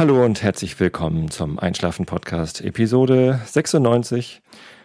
Hallo 0.00 0.24
und 0.24 0.42
herzlich 0.42 0.80
willkommen 0.80 1.30
zum 1.30 1.58
Einschlafen 1.58 2.06
Podcast 2.06 2.62
Episode 2.62 3.38
96. 3.44 4.40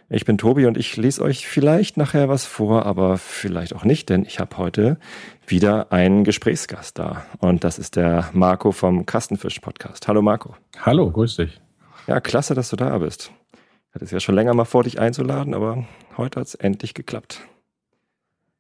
Ich 0.10 0.26
bin 0.26 0.38
Tobi 0.38 0.66
und 0.66 0.76
ich 0.76 0.98
lese 0.98 1.22
euch 1.22 1.48
vielleicht 1.48 1.96
nachher 1.96 2.28
was 2.28 2.44
vor, 2.44 2.86
aber 2.86 3.18
vielleicht 3.18 3.74
auch 3.74 3.86
nicht, 3.86 4.10
denn 4.10 4.26
ich 4.26 4.42
habe 4.42 4.58
heute 4.58 5.00
wieder 5.48 5.94
einen 5.94 6.26
Gesprächsgast 6.26 7.00
da 7.00 7.26
und 7.40 7.64
das 7.64 7.80
ist 7.80 7.96
der 7.96 8.30
Marco 8.34 8.74
vom 8.74 9.06
Kastenfisch 9.06 9.62
Podcast. 9.62 10.06
Hallo 10.10 10.22
Marco. 10.22 10.58
Hallo, 10.82 11.10
grüß 11.10 11.38
dich. 11.38 11.62
Ja, 12.08 12.20
klasse, 12.20 12.54
dass 12.54 12.70
du 12.70 12.76
da 12.76 12.98
bist. 12.98 13.32
Ich 13.54 13.96
hatte 13.96 14.04
es 14.04 14.12
ja 14.12 14.20
schon 14.20 14.36
länger 14.36 14.54
mal 14.54 14.66
vor, 14.66 14.84
dich 14.84 15.00
einzuladen, 15.00 15.54
aber 15.54 15.88
heute 16.18 16.42
hat 16.42 16.48
es 16.48 16.56
endlich 16.56 16.94
geklappt. 16.94 17.40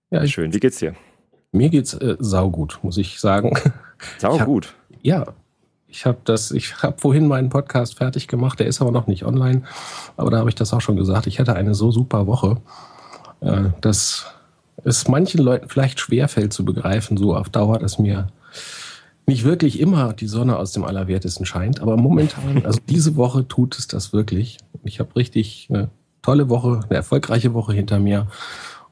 Ja, 0.09 0.25
schön. 0.25 0.53
Wie 0.53 0.61
geht's 0.61 0.77
dir? 0.77 0.95
Mir 1.51 1.67
geht's 1.67 1.95
äh, 1.95 2.15
saugut, 2.17 2.79
muss 2.81 2.95
ich 2.97 3.19
sagen. 3.19 3.51
Saugut? 4.19 4.73
Ja, 5.01 5.35
ich 5.87 6.05
habe 6.05 6.17
das, 6.25 6.51
ich 6.51 6.81
habe 6.83 6.99
vorhin 6.99 7.27
meinen 7.27 7.49
Podcast 7.49 7.97
fertig 7.97 8.27
gemacht, 8.27 8.59
der 8.59 8.67
ist 8.67 8.81
aber 8.81 8.91
noch 8.91 9.07
nicht 9.07 9.25
online. 9.25 9.63
Aber 10.17 10.31
da 10.31 10.39
habe 10.39 10.49
ich 10.49 10.55
das 10.55 10.73
auch 10.73 10.81
schon 10.81 10.97
gesagt. 10.97 11.27
Ich 11.27 11.39
hatte 11.39 11.55
eine 11.55 11.75
so 11.75 11.91
super 11.91 12.27
Woche, 12.27 12.57
äh, 13.41 13.69
dass 13.81 14.25
es 14.83 15.07
manchen 15.07 15.41
Leuten 15.41 15.69
vielleicht 15.69 15.99
schwerfällt 15.99 16.53
zu 16.53 16.65
begreifen, 16.65 17.17
so 17.17 17.35
auf 17.35 17.49
Dauer, 17.49 17.79
dass 17.79 17.97
mir 17.97 18.27
nicht 19.27 19.43
wirklich 19.43 19.79
immer 19.79 20.13
die 20.13 20.27
Sonne 20.27 20.57
aus 20.57 20.71
dem 20.71 20.83
Allerwertesten 20.83 21.45
scheint. 21.45 21.81
Aber 21.81 21.97
momentan, 21.97 22.65
also 22.65 22.79
diese 22.87 23.15
Woche 23.15 23.47
tut 23.47 23.77
es 23.77 23.87
das 23.87 24.13
wirklich. 24.13 24.57
Ich 24.83 24.99
habe 24.99 25.15
richtig 25.15 25.67
eine 25.69 25.89
tolle 26.21 26.49
Woche, 26.49 26.81
eine 26.87 26.95
erfolgreiche 26.95 27.53
Woche 27.53 27.73
hinter 27.73 27.99
mir. 27.99 28.27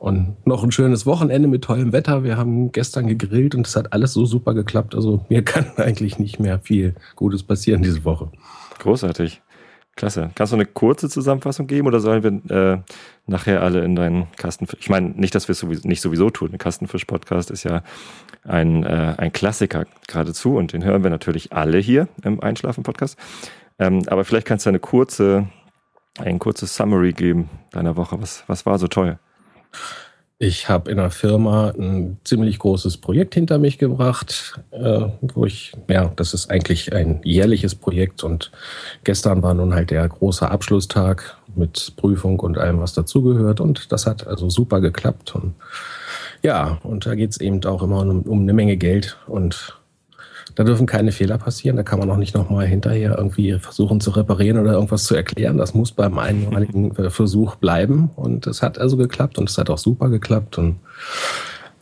Und 0.04 0.36
noch 0.46 0.66
ein 0.66 0.74
schönes 0.74 1.06
Wochenende 1.06 1.48
mit 1.48 1.64
tollem 1.64 1.94
Wetter. 1.94 2.26
Wir 2.26 2.36
haben 2.36 2.74
gestern 2.74 3.08
gegrillt 3.08 3.56
und 3.56 3.66
es 3.66 3.78
hat 3.78 3.94
alles 3.94 4.12
so 4.12 4.26
super 4.26 4.54
geklappt. 4.54 4.96
Also 4.96 5.26
mir 5.30 5.42
kann 5.46 5.66
eigentlich 5.78 6.20
nicht 6.20 6.42
mehr 6.42 6.60
viel 6.60 6.96
Gutes 7.16 7.42
passieren 7.42 7.82
diese 7.84 8.04
Woche. 8.04 8.30
Großartig. 8.80 9.42
Klasse. 9.96 10.32
Kannst 10.36 10.52
du 10.52 10.58
eine 10.58 10.66
kurze 10.66 11.08
Zusammenfassung 11.08 11.68
geben 11.68 11.88
oder 11.88 12.02
sollen 12.02 12.22
wir 12.22 12.74
äh, 12.74 12.82
nachher 13.28 13.62
alle 13.62 13.86
in 13.86 13.96
deinen 13.96 14.28
Kastenfisch? 14.36 14.78
Ich 14.82 14.90
meine, 14.90 15.12
nicht, 15.12 15.36
dass 15.36 15.48
wir 15.48 15.54
es 15.54 15.60
sowieso, 15.60 15.88
nicht 15.88 16.02
sowieso 16.02 16.30
tun. 16.30 16.52
Ein 16.52 16.58
Kastenfisch-Podcast 16.58 17.50
ist 17.50 17.64
ja 17.64 17.82
ein, 18.44 18.84
äh, 18.84 19.16
ein 19.18 19.32
Klassiker 19.32 19.86
geradezu 20.10 20.58
und 20.58 20.74
den 20.74 20.84
hören 20.84 21.04
wir 21.04 21.12
natürlich 21.12 21.54
alle 21.54 21.78
hier 21.78 22.10
im 22.24 22.42
Einschlafen-Podcast. 22.42 23.18
Ähm, 23.80 24.04
aber 24.08 24.26
vielleicht 24.26 24.48
kannst 24.48 24.66
du 24.66 24.70
eine 24.70 24.80
kurze, 24.80 25.48
ein 26.20 26.40
kurzes 26.40 26.76
Summary 26.76 27.14
geben 27.14 27.50
deiner 27.72 27.96
Woche. 27.96 28.22
Was, 28.22 28.44
was 28.48 28.66
war 28.66 28.78
so 28.80 28.90
toll? 28.90 29.18
Ich 30.40 30.68
habe 30.68 30.92
in 30.92 30.98
der 30.98 31.10
Firma 31.10 31.70
ein 31.70 32.18
ziemlich 32.26 32.60
großes 32.60 32.98
Projekt 32.98 33.34
hinter 33.36 33.60
mich 33.60 33.78
gebracht, 33.78 34.60
äh, 34.72 35.06
wo 35.22 35.46
ich, 35.46 35.72
ja, 35.88 36.12
das 36.16 36.34
ist 36.34 36.50
eigentlich 36.50 36.92
ein 36.92 37.22
jährliches 37.24 37.76
Projekt 37.76 38.24
und 38.26 38.52
gestern 39.06 39.42
war 39.42 39.54
nun 39.54 39.74
halt 39.74 39.92
der 39.92 40.08
große 40.08 40.50
Abschlusstag 40.50 41.38
mit 41.56 41.94
Prüfung 41.96 42.40
und 42.42 42.58
allem, 42.58 42.82
was 42.82 42.94
dazugehört 42.94 43.62
und 43.62 43.92
das 43.92 44.06
hat 44.06 44.28
also 44.28 44.50
super 44.50 44.82
geklappt 44.82 45.34
und 45.36 45.54
ja, 46.42 46.78
und 46.84 47.06
da 47.06 47.16
geht 47.16 47.32
es 47.32 47.40
eben 47.40 47.64
auch 47.64 47.82
immer 47.82 48.02
um, 48.02 48.24
um 48.24 48.42
eine 48.42 48.54
Menge 48.54 48.76
Geld 48.76 49.18
und 49.28 49.78
da 50.56 50.64
dürfen 50.64 50.86
keine 50.86 51.12
Fehler 51.12 51.38
passieren. 51.38 51.78
Da 51.78 51.84
kann 51.84 52.00
man 52.00 52.10
auch 52.10 52.18
nicht 52.18 52.36
nochmal 52.36 52.66
hinterher 52.66 53.18
irgendwie 53.18 53.58
versuchen 53.60 54.00
zu 54.00 54.12
reparieren 54.12 54.60
oder 54.60 54.74
irgendwas 54.74 55.06
zu 55.06 55.16
erklären. 55.16 55.58
Das 55.58 55.74
muss 55.74 55.92
beim 55.92 56.18
einmaligen 56.20 56.94
Versuch 57.10 57.56
bleiben. 57.56 58.12
Und 58.16 58.48
es 58.48 58.62
hat 58.62 58.78
also 58.78 58.98
geklappt 58.98 59.38
und 59.38 59.50
es 59.50 59.58
hat 59.58 59.70
auch 59.70 59.78
super 59.78 60.10
geklappt. 60.10 60.58
Und 60.58 60.78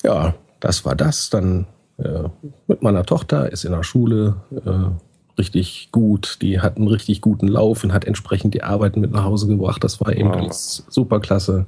ja, 0.04 0.34
das 0.60 0.86
war 0.86 0.96
das. 0.96 1.30
Dann 1.30 1.66
äh, 1.98 2.24
mit 2.68 2.82
meiner 2.82 3.04
Tochter 3.04 3.52
ist 3.52 3.66
in 3.66 3.74
der 3.74 3.84
Schule 3.84 4.36
äh, 4.66 5.38
richtig 5.38 5.90
gut. 5.92 6.38
Die 6.42 6.62
hat 6.62 6.78
einen 6.78 6.88
richtig 6.88 7.22
guten 7.22 7.48
Lauf 7.48 7.84
und 7.84 7.94
hat 7.94 8.06
entsprechend 8.06 8.54
die 8.54 8.64
Arbeiten 8.64 9.02
mit 9.02 9.12
nach 9.12 9.26
Hause 9.26 9.48
gebracht. 9.48 9.84
Das 9.84 10.00
war 10.00 10.16
eben 10.16 10.30
wow. 10.30 10.52
super 10.54 11.20
klasse. 11.20 11.66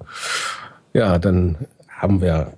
Ja, 0.94 1.19
dann 1.19 1.57
haben 1.89 2.22
wir 2.22 2.53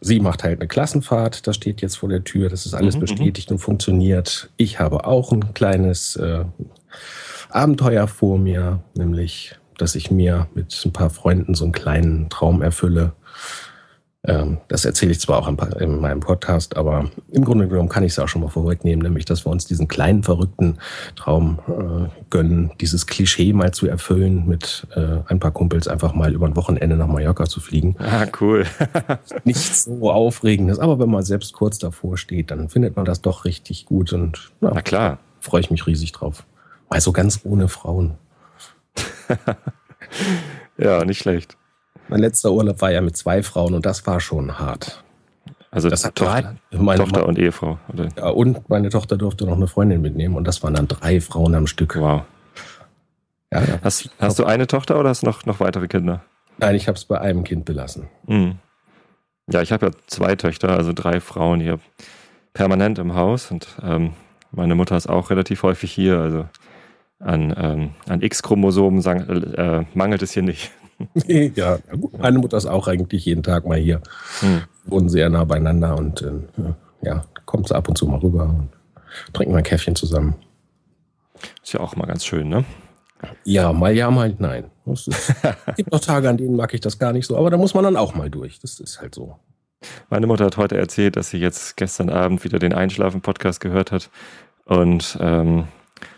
Sie 0.00 0.20
macht 0.20 0.44
halt 0.44 0.60
eine 0.60 0.68
Klassenfahrt, 0.68 1.46
das 1.46 1.56
steht 1.56 1.80
jetzt 1.80 1.96
vor 1.96 2.08
der 2.08 2.24
Tür, 2.24 2.48
das 2.48 2.66
ist 2.66 2.74
alles 2.74 2.94
mhm, 2.94 3.00
mhm. 3.00 3.06
bestätigt 3.06 3.50
und 3.50 3.58
funktioniert. 3.58 4.50
Ich 4.56 4.78
habe 4.80 5.06
auch 5.06 5.32
ein 5.32 5.54
kleines 5.54 6.16
äh, 6.16 6.44
Abenteuer 7.50 8.08
vor 8.08 8.38
mir, 8.38 8.80
nämlich, 8.94 9.56
dass 9.78 9.94
ich 9.94 10.10
mir 10.10 10.48
mit 10.54 10.80
ein 10.84 10.92
paar 10.92 11.10
Freunden 11.10 11.54
so 11.54 11.64
einen 11.64 11.72
kleinen 11.72 12.28
Traum 12.28 12.62
erfülle. 12.62 13.12
Ähm, 14.26 14.58
das 14.68 14.84
erzähle 14.84 15.12
ich 15.12 15.20
zwar 15.20 15.38
auch 15.38 15.48
in 15.78 16.00
meinem 16.00 16.20
Podcast, 16.20 16.76
aber 16.76 17.10
im 17.30 17.44
Grunde 17.44 17.68
genommen 17.68 17.88
kann 17.88 18.02
ich 18.02 18.12
es 18.12 18.18
auch 18.18 18.28
schon 18.28 18.42
mal 18.42 18.48
vorwegnehmen, 18.48 19.02
nämlich, 19.02 19.24
dass 19.24 19.46
wir 19.46 19.50
uns 19.50 19.66
diesen 19.66 19.88
kleinen 19.88 20.22
verrückten 20.22 20.78
Traum 21.14 21.58
äh, 21.68 22.08
gönnen, 22.30 22.72
dieses 22.80 23.06
Klischee 23.06 23.52
mal 23.52 23.72
zu 23.72 23.86
erfüllen, 23.86 24.46
mit 24.46 24.86
äh, 24.94 25.18
ein 25.26 25.38
paar 25.38 25.52
Kumpels 25.52 25.88
einfach 25.88 26.14
mal 26.14 26.32
über 26.32 26.46
ein 26.46 26.56
Wochenende 26.56 26.96
nach 26.96 27.06
Mallorca 27.06 27.44
zu 27.46 27.60
fliegen. 27.60 27.96
Ah, 27.98 28.26
cool. 28.40 28.66
Nichts 29.44 29.84
so 29.84 30.10
Aufregendes, 30.10 30.78
aber 30.78 30.98
wenn 30.98 31.10
man 31.10 31.22
selbst 31.22 31.52
kurz 31.52 31.78
davor 31.78 32.16
steht, 32.16 32.50
dann 32.50 32.68
findet 32.68 32.96
man 32.96 33.04
das 33.04 33.22
doch 33.22 33.44
richtig 33.44 33.86
gut 33.86 34.12
und 34.12 34.52
na, 34.60 34.72
na 34.74 34.82
klar. 34.82 35.18
Freue 35.40 35.60
ich 35.60 35.70
mich 35.70 35.86
riesig 35.86 36.10
drauf. 36.10 36.44
Mal 36.90 37.00
so 37.00 37.12
ganz 37.12 37.40
ohne 37.44 37.68
Frauen. 37.68 38.14
ja, 40.78 41.04
nicht 41.04 41.18
schlecht. 41.18 41.56
Mein 42.08 42.20
letzter 42.20 42.52
Urlaub 42.52 42.80
war 42.80 42.90
ja 42.90 43.00
mit 43.00 43.16
zwei 43.16 43.42
Frauen 43.42 43.74
und 43.74 43.84
das 43.84 44.06
war 44.06 44.20
schon 44.20 44.58
hart. 44.58 45.02
Also 45.70 45.90
das 45.90 46.04
hat 46.04 46.14
Tochter, 46.14 46.56
meine 46.70 47.02
Tochter 47.02 47.26
und 47.26 47.38
Ehefrau. 47.38 47.78
Oder? 47.92 48.08
Ja, 48.16 48.28
und 48.28 48.68
meine 48.68 48.88
Tochter 48.88 49.16
durfte 49.16 49.44
noch 49.44 49.56
eine 49.56 49.66
Freundin 49.66 50.00
mitnehmen 50.00 50.36
und 50.36 50.46
das 50.46 50.62
waren 50.62 50.74
dann 50.74 50.88
drei 50.88 51.20
Frauen 51.20 51.54
am 51.54 51.66
Stück. 51.66 51.96
Wow. 51.96 52.22
Ja, 53.52 53.60
ja. 53.62 53.78
Hast, 53.82 54.10
hast, 54.18 54.38
du 54.38 54.44
eine 54.44 54.66
Tochter 54.66 54.98
oder 54.98 55.10
hast 55.10 55.22
du 55.22 55.26
noch, 55.26 55.44
noch 55.44 55.60
weitere 55.60 55.86
Kinder? 55.88 56.22
Nein, 56.58 56.74
ich 56.74 56.88
habe 56.88 56.96
es 56.96 57.04
bei 57.04 57.20
einem 57.20 57.44
Kind 57.44 57.64
belassen. 57.64 58.08
Mhm. 58.26 58.56
Ja, 59.50 59.62
ich 59.62 59.70
habe 59.70 59.86
ja 59.86 59.92
zwei 60.06 60.34
Töchter, 60.34 60.70
also 60.70 60.92
drei 60.92 61.20
Frauen 61.20 61.60
hier 61.60 61.78
permanent 62.54 62.98
im 62.98 63.14
Haus 63.14 63.50
und 63.50 63.68
ähm, 63.82 64.14
meine 64.50 64.74
Mutter 64.74 64.96
ist 64.96 65.08
auch 65.08 65.30
relativ 65.30 65.62
häufig 65.62 65.92
hier. 65.92 66.18
Also 66.18 66.48
an, 67.18 67.54
ähm, 67.56 67.90
an 68.08 68.22
X-Chromosomen 68.22 69.04
äh, 69.54 69.84
mangelt 69.94 70.22
es 70.22 70.32
hier 70.32 70.42
nicht. 70.42 70.70
ja, 71.54 71.78
gut. 72.00 72.18
Meine 72.18 72.38
Mutter 72.38 72.56
ist 72.56 72.66
auch 72.66 72.88
eigentlich 72.88 73.24
jeden 73.24 73.42
Tag 73.42 73.66
mal 73.66 73.78
hier. 73.78 74.00
Hm. 74.40 74.62
Wohnen 74.84 75.08
sehr 75.08 75.28
nah 75.28 75.44
beieinander 75.44 75.96
und 75.96 76.22
äh, 76.22 76.32
ja, 77.02 77.24
kommt 77.44 77.68
sie 77.68 77.74
ab 77.74 77.88
und 77.88 77.98
zu 77.98 78.06
mal 78.06 78.18
rüber 78.18 78.44
und 78.44 78.68
trinken 79.32 79.52
mal 79.52 79.58
ein 79.58 79.64
Käffchen 79.64 79.96
zusammen. 79.96 80.36
Ist 81.62 81.72
ja 81.72 81.80
auch 81.80 81.96
mal 81.96 82.06
ganz 82.06 82.24
schön, 82.24 82.48
ne? 82.48 82.64
Ja, 83.44 83.72
mal 83.72 83.94
ja, 83.94 84.10
mal 84.10 84.34
nein. 84.38 84.70
Es 84.86 85.08
gibt 85.76 85.92
noch 85.92 86.00
Tage, 86.00 86.28
an 86.28 86.36
denen 86.36 86.56
mag 86.56 86.72
ich 86.74 86.80
das 86.80 86.98
gar 86.98 87.12
nicht 87.12 87.26
so, 87.26 87.36
aber 87.36 87.50
da 87.50 87.56
muss 87.56 87.74
man 87.74 87.84
dann 87.84 87.96
auch 87.96 88.14
mal 88.14 88.30
durch. 88.30 88.60
Das 88.60 88.78
ist 88.80 89.00
halt 89.00 89.14
so. 89.14 89.36
Meine 90.08 90.26
Mutter 90.26 90.46
hat 90.46 90.56
heute 90.56 90.76
erzählt, 90.76 91.16
dass 91.16 91.30
sie 91.30 91.38
jetzt 91.38 91.76
gestern 91.76 92.10
Abend 92.10 92.44
wieder 92.44 92.58
den 92.58 92.72
Einschlafen-Podcast 92.72 93.60
gehört 93.60 93.92
hat 93.92 94.10
und 94.64 95.18
ähm, 95.20 95.68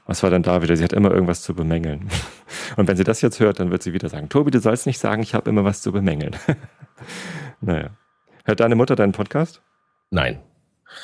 was 0.09 0.23
war 0.23 0.31
denn 0.31 0.43
da 0.43 0.63
wieder? 0.63 0.75
Sie 0.75 0.83
hat 0.83 0.95
immer 0.95 1.13
irgendwas 1.13 1.43
zu 1.43 1.55
bemängeln. 1.55 2.09
Und 2.77 2.89
wenn 2.89 2.97
sie 2.97 3.05
das 3.05 3.21
jetzt 3.21 3.41
hört, 3.41 3.61
dann 3.61 3.71
wird 3.71 3.83
sie 3.83 3.93
wieder 3.93 4.09
sagen, 4.09 4.31
Tobi, 4.31 4.51
du 4.51 4.59
sollst 4.59 4.87
nicht 4.87 4.99
sagen, 4.99 5.23
ich 5.23 5.35
habe 5.35 5.51
immer 5.51 5.65
was 5.65 5.83
zu 5.83 5.93
bemängeln. 5.93 6.35
naja. 7.61 7.91
Hört 8.45 8.61
deine 8.61 8.75
Mutter 8.75 8.97
deinen 8.97 9.13
Podcast? 9.13 9.61
Nein. 10.11 10.39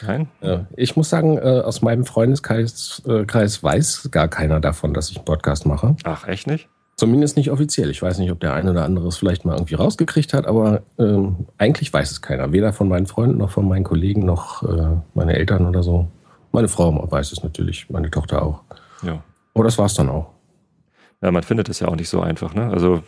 Nein? 0.07 0.29
Ich 0.77 0.97
muss 0.97 1.11
sagen, 1.11 1.37
äh, 1.37 1.61
aus 1.61 1.83
meinem 1.83 2.07
Freundeskreis 2.07 3.03
äh, 3.05 3.27
weiß 3.27 4.09
gar 4.11 4.29
keiner 4.29 4.59
davon, 4.59 4.95
dass 4.95 5.11
ich 5.11 5.19
einen 5.19 5.27
Podcast 5.27 5.67
mache. 5.67 5.97
Ach, 6.05 6.27
echt 6.27 6.47
nicht? 6.47 6.71
Zumindest 6.97 7.37
nicht 7.37 7.51
offiziell. 7.51 7.91
Ich 7.91 8.01
weiß 8.01 8.19
nicht, 8.19 8.31
ob 8.31 8.41
der 8.41 8.55
eine 8.55 8.71
oder 8.71 8.85
andere 8.85 9.09
es 9.09 9.19
vielleicht 9.19 9.45
mal 9.45 9.57
irgendwie 9.57 9.75
rausgekriegt 9.75 10.33
hat, 10.33 10.47
aber 10.47 10.83
ähm, 10.99 11.47
eigentlich 11.59 11.93
weiß 11.93 12.11
es 12.11 12.23
keiner. 12.23 12.53
Weder 12.53 12.73
von 12.73 12.89
meinen 12.89 13.07
Freunden 13.07 13.37
noch 13.37 13.51
von 13.51 13.69
meinen 13.69 13.85
Kollegen 13.85 14.25
noch 14.25 14.63
äh, 14.63 14.97
meine 15.13 15.35
Eltern 15.35 15.67
oder 15.67 15.83
so. 15.83 16.09
Meine 16.53 16.69
Frau 16.69 17.11
weiß 17.11 17.33
es 17.33 17.43
natürlich, 17.43 17.91
meine 17.91 18.11
Tochter 18.11 18.43
auch. 18.43 18.63
Ja. 19.05 19.23
Aber 19.55 19.65
das 19.65 19.79
war 19.79 19.87
es 19.87 19.95
dann 19.95 20.09
auch. 20.09 20.31
Ja, 21.23 21.31
man 21.31 21.43
findet 21.43 21.69
es 21.69 21.81
ja 21.81 21.89
auch 21.89 21.97
nicht 21.97 22.09
so 22.09 22.21
einfach, 22.21 22.55
ne? 22.55 22.69
Also, 22.71 23.03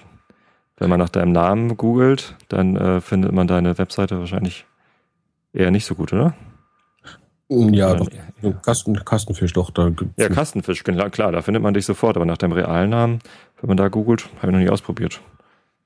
wenn 0.79 0.91
man 0.91 0.99
nach 0.99 1.09
deinem 1.09 1.33
Namen 1.33 1.77
googelt, 1.77 2.37
dann 2.49 2.77
äh, 2.77 3.01
findet 3.01 3.33
man 3.33 3.47
deine 3.47 3.79
Webseite 3.79 4.19
wahrscheinlich 4.19 4.67
eher 5.53 5.71
nicht 5.71 5.85
so 5.85 5.95
gut, 5.95 6.13
oder? 6.13 6.35
Ja, 7.49 7.95
doch, 7.95 8.09
Kasten, 8.63 8.97
Kastenfisch 9.05 9.53
doch. 9.53 9.71
Da 9.71 9.93
ja, 10.17 10.29
Kastenfisch, 10.29 10.83
klar, 10.83 11.33
da 11.33 11.43
findet 11.43 11.63
man 11.63 11.75
dich 11.75 11.87
sofort, 11.87 12.17
aber 12.17 12.27
nach 12.27 12.39
deinem 12.39 12.53
realen 12.53 12.91
Namen, 12.91 13.21
wenn 13.61 13.69
man 13.69 13.77
da 13.77 13.89
googelt, 13.89 14.29
habe 14.39 14.49
ich 14.49 14.53
noch 14.53 14.59
nie 14.59 14.71
ausprobiert. 14.71 15.21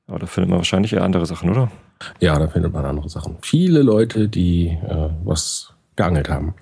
Aber 0.06 0.18
da 0.18 0.26
findet 0.26 0.50
man 0.50 0.58
wahrscheinlich 0.58 0.92
eher 0.92 1.04
andere 1.04 1.26
Sachen, 1.26 1.50
oder? 1.50 1.70
Ja, 2.18 2.38
da 2.38 2.48
findet 2.48 2.72
man 2.72 2.84
andere 2.84 3.08
Sachen. 3.08 3.36
Viele 3.42 3.82
Leute, 3.82 4.28
die 4.28 4.68
äh, 4.68 5.10
was 5.22 5.74
geangelt 5.96 6.30
haben. 6.30 6.54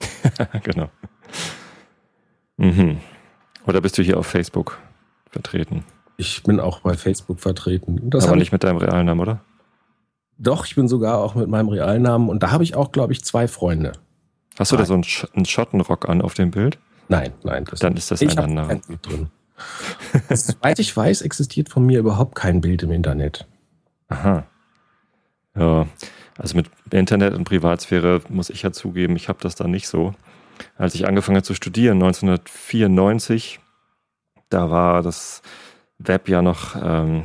genau. 0.64 0.88
Mhm. 2.56 2.98
Oder 3.66 3.80
bist 3.80 3.98
du 3.98 4.02
hier 4.02 4.18
auf 4.18 4.26
Facebook 4.26 4.78
vertreten? 5.30 5.84
Ich 6.16 6.42
bin 6.42 6.60
auch 6.60 6.80
bei 6.80 6.94
Facebook 6.94 7.40
vertreten. 7.40 8.10
Das 8.10 8.26
Aber 8.26 8.36
nicht 8.36 8.52
mit 8.52 8.64
deinem 8.64 8.76
realen 8.76 9.06
Namen, 9.06 9.20
oder? 9.20 9.40
Doch, 10.38 10.66
ich 10.66 10.74
bin 10.74 10.88
sogar 10.88 11.18
auch 11.18 11.34
mit 11.34 11.48
meinem 11.48 11.68
realen 11.68 12.02
Namen 12.02 12.28
und 12.28 12.42
da 12.42 12.50
habe 12.50 12.64
ich 12.64 12.74
auch, 12.74 12.92
glaube 12.92 13.12
ich, 13.12 13.24
zwei 13.24 13.48
Freunde. 13.48 13.92
Hast 14.58 14.72
du 14.72 14.76
da 14.76 14.84
so 14.84 14.94
einen, 14.94 15.04
Sch 15.04 15.26
einen 15.34 15.46
Schottenrock 15.46 16.08
an 16.08 16.20
auf 16.20 16.34
dem 16.34 16.50
Bild? 16.50 16.78
Nein, 17.08 17.32
nein. 17.42 17.64
Das 17.70 17.80
Dann 17.80 17.96
ist 17.96 18.10
das 18.10 18.22
ein 18.22 18.38
anderer. 18.38 18.80
Drin. 19.02 19.28
Soweit 20.30 20.78
ich 20.78 20.96
weiß, 20.96 21.22
existiert 21.22 21.68
von 21.68 21.86
mir 21.86 21.98
überhaupt 21.98 22.34
kein 22.34 22.60
Bild 22.60 22.82
im 22.82 22.90
Internet. 22.90 23.46
Aha. 24.08 24.44
Ja, 25.56 25.86
also 26.38 26.56
mit 26.56 26.66
Internet 26.90 27.34
und 27.34 27.44
Privatsphäre 27.44 28.22
muss 28.28 28.50
ich 28.50 28.62
ja 28.62 28.72
zugeben, 28.72 29.16
ich 29.16 29.28
habe 29.28 29.38
das 29.42 29.54
da 29.54 29.66
nicht 29.68 29.88
so. 29.88 30.14
Als 30.76 30.94
ich 30.94 31.06
angefangen 31.06 31.36
habe 31.36 31.44
zu 31.44 31.54
studieren, 31.54 32.02
1994, 32.02 33.60
da 34.48 34.70
war 34.70 35.02
das 35.02 35.42
Web 35.98 36.28
ja 36.28 36.42
noch 36.42 36.76
ähm, 36.76 37.24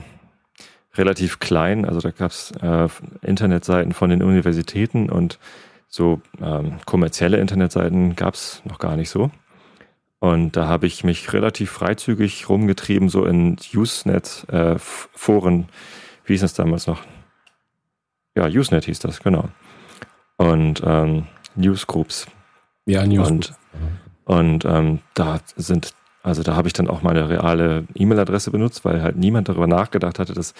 relativ 0.95 1.39
klein. 1.39 1.85
Also 1.85 1.99
da 1.99 2.11
gab 2.11 2.31
es 2.31 2.51
äh, 2.61 2.87
Internetseiten 3.21 3.93
von 3.93 4.09
den 4.09 4.23
Universitäten 4.23 5.09
und 5.09 5.39
so 5.87 6.21
ähm, 6.41 6.77
kommerzielle 6.85 7.37
Internetseiten 7.37 8.15
gab 8.15 8.33
es 8.33 8.61
noch 8.65 8.79
gar 8.79 8.95
nicht 8.95 9.09
so. 9.09 9.31
Und 10.19 10.57
da 10.57 10.67
habe 10.67 10.87
ich 10.87 11.03
mich 11.03 11.31
relativ 11.33 11.71
freizügig 11.71 12.49
rumgetrieben, 12.49 13.07
so 13.07 13.25
in 13.25 13.57
Usenet-Foren. 13.73 15.61
Äh, 15.61 15.65
Wie 16.25 16.33
hieß 16.33 16.41
das 16.41 16.55
damals 16.55 16.87
noch? 16.87 17.03
Ja, 18.35 18.47
Usenet 18.47 18.85
hieß 18.85 18.99
das, 18.99 19.21
genau. 19.21 19.49
Und 20.37 20.81
ähm, 20.85 21.27
Newsgroups. 21.55 22.27
Ja, 22.87 23.05
Newsgroups. 23.05 23.53
Und, 24.25 24.63
und 24.63 24.65
ähm, 24.65 24.99
da 25.13 25.39
sind, 25.55 25.93
also 26.23 26.41
da 26.41 26.55
habe 26.55 26.67
ich 26.67 26.73
dann 26.73 26.87
auch 26.87 27.03
meine 27.03 27.29
reale 27.29 27.85
E-Mail-Adresse 27.93 28.49
benutzt, 28.49 28.83
weil 28.85 29.03
halt 29.03 29.17
niemand 29.17 29.49
darüber 29.49 29.67
nachgedacht 29.67 30.17
hatte, 30.17 30.33
dass 30.33 30.53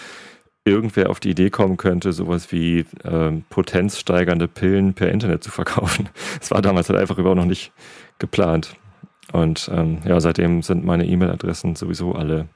irgendwer 0.66 1.10
auf 1.10 1.22
die 1.22 1.30
Idee 1.30 1.50
kommen 1.50 1.78
könnte, 1.78 2.12
sowas 2.12 2.52
wie 2.52 2.86
ähm, 3.06 3.46
potenzsteigernde 3.50 4.50
Pillen 4.50 4.94
per 4.94 5.10
Internet 5.10 5.44
zu 5.44 5.50
verkaufen. 5.50 6.10
Das 6.40 6.52
war 6.52 6.62
damals 6.62 6.90
halt 6.90 7.00
einfach 7.00 7.18
überhaupt 7.18 7.40
noch 7.40 7.46
nicht 7.46 7.72
geplant. 8.20 8.76
Und 9.32 9.70
ähm, 9.74 10.00
ja, 10.06 10.20
seitdem 10.20 10.62
sind 10.62 10.86
meine 10.86 11.06
E-Mail-Adressen 11.06 11.76
sowieso 11.76 12.14
alle 12.14 12.48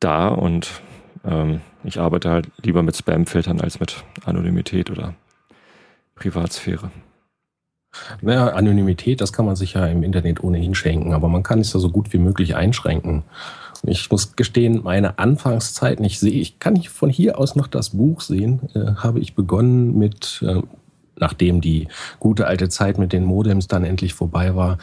da 0.00 0.28
und 0.28 0.82
ähm, 1.24 1.60
ich 1.84 1.98
arbeite 1.98 2.30
halt 2.30 2.50
lieber 2.62 2.82
mit 2.82 2.96
Spam-Filtern 2.96 3.60
als 3.60 3.80
mit 3.80 4.04
Anonymität 4.24 4.90
oder 4.90 5.14
Privatsphäre. 6.14 6.90
Naja, 8.22 8.48
Anonymität, 8.48 9.20
das 9.20 9.32
kann 9.32 9.46
man 9.46 9.56
sich 9.56 9.74
ja 9.74 9.86
im 9.86 10.02
Internet 10.02 10.42
ohnehin 10.42 10.74
schenken, 10.74 11.12
aber 11.12 11.28
man 11.28 11.42
kann 11.42 11.60
es 11.60 11.72
ja 11.72 11.80
so 11.80 11.90
gut 11.90 12.12
wie 12.12 12.18
möglich 12.18 12.56
einschränken. 12.56 13.22
Ich 13.82 14.10
muss 14.10 14.36
gestehen, 14.36 14.82
meine 14.82 15.18
Anfangszeit, 15.18 16.00
ich 16.00 16.18
sehe, 16.18 16.32
ich 16.32 16.58
kann 16.58 16.82
von 16.82 17.10
hier 17.10 17.38
aus 17.38 17.56
noch 17.56 17.66
das 17.66 17.90
Buch 17.90 18.20
sehen, 18.20 18.60
äh, 18.74 18.96
habe 18.96 19.20
ich 19.20 19.34
begonnen 19.34 19.96
mit 19.98 20.42
äh, 20.46 20.62
nachdem 21.18 21.60
die 21.60 21.88
gute 22.20 22.46
alte 22.46 22.68
Zeit 22.68 22.98
mit 22.98 23.12
den 23.12 23.24
Modems 23.24 23.66
dann 23.66 23.84
endlich 23.84 24.14
vorbei 24.14 24.54
war 24.54 24.78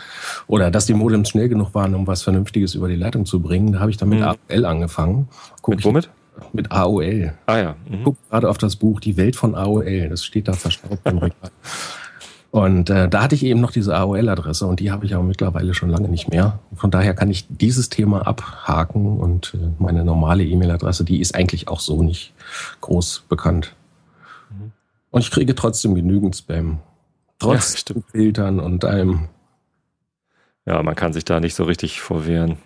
oder 0.48 0.72
dass 0.72 0.86
die 0.86 0.94
Modems 0.94 1.30
schnell 1.30 1.50
genug 1.50 1.74
waren, 1.76 1.96
um 1.96 2.08
was 2.08 2.24
Vernünftiges 2.24 2.76
über 2.76 2.88
die 2.88 2.96
Leitung 2.96 3.26
zu 3.26 3.40
bringen, 3.40 3.74
da 3.74 3.80
habe 3.80 3.92
ich 3.92 3.98
dann 3.98 4.10
mit 4.10 4.20
mhm. 4.20 4.26
AOL 4.26 4.66
angefangen. 4.66 5.28
Guck 5.62 5.76
mit 5.76 5.86
womit? 5.86 6.10
Mit 6.52 6.72
AOL. 6.72 7.34
Ah 7.46 7.58
ja. 7.58 7.76
Mhm. 7.88 8.04
Guck 8.04 8.30
gerade 8.30 8.50
auf 8.50 8.58
das 8.58 8.76
Buch 8.76 9.00
Die 9.00 9.18
Welt 9.18 9.36
von 9.36 9.54
AOL. 9.54 10.10
Das 10.10 10.26
steht 10.26 10.48
da 10.48 10.54
verstaubt 10.54 11.06
im 11.06 11.18
Regal. 11.20 11.52
Und 12.54 12.92
äh, 12.92 13.10
da 13.10 13.24
hatte 13.24 13.34
ich 13.34 13.44
eben 13.44 13.62
noch 13.62 13.72
diese 13.72 13.96
AOL-Adresse 13.96 14.68
und 14.68 14.80
die 14.80 14.92
habe 14.92 15.08
ich 15.08 15.16
aber 15.16 15.24
mittlerweile 15.24 15.74
schon 15.74 15.90
lange 15.90 16.08
nicht 16.08 16.30
mehr. 16.30 16.60
Von 16.76 16.92
daher 16.92 17.16
kann 17.16 17.32
ich 17.32 17.48
dieses 17.50 17.90
Thema 17.90 18.28
abhaken 18.28 19.18
und 19.18 19.56
äh, 19.56 19.70
meine 19.80 20.06
normale 20.06 20.44
E-Mail-Adresse, 20.44 21.04
die 21.04 21.20
ist 21.20 21.34
eigentlich 21.34 21.68
auch 21.68 21.80
so 21.80 22.04
nicht 22.04 22.32
groß 22.82 23.24
bekannt. 23.28 23.74
Und 25.10 25.22
ich 25.22 25.32
kriege 25.32 25.56
trotzdem 25.56 25.96
genügend 25.96 26.36
Spam. 26.36 26.78
Trotz 27.40 27.86
ja, 27.90 27.96
Filtern 28.12 28.60
und 28.60 28.86
allem. 28.86 29.30
Ja, 30.68 30.84
man 30.84 30.94
kann 30.94 31.12
sich 31.12 31.26
da 31.26 31.40
nicht 31.40 31.56
so 31.56 31.64
richtig 31.64 32.02
vorwehren. 32.02 32.60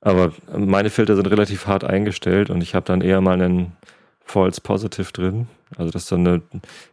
Aber 0.00 0.32
meine 0.52 0.90
Filter 0.90 1.14
sind 1.14 1.30
relativ 1.30 1.68
hart 1.68 1.84
eingestellt 1.84 2.50
und 2.50 2.64
ich 2.64 2.74
habe 2.74 2.86
dann 2.86 3.02
eher 3.02 3.20
mal 3.20 3.40
einen 3.40 3.76
False 4.24 4.60
Positive 4.60 5.12
drin. 5.12 5.46
Also, 5.76 5.90
dass 5.90 6.06
dann 6.06 6.26
eine 6.26 6.42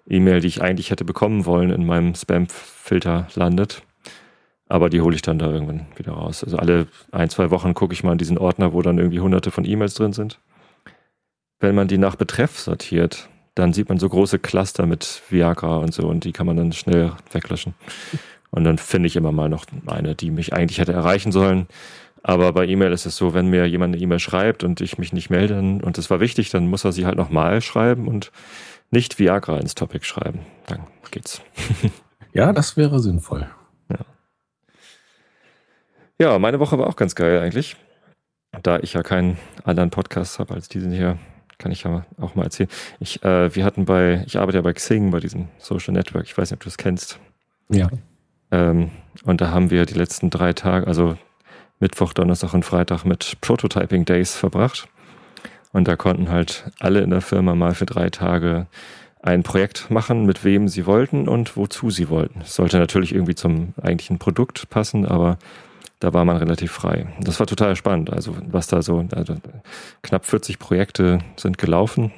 E-Mail, 0.07 0.42
die 0.42 0.48
ich 0.48 0.62
eigentlich 0.62 0.92
hätte 0.92 1.06
bekommen 1.06 1.45
wollen, 1.45 1.69
in 1.72 1.86
meinem 1.86 2.13
Spam-Filter 2.16 3.27
landet. 3.36 3.83
Aber 4.68 4.89
die 4.89 5.01
hole 5.01 5.16
ich 5.16 5.22
dann 5.22 5.39
da 5.39 5.51
irgendwann 5.51 5.86
wieder 5.95 6.13
raus. 6.13 6.44
Also 6.44 6.57
alle 6.57 6.88
ein, 7.12 7.30
zwei 7.30 7.51
Wochen 7.51 7.74
gucke 7.74 7.94
ich 7.94 8.04
mal 8.04 8.13
in 8.13 8.18
diesen 8.18 8.38
Ordner, 8.38 8.74
wo 8.74 8.81
dann 8.81 8.98
irgendwie 8.98 9.19
hunderte 9.19 9.51
von 9.51 9.63
E-Mails 9.63 9.94
drin 9.94 10.13
sind. 10.13 10.39
Wenn 11.60 11.75
man 11.75 11.88
die 11.88 12.00
nach 12.00 12.16
Betreff 12.16 12.60
sortiert, 12.60 13.30
dann 13.54 13.74
sieht 13.74 13.89
man 13.89 14.00
so 14.00 14.10
große 14.10 14.39
Cluster 14.39 14.86
mit 14.86 15.22
Viagra 15.30 15.77
und 15.77 15.94
so 15.94 16.07
und 16.07 16.24
die 16.25 16.31
kann 16.31 16.48
man 16.48 16.57
dann 16.57 16.74
schnell 16.74 17.13
weglöschen. 17.31 17.75
Und 18.51 18.63
dann 18.63 18.77
finde 18.77 19.07
ich 19.07 19.16
immer 19.16 19.31
mal 19.31 19.50
noch 19.50 19.66
eine, 19.86 20.16
die 20.16 20.31
mich 20.31 20.54
eigentlich 20.54 20.80
hätte 20.80 20.94
erreichen 20.94 21.31
sollen. 21.31 21.68
Aber 22.27 22.54
bei 22.54 22.66
E-Mail 22.66 22.92
ist 22.92 23.06
es 23.06 23.18
so, 23.18 23.36
wenn 23.36 23.50
mir 23.50 23.68
jemand 23.68 23.94
eine 23.94 24.01
E-Mail 24.01 24.18
schreibt 24.18 24.63
und 24.63 24.81
ich 24.81 24.98
mich 24.98 25.13
nicht 25.13 25.30
melde 25.30 25.60
und 25.60 26.00
das 26.00 26.10
war 26.10 26.19
wichtig, 26.19 26.50
dann 26.50 26.66
muss 26.68 26.83
er 26.83 26.92
sie 26.92 27.06
halt 27.06 27.18
nochmal 27.18 27.62
schreiben 27.62 28.07
und 28.07 28.31
nicht 28.89 29.19
Viagra 29.19 29.60
ins 29.60 29.75
Topic 29.75 30.04
schreiben. 30.04 30.39
Dann 30.68 30.88
geht's. 31.12 31.42
Ja, 32.33 32.51
das 32.51 32.75
wäre 32.75 33.00
sinnvoll. 33.00 33.48
Ja. 33.89 34.00
ja, 36.19 36.38
meine 36.38 36.60
Woche 36.60 36.77
war 36.77 36.88
auch 36.88 36.98
ganz 36.98 37.16
geil 37.16 37.39
eigentlich. 37.39 37.77
Da 38.62 38.77
ich 38.80 38.92
ja 38.92 39.04
keinen 39.04 39.38
anderen 39.63 39.89
Podcast 39.89 40.38
habe 40.39 40.54
als 40.54 40.68
diesen 40.68 40.92
hier, 40.92 41.18
kann 41.60 41.72
ich 41.72 41.83
ja 41.83 42.06
auch 42.19 42.36
mal 42.36 42.44
erzählen. 42.44 42.68
Ich, 43.00 43.24
äh, 43.24 43.56
wir 43.56 43.63
hatten 43.63 43.86
bei, 43.86 44.22
ich 44.27 44.38
arbeite 44.38 44.57
ja 44.57 44.63
bei 44.63 44.74
Xing, 44.74 45.12
bei 45.12 45.22
diesem 45.22 45.48
Social 45.60 45.94
Network. 45.94 46.25
Ich 46.25 46.38
weiß 46.38 46.51
nicht, 46.51 46.57
ob 46.57 46.63
du 46.63 46.68
das 46.68 46.77
kennst. 46.77 47.19
Ja. 47.69 47.88
Ähm, 48.51 48.92
und 49.24 49.39
da 49.39 49.51
haben 49.51 49.69
wir 49.69 49.86
die 49.86 49.94
letzten 49.94 50.30
drei 50.30 50.51
Tage, 50.51 50.88
also 50.88 51.18
Mittwoch, 51.80 52.13
Donnerstag 52.13 52.54
und 52.54 52.66
Freitag 52.66 53.06
mit 53.06 53.38
Prototyping 53.42 54.06
Days 54.06 54.36
verbracht. 54.36 54.88
Und 55.72 55.88
da 55.88 55.95
konnten 55.95 56.30
halt 56.30 56.72
alle 56.80 57.01
in 57.01 57.10
der 57.10 57.22
Firma 57.22 57.54
mal 57.54 57.74
für 57.74 57.86
drei 57.86 58.10
Tage 58.10 58.68
ein 59.22 59.44
Projekt 59.44 59.89
machen, 59.89 60.25
mit 60.25 60.44
wem 60.44 60.68
sie 60.68 60.86
wollten 60.86 61.27
und 61.27 61.57
wozu 61.57 61.89
sie 61.89 62.10
wollten. 62.10 62.42
Es 62.42 62.56
sollte 62.56 62.77
natürlich 62.77 63.13
irgendwie 63.13 63.36
zum 63.36 63.74
eigentlichen 63.81 64.19
Produkt 64.19 64.69
passen, 64.69 65.06
aber 65.06 65.38
da 66.00 66.13
war 66.13 66.25
man 66.25 66.38
relativ 66.38 66.72
frei. 66.72 67.07
Das 67.19 67.39
war 67.39 67.48
total 67.48 67.75
spannend. 67.75 68.13
Also 68.13 68.36
was 68.48 68.68
da 68.68 68.81
so, 68.81 69.06
also 69.13 69.36
knapp 70.04 70.25
40 70.25 70.60
Projekte 70.60 71.19
sind 71.38 71.57
gelaufen 71.57 72.12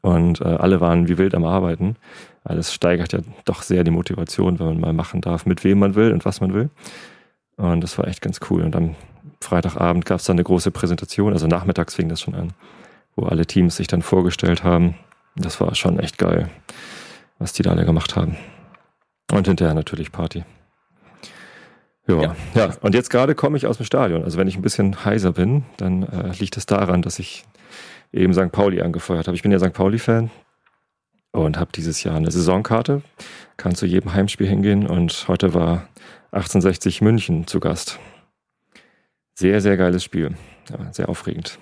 und 0.00 0.40
äh, 0.40 0.44
alle 0.44 0.80
waren 0.80 1.08
wie 1.08 1.18
wild 1.18 1.34
am 1.34 1.44
Arbeiten. 1.44 1.96
Alles 2.42 2.72
steigert 2.72 3.12
ja 3.12 3.20
doch 3.44 3.62
sehr 3.62 3.84
die 3.84 3.90
Motivation, 3.90 4.58
wenn 4.58 4.66
man 4.66 4.80
mal 4.80 4.92
machen 4.92 5.20
darf, 5.20 5.46
mit 5.46 5.64
wem 5.64 5.78
man 5.78 5.94
will 5.94 6.12
und 6.12 6.24
was 6.24 6.40
man 6.40 6.54
will. 6.54 6.70
Und 7.56 7.80
das 7.82 7.98
war 7.98 8.08
echt 8.08 8.20
ganz 8.20 8.40
cool. 8.50 8.62
Und 8.62 8.74
am 8.76 8.96
Freitagabend 9.40 10.04
gab 10.06 10.20
es 10.20 10.26
dann 10.26 10.36
eine 10.36 10.44
große 10.44 10.70
Präsentation, 10.70 11.32
also 11.32 11.46
nachmittags 11.46 11.94
fing 11.94 12.08
das 12.08 12.20
schon 12.20 12.34
an, 12.34 12.52
wo 13.14 13.26
alle 13.26 13.46
Teams 13.46 13.76
sich 13.76 13.86
dann 13.86 14.02
vorgestellt 14.02 14.64
haben. 14.64 14.94
Das 15.36 15.60
war 15.60 15.74
schon 15.74 15.98
echt 15.98 16.18
geil, 16.18 16.50
was 17.38 17.52
die 17.52 17.62
da 17.62 17.70
alle 17.70 17.84
gemacht 17.84 18.16
haben. 18.16 18.36
Und 19.30 19.46
hinterher 19.46 19.74
natürlich 19.74 20.12
Party. 20.12 20.44
Ja, 22.06 22.20
ja. 22.20 22.36
ja. 22.54 22.70
Und 22.80 22.94
jetzt 22.94 23.10
gerade 23.10 23.34
komme 23.34 23.56
ich 23.56 23.66
aus 23.66 23.78
dem 23.78 23.86
Stadion. 23.86 24.24
Also 24.24 24.38
wenn 24.38 24.48
ich 24.48 24.56
ein 24.56 24.62
bisschen 24.62 25.04
heiser 25.04 25.32
bin, 25.32 25.64
dann 25.78 26.02
äh, 26.02 26.32
liegt 26.38 26.56
es 26.56 26.66
daran, 26.66 27.02
dass 27.02 27.18
ich 27.18 27.44
eben 28.12 28.34
St. 28.34 28.52
Pauli 28.52 28.80
angefeuert 28.80 29.26
habe. 29.26 29.36
Ich 29.36 29.42
bin 29.42 29.52
ja 29.52 29.58
St. 29.58 29.72
Pauli-Fan 29.72 30.30
und 31.32 31.58
habe 31.58 31.72
dieses 31.74 32.02
Jahr 32.04 32.16
eine 32.16 32.30
Saisonkarte, 32.30 33.02
kann 33.56 33.74
zu 33.74 33.86
jedem 33.86 34.14
Heimspiel 34.14 34.46
hingehen 34.46 34.86
und 34.86 35.26
heute 35.26 35.54
war 35.54 35.88
1860 36.34 37.00
München 37.00 37.46
zu 37.46 37.60
Gast. 37.60 38.00
Sehr, 39.34 39.60
sehr 39.60 39.76
geiles 39.76 40.02
Spiel. 40.02 40.34
Ja, 40.68 40.92
sehr 40.92 41.08
aufregend. 41.08 41.60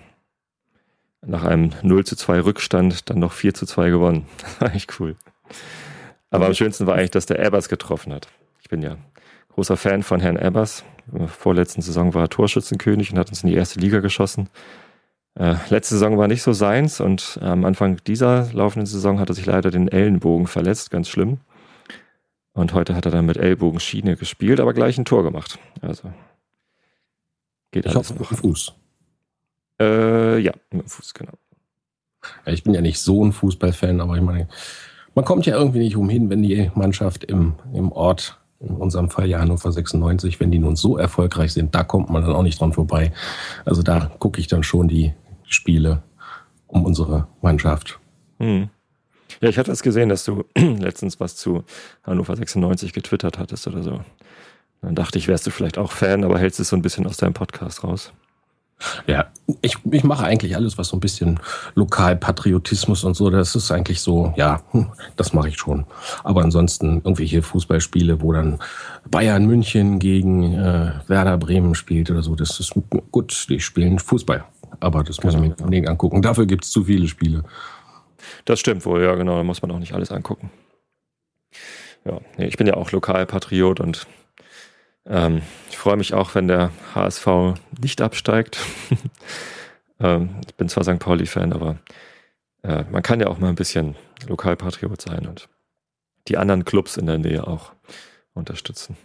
Nach 1.20 1.44
einem 1.44 1.72
0 1.82 2.06
zu 2.06 2.16
2 2.16 2.40
Rückstand 2.40 3.10
dann 3.10 3.18
noch 3.18 3.32
4 3.32 3.52
zu 3.52 3.66
2 3.66 3.90
gewonnen. 3.90 4.26
echt 4.60 4.98
cool. 4.98 5.16
Aber 6.30 6.46
am 6.46 6.54
schönsten 6.54 6.86
war 6.86 6.94
eigentlich, 6.94 7.10
dass 7.10 7.26
der 7.26 7.38
Ebbers 7.38 7.68
getroffen 7.68 8.14
hat. 8.14 8.28
Ich 8.62 8.70
bin 8.70 8.80
ja 8.80 8.96
großer 9.50 9.76
Fan 9.76 10.02
von 10.02 10.20
Herrn 10.20 10.36
Ebbers. 10.36 10.84
Vorletzten 11.26 11.82
Saison 11.82 12.14
war 12.14 12.22
er 12.22 12.30
Torschützenkönig 12.30 13.12
und 13.12 13.18
hat 13.18 13.28
uns 13.28 13.42
in 13.42 13.50
die 13.50 13.56
erste 13.56 13.78
Liga 13.78 14.00
geschossen. 14.00 14.48
Äh, 15.34 15.56
letzte 15.68 15.96
Saison 15.96 16.16
war 16.16 16.28
nicht 16.28 16.42
so 16.42 16.54
seins 16.54 16.98
und 16.98 17.38
am 17.42 17.66
Anfang 17.66 17.98
dieser 18.06 18.50
laufenden 18.54 18.86
Saison 18.86 19.20
hat 19.20 19.28
er 19.28 19.34
sich 19.34 19.44
leider 19.44 19.70
den 19.70 19.88
Ellenbogen 19.88 20.46
verletzt, 20.46 20.90
ganz 20.90 21.10
schlimm. 21.10 21.40
Und 22.54 22.74
heute 22.74 22.94
hat 22.94 23.06
er 23.06 23.10
dann 23.10 23.26
mit 23.26 23.38
Ellbogenschiene 23.38 24.16
gespielt, 24.16 24.60
aber 24.60 24.74
gleich 24.74 24.98
ein 24.98 25.04
Tor 25.04 25.22
gemacht. 25.22 25.58
Also 25.80 26.12
geht 27.70 27.86
ich 27.86 27.96
alles 27.96 28.10
hoffe, 28.10 28.22
noch. 28.22 28.30
Mit 28.30 28.38
dem 28.38 28.42
Fuß. 28.42 28.72
Äh, 29.80 30.38
ja, 30.38 30.52
mit 30.70 30.82
dem 30.82 30.88
Fuß, 30.88 31.14
genau. 31.14 31.32
Ja, 32.46 32.52
ich 32.52 32.62
bin 32.62 32.74
ja 32.74 32.80
nicht 32.80 33.00
so 33.00 33.24
ein 33.24 33.32
Fußballfan, 33.32 34.00
aber 34.00 34.16
ich 34.16 34.22
meine, 34.22 34.48
man 35.14 35.24
kommt 35.24 35.46
ja 35.46 35.56
irgendwie 35.56 35.80
nicht 35.80 35.96
umhin, 35.96 36.30
wenn 36.30 36.42
die 36.42 36.70
Mannschaft 36.74 37.24
im, 37.24 37.54
im 37.72 37.90
Ort 37.92 38.38
in 38.60 38.76
unserem 38.76 39.10
Fall 39.10 39.26
ja 39.26 39.40
Hannover 39.40 39.72
96, 39.72 40.38
wenn 40.38 40.50
die 40.50 40.58
nun 40.58 40.76
so 40.76 40.96
erfolgreich 40.96 41.52
sind, 41.52 41.74
da 41.74 41.82
kommt 41.82 42.10
man 42.10 42.22
dann 42.22 42.34
auch 42.34 42.42
nicht 42.42 42.60
dran 42.60 42.72
vorbei. 42.72 43.12
Also 43.64 43.82
da 43.82 44.10
gucke 44.18 44.40
ich 44.40 44.46
dann 44.46 44.62
schon 44.62 44.88
die 44.88 45.12
Spiele 45.44 46.02
um 46.68 46.84
unsere 46.84 47.26
Mannschaft. 47.40 47.98
Hm. 48.38 48.70
Ja, 49.42 49.48
ich 49.48 49.58
hatte 49.58 49.72
es 49.72 49.82
gesehen, 49.82 50.08
dass 50.08 50.24
du 50.24 50.44
letztens 50.56 51.18
was 51.18 51.34
zu 51.36 51.64
Hannover 52.04 52.36
96 52.36 52.92
getwittert 52.92 53.38
hattest 53.38 53.66
oder 53.66 53.82
so. 53.82 54.00
Dann 54.80 54.94
dachte 54.94 55.18
ich, 55.18 55.26
wärst 55.26 55.46
du 55.46 55.50
vielleicht 55.50 55.78
auch 55.78 55.90
Fan, 55.90 56.24
aber 56.24 56.38
hältst 56.38 56.60
es 56.60 56.68
so 56.68 56.76
ein 56.76 56.82
bisschen 56.82 57.06
aus 57.06 57.16
deinem 57.16 57.34
Podcast 57.34 57.82
raus. 57.82 58.12
Ja, 59.06 59.26
ich, 59.60 59.76
ich 59.90 60.04
mache 60.04 60.24
eigentlich 60.24 60.56
alles, 60.56 60.78
was 60.78 60.88
so 60.88 60.96
ein 60.96 61.00
bisschen 61.00 61.40
Lokalpatriotismus 61.74 63.04
und 63.04 63.14
so, 63.14 63.30
das 63.30 63.54
ist 63.54 63.70
eigentlich 63.70 64.00
so, 64.00 64.32
ja, 64.36 64.62
hm, 64.70 64.88
das 65.16 65.32
mache 65.32 65.48
ich 65.48 65.56
schon. 65.56 65.86
Aber 66.24 66.42
ansonsten 66.42 66.96
irgendwelche 66.96 67.42
Fußballspiele, 67.42 68.22
wo 68.22 68.32
dann 68.32 68.58
Bayern 69.08 69.46
München 69.46 69.98
gegen 69.98 70.54
äh, 70.54 70.92
Werder 71.08 71.38
Bremen 71.38 71.74
spielt 71.74 72.10
oder 72.10 72.22
so, 72.22 72.34
das 72.34 72.58
ist 72.60 72.74
gut, 73.10 73.46
die 73.48 73.60
spielen 73.60 73.98
Fußball. 73.98 74.44
Aber 74.80 75.04
das 75.04 75.22
muss 75.22 75.34
genau. 75.34 75.52
ich 75.52 75.60
mir 75.60 75.70
nicht 75.70 75.88
angucken. 75.88 76.22
Dafür 76.22 76.46
gibt 76.46 76.64
es 76.64 76.70
zu 76.70 76.84
viele 76.84 77.06
Spiele. 77.06 77.44
Das 78.44 78.60
stimmt 78.60 78.84
wohl, 78.86 79.02
ja, 79.02 79.14
genau. 79.14 79.36
Da 79.36 79.44
muss 79.44 79.62
man 79.62 79.70
auch 79.70 79.78
nicht 79.78 79.94
alles 79.94 80.10
angucken. 80.10 80.50
Ja, 82.04 82.20
ich 82.38 82.56
bin 82.56 82.66
ja 82.66 82.74
auch 82.74 82.90
Lokalpatriot 82.90 83.80
und 83.80 84.06
ähm, 85.06 85.42
ich 85.70 85.76
freue 85.76 85.96
mich 85.96 86.14
auch, 86.14 86.34
wenn 86.34 86.48
der 86.48 86.70
HSV 86.94 87.26
nicht 87.80 88.00
absteigt. 88.00 88.58
ähm, 90.00 90.36
ich 90.46 90.54
bin 90.54 90.68
zwar 90.68 90.84
St. 90.84 90.98
Pauli-Fan, 90.98 91.52
aber 91.52 91.78
äh, 92.62 92.84
man 92.90 93.02
kann 93.02 93.20
ja 93.20 93.28
auch 93.28 93.38
mal 93.38 93.48
ein 93.48 93.54
bisschen 93.54 93.96
Lokalpatriot 94.26 95.00
sein 95.00 95.26
und 95.26 95.48
die 96.28 96.36
anderen 96.36 96.64
Clubs 96.64 96.96
in 96.96 97.06
der 97.06 97.18
Nähe 97.18 97.46
auch 97.46 97.72
unterstützen. 98.34 98.96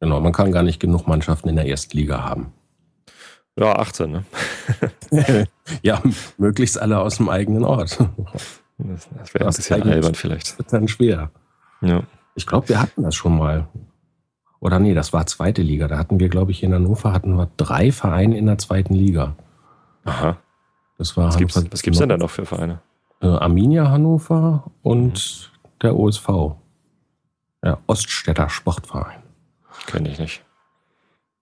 Genau, 0.00 0.20
man 0.20 0.32
kann 0.32 0.52
gar 0.52 0.62
nicht 0.62 0.80
genug 0.80 1.06
Mannschaften 1.06 1.48
in 1.48 1.56
der 1.56 1.66
Erstliga 1.66 2.24
haben. 2.24 2.52
Ja, 3.60 3.76
18, 3.76 4.10
ne? 4.10 4.24
ja, 5.82 6.00
möglichst 6.38 6.80
alle 6.80 6.98
aus 6.98 7.18
dem 7.18 7.28
eigenen 7.28 7.62
Ort. 7.62 7.98
Das, 8.78 9.08
das 9.18 9.34
wäre 9.34 9.44
ein 9.44 9.54
bisschen 9.54 9.82
albern 9.82 10.14
vielleicht. 10.14 10.48
Das 10.48 10.58
wird 10.58 10.72
dann 10.72 10.88
schwer. 10.88 11.30
Ja. 11.82 12.04
Ich 12.34 12.46
glaube, 12.46 12.70
wir 12.70 12.80
hatten 12.80 13.02
das 13.02 13.14
schon 13.14 13.36
mal. 13.36 13.68
Oder 14.60 14.78
nee, 14.78 14.94
das 14.94 15.12
war 15.12 15.26
zweite 15.26 15.60
Liga. 15.60 15.88
Da 15.88 15.98
hatten 15.98 16.18
wir, 16.20 16.30
glaube 16.30 16.52
ich, 16.52 16.62
in 16.62 16.72
Hannover 16.72 17.12
hatten 17.12 17.36
wir 17.36 17.50
drei 17.58 17.92
Vereine 17.92 18.38
in 18.38 18.46
der 18.46 18.56
zweiten 18.56 18.94
Liga. 18.94 19.36
Aha. 20.04 20.38
Das 20.96 21.18
war 21.18 21.26
was 21.26 21.36
gibt 21.36 21.54
es 21.54 21.98
denn 21.98 22.08
da 22.08 22.16
noch 22.16 22.30
für 22.30 22.46
Vereine? 22.46 22.80
Äh, 23.20 23.26
Arminia 23.26 23.90
Hannover 23.90 24.70
und 24.80 25.50
mhm. 25.52 25.68
der 25.82 25.96
OSV. 25.96 26.28
Ja, 27.62 27.76
Oststädter 27.86 28.48
Sportverein. 28.48 29.22
Kenne 29.86 30.08
ich 30.08 30.18
nicht. 30.18 30.42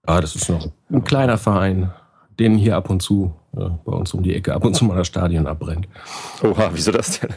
Ja, 0.05 0.19
das 0.19 0.35
ist 0.35 0.49
noch 0.49 0.69
ein 0.89 1.03
kleiner 1.05 1.37
Verein, 1.37 1.93
den 2.39 2.57
hier 2.57 2.75
ab 2.75 2.89
und 2.89 3.01
zu 3.01 3.33
äh, 3.55 3.69
bei 3.85 3.91
uns 3.91 4.13
um 4.13 4.23
die 4.23 4.35
Ecke 4.35 4.53
ab 4.53 4.65
und 4.65 4.75
zu 4.75 4.85
mal 4.85 4.95
das 4.95 5.07
Stadion 5.07 5.47
abbrennt. 5.47 5.87
Oha, 6.43 6.69
wieso 6.73 6.91
das 6.91 7.19
denn? 7.19 7.33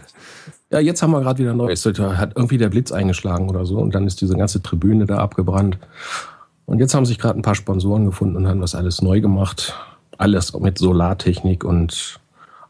Ja, 0.70 0.78
jetzt 0.78 1.02
haben 1.02 1.10
wir 1.10 1.20
gerade 1.20 1.38
wieder 1.38 1.54
Neues. 1.54 1.82
Da 1.82 2.16
hat 2.16 2.32
irgendwie 2.34 2.56
der 2.56 2.70
Blitz 2.70 2.92
eingeschlagen 2.92 3.50
oder 3.50 3.66
so 3.66 3.78
und 3.78 3.94
dann 3.94 4.06
ist 4.06 4.20
diese 4.20 4.36
ganze 4.36 4.62
Tribüne 4.62 5.04
da 5.04 5.18
abgebrannt. 5.18 5.78
Und 6.64 6.78
jetzt 6.78 6.94
haben 6.94 7.04
sich 7.04 7.18
gerade 7.18 7.38
ein 7.38 7.42
paar 7.42 7.54
Sponsoren 7.54 8.06
gefunden 8.06 8.36
und 8.36 8.48
haben 8.48 8.60
das 8.60 8.74
alles 8.74 9.02
neu 9.02 9.20
gemacht. 9.20 9.74
Alles 10.16 10.58
mit 10.58 10.78
Solartechnik 10.78 11.64
und 11.64 12.20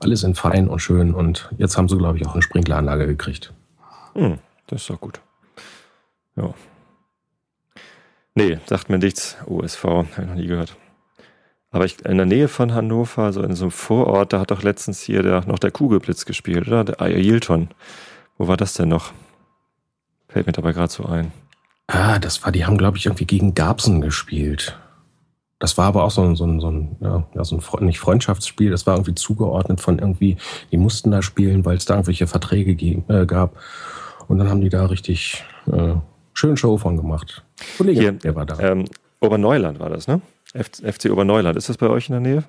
alles 0.01 0.25
in 0.25 0.35
fein 0.35 0.69
und 0.69 0.81
schön. 0.81 1.15
Und 1.15 1.51
jetzt 1.59 1.77
haben 1.77 1.89
sie, 1.89 1.97
glaube 1.97 2.19
ich, 2.19 2.27
auch 2.27 2.33
eine 2.33 2.43
Sprinkleranlage 2.43 3.07
gekriegt. 3.07 3.53
Hm, 4.15 4.39
das 4.67 4.83
ist 4.83 4.91
doch 4.91 5.01
gut. 5.01 5.21
Ja. 6.37 6.55
Nee, 8.35 8.59
sagt 8.67 8.89
mir 8.89 8.99
nichts. 8.99 9.37
USV, 9.47 9.85
habe 9.85 10.09
ich 10.19 10.27
noch 10.27 10.35
nie 10.35 10.47
gehört. 10.47 10.77
Aber 11.73 11.87
ich, 11.87 12.05
in 12.05 12.19
der 12.19 12.27
Nähe 12.27 12.49
von 12.49 12.75
Hannover, 12.75 13.33
so 13.33 13.43
in 13.43 13.55
so 13.55 13.65
einem 13.65 13.71
Vorort, 13.71 14.33
da 14.33 14.41
hat 14.41 14.51
doch 14.51 14.63
letztens 14.63 15.01
hier 15.01 15.23
der, 15.23 15.47
noch 15.47 15.59
der 15.59 15.71
Kugelblitz 15.71 16.27
gespielt, 16.27 16.69
oder? 16.69 16.85
Der 16.85 17.01
Ailton. 17.01 17.71
Wo 18.37 18.47
war 18.47 18.59
das 18.59 18.75
denn 18.75 18.91
noch? 18.91 19.13
Fällt 20.29 20.47
mir 20.47 20.53
dabei 20.53 20.73
gerade 20.73 20.93
so 20.93 21.05
ein. 21.07 21.33
Ah, 21.87 22.19
das 22.19 22.45
war, 22.45 22.53
die 22.53 22.67
haben, 22.67 22.77
glaube 22.77 22.99
ich, 22.99 23.07
irgendwie 23.07 23.25
gegen 23.25 23.55
Garbsen 23.55 24.03
gespielt. 24.03 24.79
Das 25.59 25.79
war 25.79 25.87
aber 25.87 26.05
auch 26.05 26.11
so 26.11 26.23
ein, 26.23 26.37
so 26.37 26.45
ein, 26.45 26.61
so 26.61 26.71
ein, 26.71 26.97
ja, 27.01 27.45
so 27.45 27.57
ein 27.57 27.87
nicht 27.87 28.01
Freundschaftsspiel, 28.01 28.71
das 28.71 28.87
war 28.87 28.95
irgendwie 28.95 29.15
zugeordnet 29.15 29.81
von 29.81 29.99
irgendwie, 29.99 30.37
die 30.73 30.77
mussten 30.77 31.11
da 31.11 31.23
spielen, 31.23 31.65
weil 31.65 31.77
es 31.77 31.85
da 31.85 31.95
irgendwelche 31.95 32.27
Verträge 32.27 32.73
äh, 33.09 33.27
gab. 33.27 33.57
Und 34.29 34.39
dann 34.39 34.49
haben 34.49 34.61
die 34.61 34.71
da 34.71 34.87
richtig 34.87 35.45
äh, 35.71 35.95
schön 36.35 36.57
Show 36.57 36.79
von 36.79 36.97
gemacht. 36.97 37.45
Kollege, 37.79 38.01
Hier, 38.01 38.13
der 38.13 38.35
war 38.35 38.45
da. 38.45 38.59
Ähm, 38.59 38.87
Oberneuland 39.21 39.79
war 39.79 39.89
das, 39.89 40.09
ne? 40.09 40.21
FC 40.55 41.11
Oberneuland, 41.11 41.57
ist 41.57 41.69
das 41.69 41.79
bei 41.79 41.89
euch 41.89 42.09
in 42.09 42.13
der 42.13 42.21
Nähe? 42.21 42.45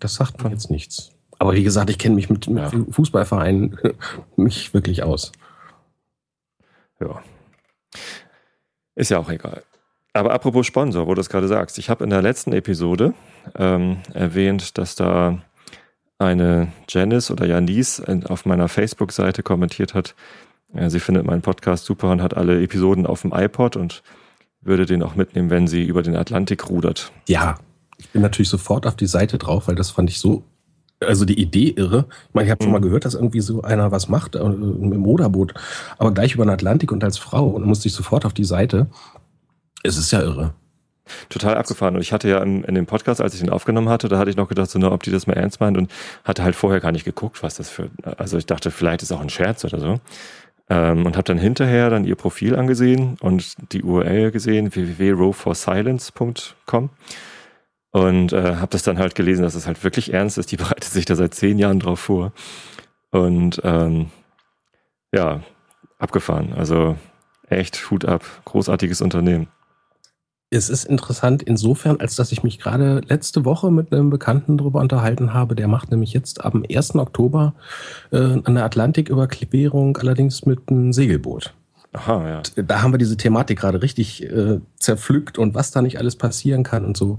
Das 0.00 0.14
sagt 0.14 0.42
mir 0.42 0.50
jetzt 0.50 0.70
nichts. 0.70 1.10
Aber 1.38 1.52
wie 1.52 1.62
gesagt, 1.62 1.90
ich 1.90 1.98
kenne 1.98 2.14
mich 2.14 2.30
mit, 2.30 2.48
mit 2.48 2.72
ja. 2.72 2.84
Fußballvereinen 2.90 3.78
nicht 4.36 4.72
wirklich 4.72 5.02
aus. 5.02 5.32
Ja. 7.00 7.22
Ist 8.94 9.10
ja 9.10 9.18
auch 9.18 9.28
egal. 9.28 9.62
Aber 10.14 10.32
apropos 10.32 10.66
Sponsor, 10.66 11.06
wo 11.06 11.14
du 11.14 11.20
es 11.20 11.28
gerade 11.28 11.48
sagst, 11.48 11.76
ich 11.78 11.90
habe 11.90 12.04
in 12.04 12.10
der 12.10 12.22
letzten 12.22 12.54
Episode 12.54 13.12
ähm, 13.54 13.98
erwähnt, 14.14 14.78
dass 14.78 14.94
da 14.94 15.42
eine 16.18 16.72
Janice 16.88 17.30
oder 17.30 17.44
Janice 17.44 18.02
auf 18.26 18.46
meiner 18.46 18.68
Facebook-Seite 18.68 19.42
kommentiert 19.42 19.92
hat, 19.92 20.14
sie 20.86 21.00
findet 21.00 21.26
meinen 21.26 21.42
Podcast 21.42 21.84
super 21.84 22.10
und 22.10 22.22
hat 22.22 22.34
alle 22.34 22.62
Episoden 22.62 23.06
auf 23.06 23.20
dem 23.20 23.32
iPod 23.34 23.76
und 23.76 24.02
würde 24.66 24.86
den 24.86 25.02
auch 25.02 25.14
mitnehmen, 25.14 25.50
wenn 25.50 25.66
sie 25.66 25.84
über 25.84 26.02
den 26.02 26.16
Atlantik 26.16 26.68
rudert. 26.68 27.12
Ja, 27.28 27.56
ich 27.98 28.08
bin 28.10 28.22
natürlich 28.22 28.48
sofort 28.48 28.86
auf 28.86 28.96
die 28.96 29.06
Seite 29.06 29.38
drauf, 29.38 29.68
weil 29.68 29.74
das 29.74 29.90
fand 29.90 30.10
ich 30.10 30.20
so, 30.20 30.44
also 31.00 31.24
die 31.24 31.40
Idee 31.40 31.70
irre. 31.76 32.06
Ich 32.28 32.34
meine, 32.34 32.46
ich 32.46 32.50
habe 32.50 32.62
schon 32.62 32.72
mal 32.72 32.78
mhm. 32.78 32.84
gehört, 32.84 33.04
dass 33.04 33.14
irgendwie 33.14 33.40
so 33.40 33.62
einer 33.62 33.90
was 33.90 34.08
macht 34.08 34.34
äh, 34.34 34.44
mit 34.44 34.94
dem 34.94 35.00
Moderboot, 35.00 35.54
aber 35.98 36.12
gleich 36.12 36.34
über 36.34 36.44
den 36.44 36.50
Atlantik 36.50 36.92
und 36.92 37.04
als 37.04 37.18
Frau 37.18 37.48
und 37.48 37.62
dann 37.62 37.68
musste 37.68 37.88
ich 37.88 37.94
sofort 37.94 38.24
auf 38.24 38.32
die 38.32 38.44
Seite. 38.44 38.86
Es 39.82 39.96
ist 39.96 40.10
ja 40.10 40.20
irre. 40.20 40.54
Total 41.28 41.56
abgefahren. 41.56 41.94
Und 41.94 42.02
ich 42.02 42.12
hatte 42.12 42.28
ja 42.28 42.42
in, 42.42 42.64
in, 42.64 42.74
dem 42.74 42.86
Podcast, 42.86 43.20
als 43.20 43.34
ich 43.34 43.40
den 43.40 43.50
aufgenommen 43.50 43.88
hatte, 43.88 44.08
da 44.08 44.18
hatte 44.18 44.30
ich 44.30 44.36
noch 44.36 44.48
gedacht, 44.48 44.70
so, 44.70 44.78
na, 44.78 44.90
ob 44.90 45.04
die 45.04 45.12
das 45.12 45.26
mal 45.26 45.34
ernst 45.34 45.60
meint 45.60 45.76
und 45.76 45.90
hatte 46.24 46.42
halt 46.42 46.56
vorher 46.56 46.80
gar 46.80 46.90
nicht 46.90 47.04
geguckt, 47.04 47.42
was 47.42 47.54
das 47.54 47.70
für, 47.70 47.90
also 48.16 48.38
ich 48.38 48.46
dachte, 48.46 48.72
vielleicht 48.72 49.02
ist 49.02 49.12
auch 49.12 49.20
ein 49.20 49.28
Scherz 49.28 49.64
oder 49.64 49.78
so. 49.78 50.00
Ähm, 50.68 51.06
und 51.06 51.16
habe 51.16 51.24
dann 51.24 51.38
hinterher 51.38 51.90
dann 51.90 52.04
ihr 52.04 52.16
Profil 52.16 52.56
angesehen 52.56 53.16
und 53.20 53.54
die 53.72 53.82
URL 53.82 54.32
gesehen, 54.32 54.74
www.rowforsilence.com 54.74 56.90
und 57.96 58.34
äh, 58.34 58.56
habe 58.56 58.72
das 58.72 58.82
dann 58.82 58.98
halt 58.98 59.14
gelesen, 59.14 59.42
dass 59.42 59.54
es 59.54 59.66
halt 59.66 59.82
wirklich 59.82 60.12
ernst 60.12 60.36
ist. 60.36 60.52
Die 60.52 60.56
bereitet 60.58 60.84
sich 60.84 61.06
da 61.06 61.14
seit 61.14 61.32
zehn 61.32 61.58
Jahren 61.58 61.80
drauf 61.80 62.00
vor. 62.00 62.32
Und 63.10 63.58
ähm, 63.64 64.10
ja, 65.12 65.40
abgefahren. 65.98 66.52
Also 66.52 66.98
echt 67.48 67.90
Hut 67.90 68.04
ab. 68.04 68.22
Großartiges 68.44 69.00
Unternehmen. 69.00 69.48
Es 70.50 70.70
ist 70.70 70.84
interessant 70.84 71.42
insofern, 71.42 71.98
als 71.98 72.14
dass 72.14 72.30
ich 72.30 72.44
mich 72.44 72.60
gerade 72.60 73.00
letzte 73.08 73.44
Woche 73.44 73.72
mit 73.72 73.92
einem 73.92 74.10
Bekannten 74.10 74.58
darüber 74.58 74.80
unterhalten 74.80 75.34
habe. 75.34 75.56
Der 75.56 75.66
macht 75.66 75.90
nämlich 75.90 76.12
jetzt 76.12 76.44
am 76.44 76.64
1. 76.68 76.94
Oktober 76.94 77.54
äh, 78.12 78.38
eine 78.44 78.62
Atlantiküberquerung, 78.62 79.96
allerdings 79.96 80.46
mit 80.46 80.68
einem 80.68 80.92
Segelboot. 80.92 81.52
Aha, 81.92 82.28
ja. 82.28 82.62
Da 82.62 82.82
haben 82.82 82.92
wir 82.92 82.98
diese 82.98 83.16
Thematik 83.16 83.58
gerade 83.58 83.82
richtig 83.82 84.22
äh, 84.22 84.60
zerpflückt 84.78 85.38
und 85.38 85.54
was 85.54 85.72
da 85.72 85.82
nicht 85.82 85.98
alles 85.98 86.14
passieren 86.14 86.62
kann 86.62 86.84
und 86.84 86.96
so. 86.96 87.18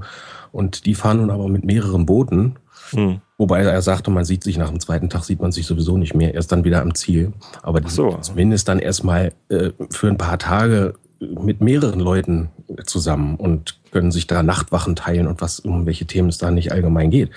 Und 0.53 0.85
die 0.85 0.95
fahren 0.95 1.17
nun 1.17 1.31
aber 1.31 1.49
mit 1.49 1.65
mehreren 1.65 2.05
Booten. 2.05 2.55
Hm. 2.91 3.19
Wobei 3.37 3.63
er 3.63 3.81
sagte, 3.81 4.09
man 4.09 4.23
sieht 4.23 4.43
sich 4.43 4.57
nach 4.57 4.69
dem 4.69 4.79
zweiten 4.79 5.09
Tag, 5.09 5.25
sieht 5.25 5.41
man 5.41 5.51
sich 5.51 5.65
sowieso 5.65 5.97
nicht 5.97 6.15
mehr, 6.15 6.33
erst 6.33 6.53
dann 6.53 6.63
wieder 6.63 6.81
am 6.81 6.95
Ziel. 6.95 7.33
Aber 7.61 7.81
so. 7.89 8.17
zumindest 8.21 8.69
dann 8.69 8.79
erstmal 8.79 9.33
äh, 9.49 9.71
für 9.89 10.07
ein 10.07 10.17
paar 10.17 10.39
Tage 10.39 10.93
mit 11.19 11.59
mehreren 11.61 11.99
Leuten 11.99 12.49
zusammen 12.85 13.35
und 13.35 13.79
können 13.91 14.11
sich 14.11 14.27
da 14.27 14.43
Nachtwachen 14.43 14.95
teilen 14.95 15.27
und 15.27 15.41
was, 15.41 15.59
um 15.59 15.85
welche 15.85 16.05
Themen 16.05 16.29
es 16.29 16.37
da 16.37 16.51
nicht 16.51 16.71
allgemein 16.71 17.09
geht. 17.09 17.31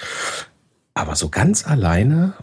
Aber 0.95 1.17
so 1.17 1.29
ganz 1.29 1.67
alleine. 1.67 2.35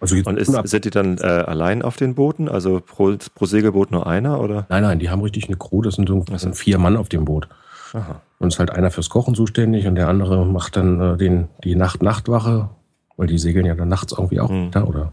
Also 0.00 0.16
und 0.24 0.38
ist, 0.38 0.52
sind 0.68 0.84
die 0.84 0.90
dann 0.90 1.18
äh, 1.18 1.26
allein 1.26 1.82
auf 1.82 1.96
den 1.96 2.14
Booten? 2.14 2.48
Also 2.48 2.80
pro, 2.80 3.16
pro, 3.34 3.46
Segelboot 3.46 3.90
nur 3.90 4.06
einer? 4.06 4.40
oder? 4.40 4.66
Nein, 4.68 4.82
nein, 4.82 4.98
die 4.98 5.10
haben 5.10 5.22
richtig 5.22 5.48
eine 5.48 5.56
Crew. 5.56 5.82
Das 5.82 5.94
sind, 5.94 6.08
so, 6.08 6.24
das 6.28 6.42
sind 6.42 6.56
vier 6.56 6.78
Mann 6.78 6.96
auf 6.96 7.08
dem 7.08 7.24
Boot. 7.24 7.48
Aha. 7.94 8.20
Und 8.38 8.48
es 8.48 8.54
ist 8.54 8.58
halt 8.60 8.70
einer 8.70 8.90
fürs 8.90 9.08
Kochen 9.08 9.34
zuständig 9.34 9.86
und 9.86 9.96
der 9.96 10.08
andere 10.08 10.46
macht 10.46 10.76
dann 10.76 11.00
äh, 11.00 11.16
den, 11.16 11.48
die 11.64 11.74
Nacht-Nachtwache, 11.74 12.68
weil 13.16 13.26
die 13.26 13.38
segeln 13.38 13.66
ja 13.66 13.74
dann 13.74 13.88
nachts 13.88 14.12
irgendwie 14.12 14.40
auch 14.40 14.50
mhm. 14.50 14.70
oder 14.84 15.12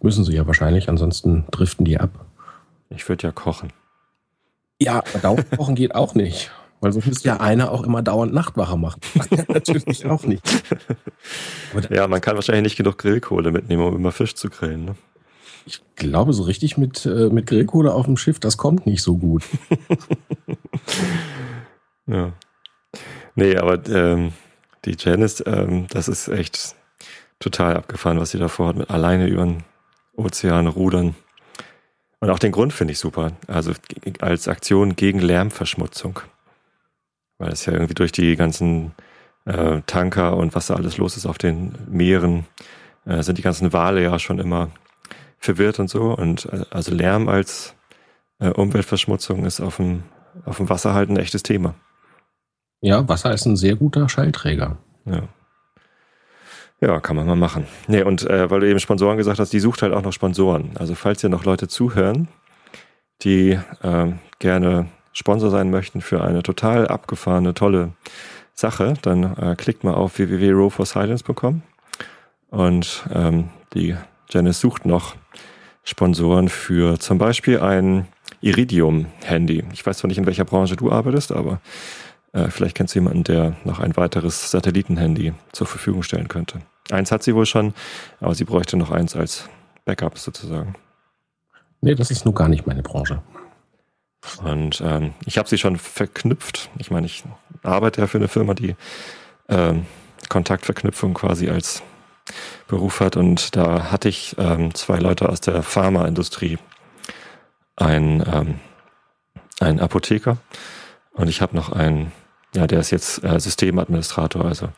müssen 0.00 0.24
sie 0.24 0.34
ja 0.34 0.46
wahrscheinlich, 0.46 0.88
ansonsten 0.88 1.44
driften 1.50 1.84
die 1.84 1.98
ab. 1.98 2.10
Ich 2.90 3.08
würde 3.08 3.26
ja 3.26 3.32
kochen. 3.32 3.72
Ja, 4.80 5.02
dauernd 5.22 5.50
kochen 5.50 5.74
geht 5.74 5.94
auch 5.94 6.14
nicht. 6.14 6.50
Weil 6.80 6.92
so 6.92 7.00
müsste 7.04 7.28
ja 7.28 7.38
einer 7.38 7.72
auch 7.72 7.82
immer 7.82 8.02
dauernd 8.02 8.32
Nachtwache 8.32 8.76
machen. 8.76 9.00
Natürlich 9.48 10.06
auch 10.06 10.22
nicht. 10.22 10.42
ja, 11.90 12.06
man 12.06 12.20
kann 12.20 12.36
wahrscheinlich 12.36 12.62
nicht 12.62 12.76
genug 12.76 12.98
Grillkohle 12.98 13.50
mitnehmen, 13.50 13.82
um 13.82 13.96
immer 13.96 14.12
Fisch 14.12 14.34
zu 14.34 14.48
grillen. 14.48 14.84
Ne? 14.84 14.94
Ich 15.66 15.82
glaube, 15.96 16.32
so 16.32 16.44
richtig 16.44 16.78
mit, 16.78 17.04
äh, 17.04 17.30
mit 17.30 17.46
Grillkohle 17.46 17.92
auf 17.92 18.06
dem 18.06 18.16
Schiff, 18.16 18.38
das 18.38 18.56
kommt 18.56 18.86
nicht 18.86 19.02
so 19.02 19.16
gut. 19.16 19.42
ja. 22.06 22.32
Nee, 23.34 23.56
aber 23.56 23.84
ähm, 23.88 24.32
die 24.84 24.96
Janice, 24.98 25.42
ähm, 25.46 25.86
das 25.90 26.08
ist 26.08 26.28
echt 26.28 26.76
total 27.40 27.76
abgefahren, 27.76 28.20
was 28.20 28.30
sie 28.30 28.38
da 28.38 28.48
vorhat, 28.48 28.76
mit 28.76 28.90
alleine 28.90 29.26
über 29.26 29.44
den 29.44 29.64
Ozean 30.16 30.68
rudern. 30.68 31.16
Und 32.20 32.30
auch 32.30 32.38
den 32.38 32.52
Grund 32.52 32.72
finde 32.72 32.92
ich 32.92 32.98
super. 32.98 33.32
Also 33.46 33.72
als 34.20 34.48
Aktion 34.48 34.96
gegen 34.96 35.20
Lärmverschmutzung. 35.20 36.20
Weil 37.38 37.52
es 37.52 37.66
ja 37.66 37.72
irgendwie 37.72 37.94
durch 37.94 38.10
die 38.10 38.34
ganzen 38.34 38.92
äh, 39.44 39.82
Tanker 39.86 40.36
und 40.36 40.54
was 40.54 40.66
da 40.66 40.74
alles 40.74 40.96
los 40.98 41.16
ist 41.16 41.26
auf 41.26 41.38
den 41.38 41.74
Meeren, 41.88 42.46
äh, 43.06 43.22
sind 43.22 43.38
die 43.38 43.42
ganzen 43.42 43.72
Wale 43.72 44.02
ja 44.02 44.18
schon 44.18 44.38
immer 44.40 44.70
verwirrt 45.38 45.78
und 45.78 45.88
so. 45.88 46.14
Und 46.14 46.46
äh, 46.46 46.64
also 46.70 46.92
Lärm 46.92 47.28
als 47.28 47.74
äh, 48.40 48.50
Umweltverschmutzung 48.50 49.44
ist 49.44 49.60
auf 49.60 49.76
dem, 49.76 50.02
auf 50.44 50.56
dem 50.56 50.68
Wasser 50.68 50.94
halt 50.94 51.10
ein 51.10 51.16
echtes 51.16 51.42
Thema. 51.44 51.74
Ja, 52.80 53.08
Wasser 53.08 53.32
ist 53.32 53.46
ein 53.46 53.56
sehr 53.56 53.76
guter 53.76 54.08
Schallträger. 54.08 54.78
Ja. 55.04 55.22
Ja, 56.80 57.00
kann 57.00 57.16
man 57.16 57.26
mal 57.26 57.36
machen. 57.36 57.66
Nee, 57.88 58.02
und 58.02 58.24
äh, 58.28 58.50
weil 58.50 58.60
du 58.60 58.68
eben 58.68 58.78
Sponsoren 58.78 59.16
gesagt 59.16 59.40
hast, 59.40 59.52
die 59.52 59.58
sucht 59.58 59.82
halt 59.82 59.92
auch 59.92 60.02
noch 60.02 60.12
Sponsoren. 60.12 60.70
Also 60.78 60.94
falls 60.94 61.24
ihr 61.24 61.28
noch 61.28 61.44
Leute 61.44 61.66
zuhören, 61.66 62.28
die 63.22 63.58
äh, 63.82 64.12
gerne 64.38 64.86
Sponsor 65.12 65.50
sein 65.50 65.70
möchten 65.70 66.00
für 66.00 66.22
eine 66.22 66.44
total 66.44 66.86
abgefahrene, 66.86 67.54
tolle 67.54 67.90
Sache, 68.54 68.94
dann 69.02 69.36
äh, 69.36 69.56
klickt 69.56 69.82
mal 69.82 69.94
auf 69.94 70.18
www.rowforsilence.com 70.18 71.62
und 72.50 73.04
ähm, 73.12 73.48
die 73.74 73.96
Janice 74.30 74.60
sucht 74.60 74.86
noch 74.86 75.16
Sponsoren 75.82 76.48
für 76.48 76.98
zum 76.98 77.18
Beispiel 77.18 77.60
ein 77.60 78.06
Iridium-Handy. 78.40 79.64
Ich 79.72 79.84
weiß 79.84 79.98
zwar 79.98 80.08
nicht, 80.08 80.18
in 80.18 80.26
welcher 80.26 80.44
Branche 80.44 80.76
du 80.76 80.92
arbeitest, 80.92 81.32
aber 81.32 81.60
äh, 82.32 82.50
vielleicht 82.50 82.76
kennst 82.76 82.94
du 82.94 82.98
jemanden, 82.98 83.24
der 83.24 83.56
noch 83.64 83.78
ein 83.80 83.96
weiteres 83.96 84.50
Satellitenhandy 84.50 85.34
zur 85.52 85.66
Verfügung 85.66 86.02
stellen 86.02 86.28
könnte. 86.28 86.60
Eins 86.90 87.12
hat 87.12 87.22
sie 87.22 87.34
wohl 87.34 87.46
schon, 87.46 87.74
aber 88.20 88.34
sie 88.34 88.44
bräuchte 88.44 88.76
noch 88.76 88.90
eins 88.90 89.16
als 89.16 89.48
Backup 89.84 90.18
sozusagen. 90.18 90.74
Nee, 91.80 91.94
das 91.94 92.10
ist 92.10 92.24
nur 92.24 92.34
gar 92.34 92.48
nicht 92.48 92.66
meine 92.66 92.82
Branche. 92.82 93.22
Und 94.42 94.82
ähm, 94.84 95.14
ich 95.24 95.38
habe 95.38 95.48
sie 95.48 95.58
schon 95.58 95.76
verknüpft. 95.76 96.70
Ich 96.78 96.90
meine, 96.90 97.06
ich 97.06 97.24
arbeite 97.62 98.00
ja 98.00 98.06
für 98.06 98.18
eine 98.18 98.28
Firma, 98.28 98.54
die 98.54 98.74
ähm, 99.48 99.86
Kontaktverknüpfung 100.28 101.14
quasi 101.14 101.48
als 101.48 101.82
Beruf 102.66 103.00
hat. 103.00 103.16
Und 103.16 103.56
da 103.56 103.90
hatte 103.90 104.08
ich 104.08 104.34
ähm, 104.38 104.74
zwei 104.74 104.98
Leute 104.98 105.28
aus 105.28 105.40
der 105.40 105.62
Pharmaindustrie, 105.62 106.58
ein, 107.76 108.24
ähm, 108.30 108.60
ein 109.60 109.80
Apotheker 109.80 110.38
und 111.18 111.28
ich 111.28 111.40
habe 111.40 111.56
noch 111.56 111.72
einen, 111.72 112.12
ja, 112.54 112.66
der 112.66 112.80
ist 112.80 112.90
jetzt 112.90 113.22
äh, 113.24 113.38
Systemadministrator, 113.38 114.44
also 114.44 114.68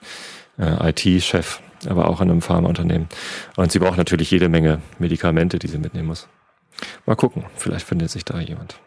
äh, 0.58 0.90
IT-Chef, 0.90 1.60
aber 1.88 2.08
auch 2.08 2.20
in 2.20 2.30
einem 2.30 2.42
Pharmaunternehmen. 2.42 3.08
Und 3.56 3.72
sie 3.72 3.78
braucht 3.78 3.96
natürlich 3.96 4.30
jede 4.30 4.48
Menge 4.48 4.80
Medikamente, 4.98 5.58
die 5.58 5.68
sie 5.68 5.78
mitnehmen 5.78 6.08
muss. 6.08 6.28
Mal 7.06 7.16
gucken, 7.16 7.44
vielleicht 7.56 7.86
findet 7.86 8.10
sich 8.10 8.24
da 8.24 8.40
jemand. 8.40 8.80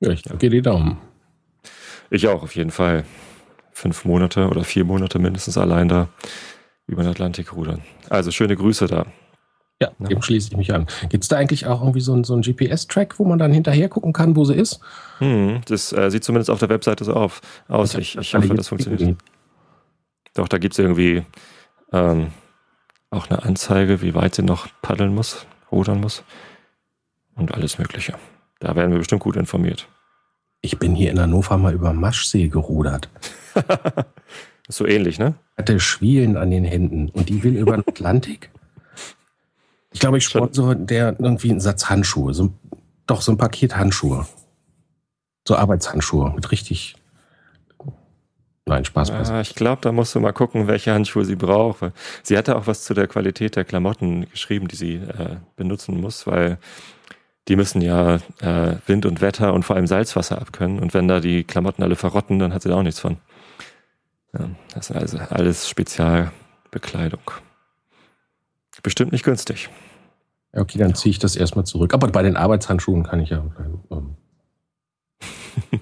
Ja, 0.00 0.10
ich 0.10 0.22
drücke 0.22 0.50
die 0.50 0.62
Daumen. 0.62 0.98
Ich 2.10 2.28
auch, 2.28 2.42
auf 2.42 2.54
jeden 2.54 2.70
Fall. 2.70 3.04
Fünf 3.72 4.04
Monate 4.04 4.48
oder 4.48 4.64
vier 4.64 4.84
Monate 4.84 5.18
mindestens 5.18 5.58
allein 5.58 5.88
da 5.88 6.08
über 6.86 7.02
den 7.02 7.10
Atlantik 7.10 7.54
rudern. 7.54 7.82
Also 8.08 8.30
schöne 8.30 8.56
Grüße 8.56 8.86
da. 8.86 9.06
Ja, 9.80 9.90
ja. 9.98 10.06
dem 10.08 10.22
schließe 10.22 10.48
ich 10.50 10.56
mich 10.56 10.72
an. 10.72 10.86
Gibt 11.10 11.24
es 11.24 11.28
da 11.28 11.36
eigentlich 11.36 11.66
auch 11.66 11.82
irgendwie 11.82 12.00
so 12.00 12.14
einen, 12.14 12.24
so 12.24 12.32
einen 12.32 12.42
GPS-Track, 12.42 13.18
wo 13.18 13.24
man 13.24 13.38
dann 13.38 13.52
hinterher 13.52 13.88
gucken 13.90 14.12
kann, 14.12 14.34
wo 14.34 14.44
sie 14.44 14.54
ist? 14.54 14.80
Hm, 15.18 15.60
das 15.66 15.92
äh, 15.92 16.10
sieht 16.10 16.24
zumindest 16.24 16.50
auf 16.50 16.60
der 16.60 16.70
Webseite 16.70 17.04
so 17.04 17.12
auf, 17.12 17.42
aus. 17.68 17.94
Ich, 17.94 18.16
ich 18.16 18.34
hoffe, 18.34 18.54
das 18.54 18.68
funktioniert. 18.68 19.18
Doch, 20.34 20.48
da 20.48 20.58
gibt 20.58 20.72
es 20.74 20.78
irgendwie 20.78 21.24
ähm, 21.92 22.28
auch 23.10 23.28
eine 23.28 23.42
Anzeige, 23.42 24.00
wie 24.02 24.14
weit 24.14 24.34
sie 24.34 24.42
noch 24.42 24.68
paddeln 24.80 25.14
muss, 25.14 25.46
rudern 25.70 26.00
muss 26.00 26.24
und 27.34 27.54
alles 27.54 27.78
Mögliche. 27.78 28.14
Da 28.60 28.74
werden 28.76 28.92
wir 28.92 28.98
bestimmt 28.98 29.22
gut 29.22 29.36
informiert. 29.36 29.88
Ich 30.62 30.78
bin 30.78 30.94
hier 30.94 31.10
in 31.10 31.20
Hannover 31.20 31.58
mal 31.58 31.74
über 31.74 31.92
Maschsee 31.92 32.48
gerudert. 32.48 33.08
ist 34.68 34.76
so 34.76 34.86
ähnlich, 34.86 35.18
ne? 35.18 35.34
Hatte 35.56 35.78
Schwielen 35.80 36.36
an 36.36 36.50
den 36.50 36.64
Händen 36.64 37.10
und 37.10 37.28
die 37.28 37.42
will 37.42 37.56
über 37.56 37.76
den 37.76 37.86
Atlantik. 37.86 38.50
Ich 39.96 40.00
glaube, 40.00 40.18
ich 40.18 40.24
sponsor 40.24 40.74
der 40.74 41.18
irgendwie 41.18 41.48
einen 41.48 41.60
Satz 41.60 41.88
Handschuhe. 41.88 42.34
So, 42.34 42.52
doch, 43.06 43.22
so 43.22 43.32
ein 43.32 43.38
Paket 43.38 43.78
Handschuhe. 43.78 44.26
So 45.48 45.56
Arbeitshandschuhe 45.56 46.34
mit 46.34 46.52
richtig. 46.52 46.96
Nein, 48.66 48.84
Spaß. 48.84 49.08
Ja, 49.08 49.40
ich 49.40 49.54
glaube, 49.54 49.80
da 49.80 49.92
musst 49.92 50.14
du 50.14 50.20
mal 50.20 50.34
gucken, 50.34 50.66
welche 50.66 50.92
Handschuhe 50.92 51.24
sie 51.24 51.34
braucht. 51.34 51.78
Sie 52.22 52.36
hatte 52.36 52.56
auch 52.56 52.66
was 52.66 52.84
zu 52.84 52.92
der 52.92 53.06
Qualität 53.06 53.56
der 53.56 53.64
Klamotten 53.64 54.28
geschrieben, 54.28 54.68
die 54.68 54.76
sie 54.76 54.94
äh, 54.96 55.36
benutzen 55.56 55.98
muss, 55.98 56.26
weil 56.26 56.58
die 57.48 57.56
müssen 57.56 57.80
ja 57.80 58.16
äh, 58.42 58.76
Wind 58.86 59.06
und 59.06 59.22
Wetter 59.22 59.54
und 59.54 59.62
vor 59.62 59.76
allem 59.76 59.86
Salzwasser 59.86 60.38
abkönnen. 60.38 60.78
Und 60.78 60.92
wenn 60.92 61.08
da 61.08 61.20
die 61.20 61.42
Klamotten 61.42 61.82
alle 61.82 61.96
verrotten, 61.96 62.38
dann 62.38 62.52
hat 62.52 62.60
sie 62.60 62.68
da 62.68 62.74
auch 62.74 62.82
nichts 62.82 63.00
von. 63.00 63.16
Ja, 64.38 64.50
das 64.74 64.90
ist 64.90 64.96
also 64.96 65.16
alles 65.30 65.70
Spezialbekleidung. 65.70 67.30
Bestimmt 68.82 69.12
nicht 69.12 69.24
günstig. 69.24 69.70
Okay, 70.56 70.78
dann 70.78 70.94
ziehe 70.94 71.10
ich 71.10 71.18
das 71.18 71.36
erstmal 71.36 71.66
zurück. 71.66 71.92
Aber 71.92 72.08
bei 72.08 72.22
den 72.22 72.36
Arbeitshandschuhen 72.36 73.02
kann 73.02 73.20
ich 73.20 73.30
ja 73.30 73.40
bleiben. 73.40 73.82
Ähm. 73.90 74.16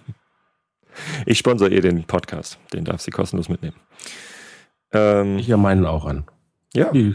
ich 1.26 1.38
sponsere 1.38 1.70
ihr 1.70 1.80
den 1.80 2.04
Podcast. 2.04 2.58
Den 2.72 2.84
darf 2.84 3.00
sie 3.00 3.12
kostenlos 3.12 3.48
mitnehmen. 3.48 3.76
Ähm, 4.92 5.38
ich 5.38 5.46
ja 5.46 5.56
meinen 5.56 5.87
auch 5.87 6.04
an. 6.04 6.24
Ja. 6.74 6.90
Die 6.90 7.14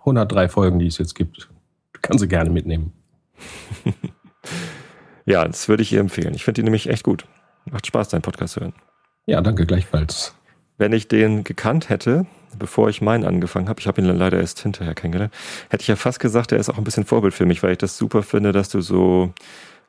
103 0.00 0.48
Folgen, 0.48 0.78
die 0.78 0.86
es 0.86 0.98
jetzt 0.98 1.14
gibt, 1.14 1.50
kann 2.02 2.18
sie 2.18 2.28
gerne 2.28 2.50
mitnehmen. 2.50 2.92
ja, 5.26 5.44
das 5.44 5.68
würde 5.68 5.82
ich 5.82 5.92
ihr 5.92 6.00
empfehlen. 6.00 6.34
Ich 6.34 6.44
finde 6.44 6.60
die 6.60 6.64
nämlich 6.64 6.88
echt 6.88 7.02
gut. 7.02 7.26
Macht 7.70 7.86
Spaß, 7.86 8.08
deinen 8.10 8.22
Podcast 8.22 8.54
zu 8.54 8.60
hören. 8.60 8.74
Ja, 9.26 9.40
danke 9.40 9.66
gleichfalls. 9.66 10.34
Wenn 10.78 10.92
ich 10.92 11.08
den 11.08 11.42
gekannt 11.44 11.88
hätte, 11.88 12.26
bevor 12.58 12.88
ich 12.88 13.00
meinen 13.00 13.24
angefangen 13.24 13.68
habe, 13.68 13.80
ich 13.80 13.86
habe 13.86 14.00
ihn 14.00 14.06
dann 14.06 14.16
leider 14.16 14.38
erst 14.38 14.60
hinterher 14.60 14.94
kennengelernt, 14.94 15.32
hätte 15.70 15.82
ich 15.82 15.88
ja 15.88 15.96
fast 15.96 16.20
gesagt, 16.20 16.52
er 16.52 16.58
ist 16.58 16.68
auch 16.68 16.78
ein 16.78 16.84
bisschen 16.84 17.04
Vorbild 17.04 17.34
für 17.34 17.46
mich, 17.46 17.62
weil 17.62 17.72
ich 17.72 17.78
das 17.78 17.96
super 17.96 18.22
finde, 18.22 18.52
dass 18.52 18.68
du 18.68 18.80
so 18.80 19.32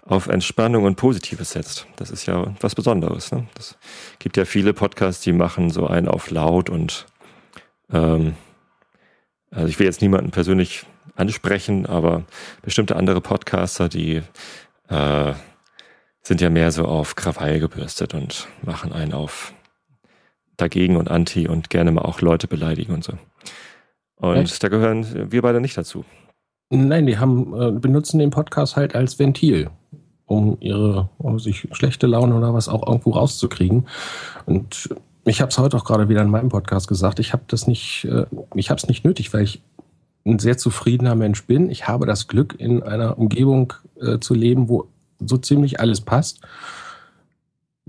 auf 0.05 0.27
Entspannung 0.27 0.83
und 0.83 0.95
Positives 0.95 1.51
setzt. 1.51 1.87
Das 1.95 2.11
ist 2.11 2.25
ja 2.25 2.53
was 2.59 2.75
Besonderes. 2.75 3.31
Ne? 3.31 3.47
Das 3.55 3.77
gibt 4.19 4.35
ja 4.35 4.45
viele 4.45 4.73
Podcasts, 4.73 5.23
die 5.23 5.31
machen 5.31 5.69
so 5.69 5.87
einen 5.87 6.07
auf 6.07 6.29
laut 6.29 6.69
und 6.69 7.05
ähm, 7.91 8.35
also 9.51 9.67
ich 9.67 9.79
will 9.79 9.85
jetzt 9.85 10.01
niemanden 10.01 10.31
persönlich 10.31 10.85
ansprechen, 11.15 11.85
aber 11.85 12.23
bestimmte 12.63 12.95
andere 12.95 13.21
Podcaster, 13.21 13.87
die 13.87 14.21
äh, 14.89 15.33
sind 16.23 16.41
ja 16.41 16.49
mehr 16.49 16.71
so 16.71 16.85
auf 16.85 17.15
Krawall 17.15 17.59
gebürstet 17.59 18.13
und 18.13 18.47
machen 18.63 18.91
einen 18.91 19.13
auf 19.13 19.53
dagegen 20.57 20.97
und 20.97 21.09
anti 21.09 21.47
und 21.47 21.69
gerne 21.69 21.91
mal 21.91 22.03
auch 22.03 22.21
Leute 22.21 22.47
beleidigen 22.47 22.93
und 22.93 23.03
so. 23.03 23.13
Und 24.15 24.37
Echt? 24.37 24.63
da 24.63 24.69
gehören 24.69 25.31
wir 25.31 25.41
beide 25.41 25.59
nicht 25.59 25.77
dazu. 25.77 26.05
Nein, 26.69 27.05
die 27.05 27.17
haben, 27.17 27.53
äh, 27.59 27.71
benutzen 27.71 28.19
den 28.19 28.29
Podcast 28.29 28.75
halt 28.75 28.95
als 28.95 29.19
Ventil, 29.19 29.69
um 30.25 30.57
ihre, 30.59 31.09
um 31.17 31.39
sich 31.39 31.67
schlechte 31.71 32.07
Laune 32.07 32.35
oder 32.35 32.53
was 32.53 32.69
auch 32.69 32.87
irgendwo 32.87 33.11
rauszukriegen. 33.11 33.87
Und 34.45 34.89
ich 35.25 35.41
habe 35.41 35.49
es 35.49 35.57
heute 35.57 35.77
auch 35.77 35.85
gerade 35.85 36.09
wieder 36.09 36.21
in 36.21 36.29
meinem 36.29 36.49
Podcast 36.49 36.87
gesagt. 36.87 37.19
Ich 37.19 37.33
habe 37.33 37.43
das 37.47 37.67
nicht, 37.67 38.05
äh, 38.05 38.25
ich 38.55 38.69
habe 38.69 38.77
es 38.77 38.87
nicht 38.87 39.05
nötig, 39.05 39.33
weil 39.33 39.43
ich 39.43 39.61
ein 40.25 40.39
sehr 40.39 40.57
zufriedener 40.57 41.15
Mensch 41.15 41.45
bin. 41.45 41.69
Ich 41.69 41.87
habe 41.87 42.05
das 42.05 42.27
Glück, 42.27 42.55
in 42.57 42.81
einer 42.81 43.17
Umgebung 43.17 43.73
äh, 43.99 44.19
zu 44.19 44.33
leben, 44.33 44.69
wo 44.69 44.87
so 45.19 45.37
ziemlich 45.37 45.79
alles 45.79 46.01
passt 46.01 46.39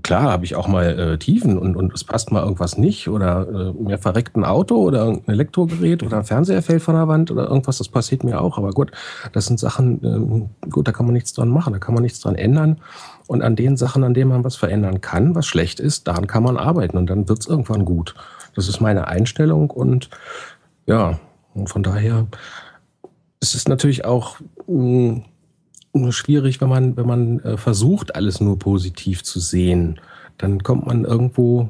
klar 0.05 0.31
habe 0.31 0.45
ich 0.45 0.55
auch 0.55 0.67
mal 0.67 0.99
äh, 0.99 1.17
Tiefen 1.17 1.57
und, 1.57 1.75
und 1.75 1.91
es 1.91 2.03
passt 2.03 2.31
mal 2.31 2.43
irgendwas 2.43 2.77
nicht 2.77 3.09
oder 3.09 3.47
äh, 3.49 3.83
mir 3.83 3.97
verreckt 3.97 4.37
ein 4.37 4.45
Auto 4.45 4.75
oder 4.75 5.07
ein 5.07 5.27
Elektrogerät 5.27 6.03
oder 6.03 6.17
ein 6.17 6.25
Fernseher 6.25 6.61
fällt 6.61 6.83
von 6.83 6.93
der 6.93 7.07
Wand 7.07 7.31
oder 7.31 7.47
irgendwas, 7.47 7.79
das 7.79 7.89
passiert 7.89 8.23
mir 8.23 8.39
auch. 8.39 8.59
Aber 8.59 8.69
gut, 8.69 8.91
das 9.33 9.47
sind 9.47 9.59
Sachen, 9.59 10.47
äh, 10.63 10.69
gut, 10.69 10.87
da 10.87 10.91
kann 10.91 11.07
man 11.07 11.13
nichts 11.13 11.33
dran 11.33 11.49
machen, 11.49 11.73
da 11.73 11.79
kann 11.79 11.95
man 11.95 12.03
nichts 12.03 12.19
dran 12.19 12.35
ändern. 12.35 12.81
Und 13.25 13.41
an 13.41 13.55
den 13.55 13.77
Sachen, 13.77 14.03
an 14.03 14.13
denen 14.13 14.29
man 14.29 14.43
was 14.43 14.55
verändern 14.55 15.01
kann, 15.01 15.33
was 15.33 15.47
schlecht 15.47 15.79
ist, 15.79 16.07
daran 16.07 16.27
kann 16.27 16.43
man 16.43 16.57
arbeiten 16.57 16.97
und 16.97 17.09
dann 17.09 17.27
wird 17.27 17.39
es 17.39 17.47
irgendwann 17.47 17.83
gut. 17.83 18.13
Das 18.53 18.67
ist 18.67 18.79
meine 18.79 19.07
Einstellung 19.07 19.71
und 19.71 20.11
ja, 20.85 21.19
und 21.55 21.67
von 21.67 21.81
daher 21.81 22.27
ist 23.39 23.55
es 23.55 23.67
natürlich 23.67 24.05
auch 24.05 24.37
mh, 24.67 25.23
hm, 25.95 26.11
schwierig, 26.11 26.61
wenn 26.61 26.69
man, 26.69 26.97
wenn 26.97 27.07
man 27.07 27.39
äh, 27.39 27.57
versucht, 27.57 28.15
alles 28.15 28.41
nur 28.41 28.59
positiv 28.59 29.23
zu 29.23 29.39
sehen. 29.39 29.99
Dann 30.37 30.61
kommt 30.61 30.85
man 30.85 31.05
irgendwo 31.05 31.69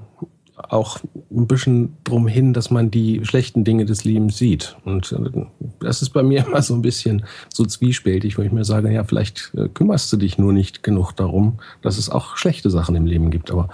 auch 0.58 1.00
ein 1.32 1.48
bisschen 1.48 1.98
drum 2.06 2.28
hin, 2.28 2.54
dass 2.54 2.72
man 2.72 2.90
die 2.90 3.26
schlechten 3.26 3.64
Dinge 3.64 3.86
des 3.86 4.04
Lebens 4.04 4.38
sieht. 4.38 4.78
Und 4.84 5.12
äh, 5.12 5.46
das 5.80 6.02
ist 6.02 6.10
bei 6.10 6.24
mir 6.24 6.46
immer 6.48 6.62
so 6.62 6.74
ein 6.74 6.82
bisschen 6.82 7.26
so 7.54 7.66
zwiespältig, 7.66 8.38
wo 8.38 8.42
ich 8.42 8.52
mir 8.52 8.66
sage, 8.66 8.92
ja, 8.92 9.04
vielleicht 9.04 9.52
äh, 9.56 9.70
kümmerst 9.70 10.12
du 10.12 10.18
dich 10.18 10.38
nur 10.40 10.54
nicht 10.54 10.82
genug 10.82 11.14
darum, 11.14 11.60
dass 11.84 11.98
es 11.98 12.10
auch 12.10 12.36
schlechte 12.36 12.72
Sachen 12.72 12.96
im 12.96 13.06
Leben 13.06 13.30
gibt. 13.30 13.52
Aber 13.52 13.70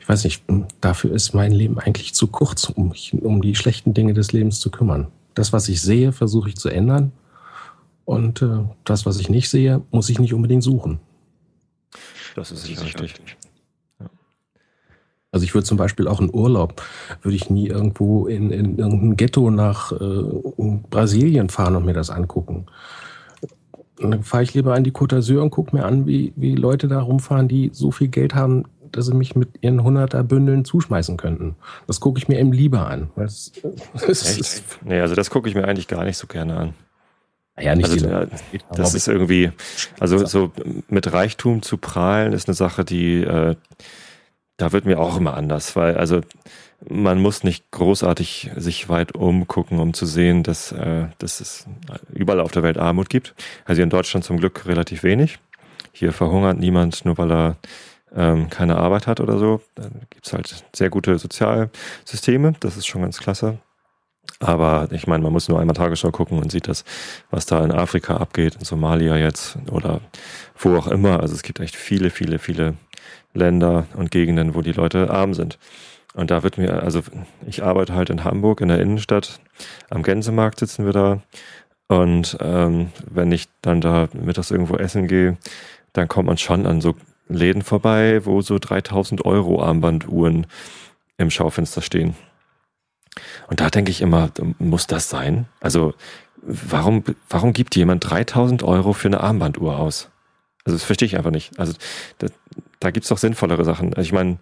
ich 0.00 0.08
weiß 0.08 0.22
nicht, 0.24 0.44
dafür 0.80 1.12
ist 1.12 1.34
mein 1.34 1.52
Leben 1.52 1.78
eigentlich 1.78 2.14
zu 2.14 2.28
kurz, 2.28 2.68
um 2.68 2.90
mich 2.90 3.14
um 3.14 3.42
die 3.42 3.56
schlechten 3.56 3.94
Dinge 3.94 4.14
des 4.14 4.32
Lebens 4.32 4.60
zu 4.60 4.70
kümmern. 4.70 5.08
Das, 5.34 5.52
was 5.52 5.68
ich 5.68 5.82
sehe, 5.82 6.12
versuche 6.12 6.50
ich 6.50 6.56
zu 6.56 6.68
ändern 6.68 7.10
Und 8.08 8.40
äh, 8.40 8.64
das, 8.84 9.04
was 9.04 9.20
ich 9.20 9.28
nicht 9.28 9.50
sehe, 9.50 9.82
muss 9.90 10.08
ich 10.08 10.18
nicht 10.18 10.32
unbedingt 10.32 10.62
suchen. 10.62 10.98
Das 12.34 12.50
ist 12.50 12.62
sicher 12.62 12.82
richtig. 12.84 13.36
Also 15.30 15.44
ich 15.44 15.52
würde 15.52 15.66
zum 15.66 15.76
Beispiel 15.76 16.08
auch 16.08 16.18
in 16.18 16.34
Urlaub, 16.34 16.80
würde 17.20 17.36
ich 17.36 17.50
nie 17.50 17.66
irgendwo 17.66 18.26
in, 18.26 18.50
in 18.50 18.78
irgendein 18.78 19.16
Ghetto 19.16 19.50
nach 19.50 19.92
äh, 19.92 20.22
Brasilien 20.88 21.50
fahren 21.50 21.76
und 21.76 21.84
mir 21.84 21.92
das 21.92 22.08
angucken. 22.08 22.64
dann 23.98 24.22
fahre 24.22 24.42
ich 24.42 24.54
lieber 24.54 24.72
an 24.72 24.84
die 24.84 24.92
Côte 24.92 25.16
d'Azur 25.16 25.42
und 25.42 25.50
gucke 25.50 25.76
mir 25.76 25.84
an, 25.84 26.06
wie, 26.06 26.32
wie 26.34 26.54
Leute 26.54 26.88
da 26.88 27.02
rumfahren, 27.02 27.46
die 27.46 27.68
so 27.74 27.90
viel 27.90 28.08
Geld 28.08 28.34
haben, 28.34 28.64
dass 28.90 29.04
sie 29.04 29.14
mich 29.14 29.36
mit 29.36 29.50
ihren 29.60 29.82
100er 29.82 30.22
Bündeln 30.22 30.64
zuschmeißen 30.64 31.18
könnten. 31.18 31.56
Das 31.86 32.00
gucke 32.00 32.18
ich 32.18 32.26
mir 32.26 32.38
eben 32.38 32.52
lieber 32.52 32.86
an. 32.86 33.10
Es, 33.16 33.52
Echt? 33.94 34.78
nee, 34.82 34.98
also 34.98 35.14
das 35.14 35.28
gucke 35.28 35.50
ich 35.50 35.54
mir 35.54 35.68
eigentlich 35.68 35.88
gar 35.88 36.04
nicht 36.04 36.16
so 36.16 36.26
gerne 36.26 36.56
an. 36.56 36.74
Ja, 37.60 37.74
nicht 37.74 37.90
also, 37.90 38.08
ja, 38.08 38.26
das 38.72 38.94
ist 38.94 39.08
irgendwie, 39.08 39.50
also 39.98 40.24
so 40.26 40.52
mit 40.88 41.12
Reichtum 41.12 41.62
zu 41.62 41.76
prahlen 41.76 42.32
ist 42.32 42.48
eine 42.48 42.54
Sache, 42.54 42.84
die 42.84 43.22
äh, 43.22 43.56
da 44.58 44.72
wird 44.72 44.84
mir 44.84 44.98
auch 44.98 45.16
immer 45.16 45.34
anders, 45.34 45.76
weil 45.76 45.96
also 45.96 46.20
man 46.86 47.20
muss 47.20 47.44
nicht 47.44 47.70
großartig 47.70 48.50
sich 48.56 48.88
weit 48.88 49.14
umgucken, 49.14 49.78
um 49.78 49.94
zu 49.94 50.06
sehen, 50.06 50.42
dass, 50.42 50.72
äh, 50.72 51.06
dass 51.18 51.40
es 51.40 51.66
überall 52.12 52.40
auf 52.40 52.52
der 52.52 52.62
Welt 52.62 52.78
Armut 52.78 53.08
gibt. 53.08 53.34
Also 53.64 53.82
in 53.82 53.90
Deutschland 53.90 54.24
zum 54.24 54.38
Glück 54.38 54.66
relativ 54.66 55.02
wenig. 55.02 55.38
Hier 55.92 56.12
verhungert 56.12 56.58
niemand, 56.58 57.04
nur 57.04 57.18
weil 57.18 57.32
er 57.32 57.56
ähm, 58.14 58.48
keine 58.48 58.76
Arbeit 58.76 59.06
hat 59.06 59.20
oder 59.20 59.38
so. 59.38 59.60
Dann 59.74 60.02
gibt's 60.10 60.32
halt 60.32 60.64
sehr 60.74 60.90
gute 60.90 61.18
Sozialsysteme, 61.18 62.54
das 62.60 62.76
ist 62.76 62.86
schon 62.86 63.02
ganz 63.02 63.18
klasse. 63.18 63.58
Aber 64.40 64.88
ich 64.92 65.06
meine, 65.06 65.22
man 65.22 65.32
muss 65.32 65.48
nur 65.48 65.58
einmal 65.58 65.74
Tagesschau 65.74 66.10
gucken 66.10 66.38
und 66.38 66.52
sieht 66.52 66.68
das, 66.68 66.84
was 67.30 67.46
da 67.46 67.64
in 67.64 67.72
Afrika 67.72 68.16
abgeht, 68.18 68.54
in 68.56 68.64
Somalia 68.64 69.16
jetzt 69.16 69.58
oder 69.70 70.00
wo 70.56 70.76
auch 70.76 70.86
immer. 70.86 71.20
Also 71.20 71.34
es 71.34 71.42
gibt 71.42 71.60
echt 71.60 71.74
viele, 71.74 72.10
viele, 72.10 72.38
viele 72.38 72.74
Länder 73.34 73.86
und 73.94 74.10
Gegenden, 74.10 74.54
wo 74.54 74.62
die 74.62 74.72
Leute 74.72 75.10
arm 75.10 75.34
sind. 75.34 75.58
Und 76.14 76.30
da 76.30 76.42
wird 76.42 76.58
mir, 76.58 76.82
also 76.82 77.02
ich 77.46 77.62
arbeite 77.62 77.94
halt 77.94 78.10
in 78.10 78.24
Hamburg 78.24 78.60
in 78.60 78.68
der 78.68 78.80
Innenstadt, 78.80 79.40
am 79.90 80.02
Gänsemarkt 80.02 80.58
sitzen 80.58 80.84
wir 80.84 80.92
da. 80.92 81.22
Und 81.88 82.36
ähm, 82.40 82.90
wenn 83.10 83.32
ich 83.32 83.46
dann 83.62 83.80
da 83.80 84.08
mittags 84.12 84.50
irgendwo 84.50 84.76
essen 84.76 85.06
gehe, 85.08 85.36
dann 85.92 86.08
kommt 86.08 86.26
man 86.26 86.38
schon 86.38 86.66
an 86.66 86.80
so 86.80 86.94
Läden 87.28 87.62
vorbei, 87.62 88.24
wo 88.24 88.40
so 88.40 88.58
3000 88.58 89.24
Euro 89.24 89.62
Armbanduhren 89.62 90.46
im 91.18 91.30
Schaufenster 91.30 91.82
stehen. 91.82 92.14
Und 93.48 93.60
da 93.60 93.70
denke 93.70 93.90
ich 93.90 94.00
immer, 94.00 94.30
muss 94.58 94.86
das 94.86 95.08
sein? 95.08 95.46
Also 95.60 95.94
warum, 96.42 97.04
warum 97.28 97.52
gibt 97.52 97.76
jemand 97.76 98.08
3000 98.08 98.62
Euro 98.62 98.92
für 98.92 99.08
eine 99.08 99.20
Armbanduhr 99.20 99.78
aus? 99.78 100.08
Also 100.64 100.76
das 100.76 100.84
verstehe 100.84 101.06
ich 101.06 101.16
einfach 101.16 101.30
nicht. 101.30 101.58
Also 101.58 101.74
das, 102.18 102.32
da 102.80 102.90
gibt's 102.90 103.08
doch 103.08 103.18
sinnvollere 103.18 103.64
Sachen. 103.64 103.94
Also 103.94 104.02
ich 104.02 104.12
meine, 104.12 104.38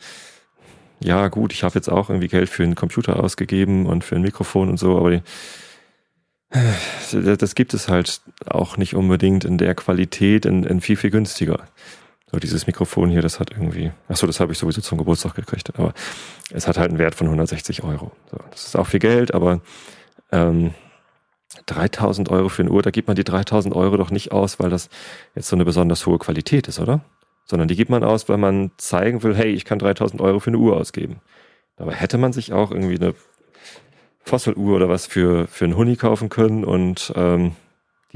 ja 1.01 1.29
gut, 1.29 1.53
ich 1.53 1.63
habe 1.63 1.75
jetzt 1.75 1.89
auch 1.89 2.11
irgendwie 2.11 2.29
Geld 2.29 2.49
für 2.49 2.63
einen 2.63 2.75
Computer 2.75 3.23
ausgegeben 3.23 3.87
und 3.87 4.05
für 4.05 4.17
ein 4.17 4.23
Mikrofon 4.23 4.69
und 4.69 4.79
so, 4.79 4.97
aber 4.99 5.11
die, 5.11 5.23
das 7.13 7.55
gibt 7.55 7.75
es 7.75 7.89
halt 7.89 8.21
auch 8.47 8.77
nicht 8.77 8.95
unbedingt 8.95 9.45
in 9.45 9.59
der 9.59 9.75
Qualität, 9.75 10.47
in, 10.47 10.65
in 10.65 10.81
viel, 10.81 10.97
viel 10.97 11.11
günstiger. 11.11 11.69
So 12.31 12.39
dieses 12.39 12.67
Mikrofon 12.67 13.09
hier, 13.09 13.23
das 13.23 13.39
hat 13.39 13.53
irgendwie, 13.53 13.93
ach 14.09 14.17
so, 14.17 14.27
das 14.27 14.41
habe 14.41 14.53
ich 14.53 14.59
sowieso 14.59 14.81
zum 14.81 14.99
Geburtstag 14.99 15.35
gekriegt, 15.35 15.79
aber 15.79 15.95
es 16.51 16.67
hat 16.67 16.77
halt 16.77 16.91
einen 16.91 16.99
Wert 16.99 17.15
von 17.15 17.29
160 17.29 17.85
Euro. 17.85 18.11
So, 18.31 18.39
das 18.51 18.67
ist 18.67 18.77
auch 18.77 18.89
viel 18.89 19.01
Geld, 19.01 19.33
aber 19.33 19.61
ähm, 20.33 20.75
3000 21.67 22.29
Euro 22.31 22.49
für 22.49 22.63
eine 22.63 22.71
Uhr, 22.71 22.83
da 22.83 22.91
gibt 22.91 23.07
man 23.07 23.15
die 23.17 23.25
3000 23.25 23.75
Euro 23.77 23.97
doch 23.97 24.11
nicht 24.11 24.33
aus, 24.33 24.59
weil 24.59 24.71
das 24.71 24.89
jetzt 25.35 25.49
so 25.49 25.57
eine 25.57 25.65
besonders 25.65 26.05
hohe 26.05 26.19
Qualität 26.19 26.67
ist, 26.67 26.81
oder? 26.81 27.03
sondern 27.47 27.69
die 27.69 27.77
gibt 27.77 27.91
man 27.91 28.05
aus, 28.05 28.29
weil 28.29 28.39
man 28.39 28.73
zeigen 28.77 29.23
will, 29.23 29.35
hey, 29.35 29.53
ich 29.53 29.65
kann 29.65 29.79
3000 29.79 30.21
Euro 30.21 30.41
für 30.41 30.51
eine 30.51 30.59
Uhr 30.59 30.77
ausgeben. 30.77 31.21
Aber 31.77 31.93
hätte 31.93 32.19
man 32.19 32.33
sich 32.33 32.53
auch 32.53 32.71
irgendwie 32.71 32.97
eine 32.97 33.15
Fossil-Uhr 34.25 34.77
oder 34.77 34.89
was 34.89 35.07
für, 35.07 35.47
für 35.47 35.65
einen 35.65 35.77
Huni 35.77 35.97
kaufen 35.97 36.29
können 36.29 36.65
und 36.65 37.13
ähm, 37.15 37.55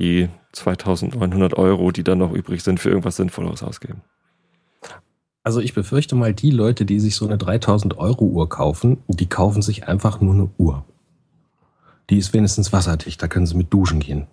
die 0.01 0.29
2900 0.53 1.55
Euro, 1.55 1.93
die 1.93 2.03
dann 2.03 2.19
noch 2.19 2.33
übrig 2.33 2.63
sind, 2.63 2.81
für 2.81 2.89
irgendwas 2.89 3.17
Sinnvolleres 3.17 3.63
ausgeben. 3.63 4.03
Also 5.43 5.61
ich 5.61 5.75
befürchte 5.75 6.17
mal, 6.17 6.35
die 6.35 6.51
Leute, 6.51 6.85
die 6.85 7.01
sich 7.01 7.15
so 7.15 7.27
eine 7.27 7.39
3000 7.39 7.97
Euro 7.99 8.25
Uhr 8.25 8.49
kaufen, 8.49 8.99
die 9.09 9.29
kaufen 9.29 9.63
sich 9.63 9.89
einfach 9.89 10.21
nur 10.21 10.35
eine 10.35 10.51
Uhr. 10.59 10.85
Die 12.11 12.19
ist 12.19 12.33
wenigstens 12.33 12.73
wasserdicht, 12.73 13.23
da 13.23 13.29
können 13.29 13.47
sie 13.47 13.57
mit 13.57 13.73
duschen 13.73 14.01
gehen. 14.01 14.27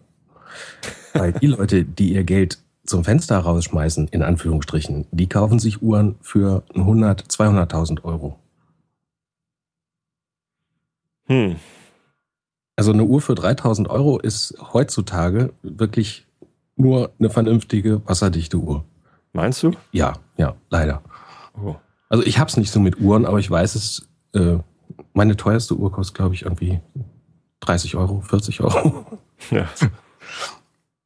Weil 1.13 1.33
die 1.33 1.47
Leute, 1.47 1.85
die 1.85 2.13
ihr 2.13 2.23
Geld 2.23 2.59
zum 2.85 3.03
Fenster 3.03 3.37
rausschmeißen, 3.37 4.07
in 4.07 4.23
Anführungsstrichen, 4.23 5.05
die 5.11 5.27
kaufen 5.27 5.59
sich 5.59 5.81
Uhren 5.81 6.15
für 6.21 6.63
100, 6.73 7.23
200.000 7.23 8.03
Euro. 8.03 8.39
Hm. 11.27 11.57
Also 12.77 12.93
eine 12.93 13.03
Uhr 13.03 13.19
für 13.21 13.35
3000 13.35 13.89
Euro 13.89 14.19
ist 14.19 14.53
heutzutage 14.71 15.51
wirklich 15.63 16.25
nur 16.75 17.11
eine 17.19 17.29
vernünftige, 17.31 18.01
wasserdichte 18.07 18.57
Uhr. 18.57 18.85
Meinst 19.33 19.63
du? 19.63 19.71
Ja, 19.91 20.13
ja, 20.37 20.55
leider. 20.69 21.01
Oh. 21.59 21.75
Also 22.07 22.23
ich 22.23 22.39
hab's 22.39 22.55
nicht 22.55 22.71
so 22.71 22.79
mit 22.79 23.01
Uhren, 23.01 23.25
aber 23.25 23.39
ich 23.39 23.49
weiß 23.49 23.75
es, 23.75 24.07
äh, 24.33 24.57
meine 25.13 25.35
teuerste 25.35 25.75
Uhr 25.75 25.91
kostet, 25.91 26.15
glaube 26.15 26.35
ich, 26.35 26.43
irgendwie 26.43 26.79
30 27.61 27.95
Euro, 27.97 28.21
40 28.21 28.61
Euro. 28.61 29.05
Ja. 29.51 29.67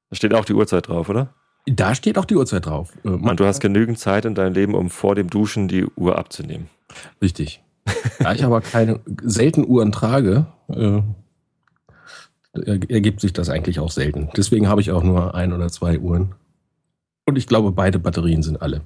Da 0.10 0.16
steht 0.16 0.34
auch 0.34 0.46
die 0.46 0.54
Uhrzeit 0.54 0.88
drauf, 0.88 1.10
oder? 1.10 1.34
Da 1.66 1.96
steht 1.96 2.18
auch 2.18 2.24
die 2.24 2.38
Uhrzeit 2.38 2.66
drauf. 2.66 2.94
Äh, 3.04 3.10
Und 3.10 3.40
du 3.42 3.46
hast 3.46 3.60
genügend 3.60 4.00
Zeit 4.00 4.24
in 4.24 4.36
deinem 4.36 4.54
Leben, 4.54 4.74
um 4.74 4.90
vor 4.90 5.16
dem 5.16 5.30
Duschen 5.30 5.68
die 5.68 5.86
Uhr 5.98 6.18
abzunehmen. 6.18 6.70
Richtig. 7.22 7.62
Da 8.20 8.32
ich 8.34 8.46
aber 8.46 8.62
keine 8.62 9.02
selten 9.22 9.68
Uhren 9.68 9.92
trage, 9.92 10.46
äh, 10.70 11.02
ergibt 12.54 13.22
sich 13.22 13.34
das 13.34 13.50
eigentlich 13.50 13.80
auch 13.80 13.92
selten. 13.92 14.30
Deswegen 14.36 14.68
habe 14.68 14.82
ich 14.82 14.92
auch 14.92 15.04
nur 15.04 15.36
ein 15.36 15.54
oder 15.54 15.70
zwei 15.70 16.00
Uhren. 16.00 16.36
Und 17.26 17.38
ich 17.38 17.48
glaube, 17.48 17.72
beide 17.72 18.00
Batterien 18.00 18.44
sind 18.44 18.62
alle. 18.62 18.82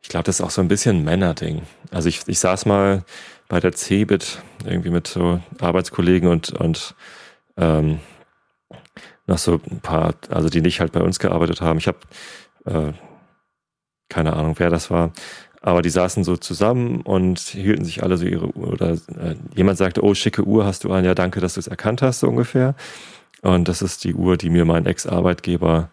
ich 0.00 0.08
glaube, 0.08 0.24
das 0.24 0.40
ist 0.40 0.40
auch 0.40 0.50
so 0.50 0.62
ein 0.62 0.68
bisschen 0.68 0.98
ein 0.98 1.04
Männerding. 1.04 1.62
Also 1.90 2.08
ich, 2.08 2.22
ich 2.26 2.38
saß 2.38 2.66
mal 2.66 3.04
bei 3.48 3.60
der 3.60 3.72
CeBIT 3.72 4.42
irgendwie 4.64 4.90
mit 4.90 5.06
so 5.06 5.40
Arbeitskollegen 5.60 6.28
und, 6.28 6.50
und 6.52 6.94
ähm, 7.56 7.98
noch 9.26 9.38
so 9.38 9.60
ein 9.70 9.80
paar, 9.80 10.14
also 10.30 10.48
die 10.48 10.60
nicht 10.60 10.80
halt 10.80 10.92
bei 10.92 11.02
uns 11.02 11.18
gearbeitet 11.18 11.60
haben. 11.60 11.78
Ich 11.78 11.88
habe 11.88 11.98
äh, 12.64 12.92
keine 14.08 14.34
Ahnung, 14.34 14.54
wer 14.58 14.70
das 14.70 14.90
war, 14.90 15.12
aber 15.60 15.82
die 15.82 15.90
saßen 15.90 16.24
so 16.24 16.36
zusammen 16.36 17.00
und 17.00 17.38
hielten 17.40 17.84
sich 17.84 18.02
alle 18.02 18.16
so 18.16 18.26
ihre 18.26 18.54
Uhr 18.56 18.72
oder 18.72 18.92
äh, 18.92 19.34
jemand 19.54 19.78
sagte, 19.78 20.04
oh, 20.04 20.14
schicke 20.14 20.44
Uhr 20.44 20.64
hast 20.64 20.84
du 20.84 20.92
an, 20.92 21.04
ja, 21.04 21.14
danke, 21.14 21.40
dass 21.40 21.54
du 21.54 21.60
es 21.60 21.66
erkannt 21.66 22.02
hast, 22.02 22.20
so 22.20 22.28
ungefähr. 22.28 22.74
Und 23.42 23.68
das 23.68 23.82
ist 23.82 24.04
die 24.04 24.14
Uhr, 24.14 24.36
die 24.36 24.50
mir 24.50 24.64
mein 24.64 24.86
Ex-Arbeitgeber 24.86 25.90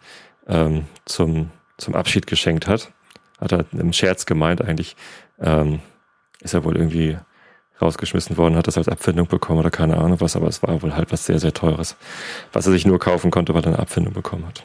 ähm, 0.47 0.86
zum, 1.06 1.51
zum 1.78 1.95
Abschied 1.95 2.28
geschenkt 2.28 2.67
hat. 2.67 2.91
Hat 3.39 3.51
er 3.51 3.65
im 3.73 3.93
Scherz 3.93 4.25
gemeint, 4.25 4.62
eigentlich 4.62 4.95
ähm, 5.39 5.80
ist 6.41 6.54
er 6.54 6.63
wohl 6.63 6.75
irgendwie 6.75 7.17
rausgeschmissen 7.82 8.38
worden, 8.38 8.56
hat 8.56 8.67
das 8.67 8.78
als 8.78 8.88
Abfindung 8.88 9.28
bekommen 9.28 9.60
oder 9.60 9.71
keine 9.71 9.97
Ahnung 9.97 10.21
was, 10.21 10.36
aber 10.36 10.47
es 10.47 10.63
war 10.63 10.82
wohl 10.82 10.95
halt 10.95 11.12
was 11.12 11.25
sehr, 11.25 11.39
sehr 11.39 11.54
teures, 11.54 11.97
was 12.54 12.65
er 12.65 12.71
sich 12.71 12.86
nur 12.86 12.99
kaufen 12.99 13.32
konnte, 13.32 13.54
weil 13.54 13.63
er 13.63 13.67
eine 13.67 13.80
Abfindung 13.80 14.13
bekommen 14.13 14.45
hat. 14.47 14.63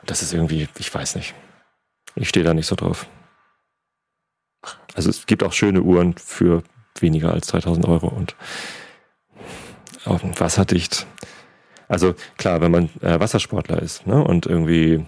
Und 0.00 0.10
das 0.10 0.22
ist 0.22 0.34
irgendwie, 0.34 0.68
ich 0.78 0.94
weiß 0.94 1.16
nicht. 1.16 1.34
Ich 2.16 2.28
stehe 2.28 2.44
da 2.44 2.54
nicht 2.54 2.66
so 2.66 2.76
drauf. 2.76 3.06
Also 4.94 5.10
es 5.10 5.26
gibt 5.26 5.42
auch 5.42 5.52
schöne 5.52 5.82
Uhren 5.82 6.14
für 6.16 6.62
weniger 7.00 7.32
als 7.32 7.48
3000 7.48 7.86
Euro 7.86 8.08
und 8.08 8.36
auch 10.04 10.20
wasserdicht. 10.38 11.06
Also 11.88 12.14
klar, 12.36 12.60
wenn 12.60 12.70
man 12.70 12.90
äh, 13.00 13.18
Wassersportler 13.18 13.82
ist 13.82 14.06
ne, 14.06 14.22
und 14.22 14.46
irgendwie 14.46 15.04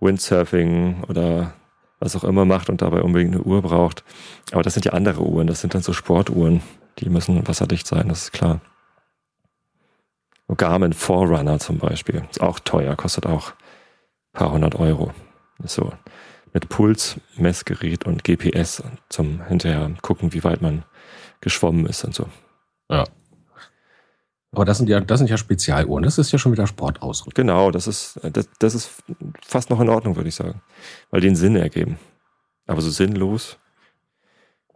Windsurfing 0.00 1.04
oder 1.08 1.52
was 1.98 2.14
auch 2.16 2.24
immer 2.24 2.44
macht 2.44 2.68
und 2.68 2.82
dabei 2.82 3.02
unbedingt 3.02 3.34
eine 3.34 3.42
Uhr 3.42 3.62
braucht. 3.62 4.04
Aber 4.52 4.62
das 4.62 4.74
sind 4.74 4.84
ja 4.84 4.92
andere 4.92 5.22
Uhren, 5.22 5.46
das 5.46 5.60
sind 5.60 5.74
dann 5.74 5.82
so 5.82 5.92
Sportuhren. 5.92 6.62
Die 6.98 7.08
müssen 7.08 7.46
wasserdicht 7.46 7.86
sein, 7.86 8.08
das 8.08 8.24
ist 8.24 8.32
klar. 8.32 8.60
Garmin 10.56 10.92
Forerunner 10.92 11.58
zum 11.58 11.78
Beispiel. 11.78 12.24
Ist 12.30 12.40
auch 12.40 12.60
teuer, 12.60 12.94
kostet 12.96 13.26
auch 13.26 13.50
ein 13.50 13.54
paar 14.32 14.52
hundert 14.52 14.76
Euro. 14.76 15.12
Ist 15.62 15.74
so 15.74 15.92
mit 16.52 16.68
Puls, 16.68 17.20
Messgerät 17.36 18.06
und 18.06 18.24
GPS 18.24 18.82
zum 19.08 19.46
hinterher 19.46 19.90
gucken, 20.02 20.32
wie 20.32 20.44
weit 20.44 20.62
man 20.62 20.84
geschwommen 21.40 21.86
ist 21.86 22.04
und 22.04 22.14
so. 22.14 22.26
Ja. 22.90 23.04
Aber 24.52 24.64
das 24.64 24.78
sind 24.78 24.88
ja, 24.88 25.00
das 25.00 25.18
sind 25.18 25.28
ja 25.28 25.36
Spezialuhren. 25.36 26.02
Das 26.02 26.18
ist 26.18 26.32
ja 26.32 26.38
schon 26.38 26.52
wieder 26.52 26.66
Sportausrüstung. 26.66 27.34
Genau, 27.34 27.70
das 27.70 27.86
ist, 27.86 28.18
das, 28.22 28.48
das 28.58 28.74
ist 28.74 28.90
fast 29.44 29.68
noch 29.68 29.80
in 29.80 29.88
Ordnung, 29.88 30.16
würde 30.16 30.28
ich 30.28 30.34
sagen. 30.34 30.62
Weil 31.10 31.20
die 31.20 31.26
einen 31.26 31.36
Sinn 31.36 31.56
ergeben. 31.56 31.98
Aber 32.66 32.80
so 32.80 32.90
sinnlos. 32.90 33.58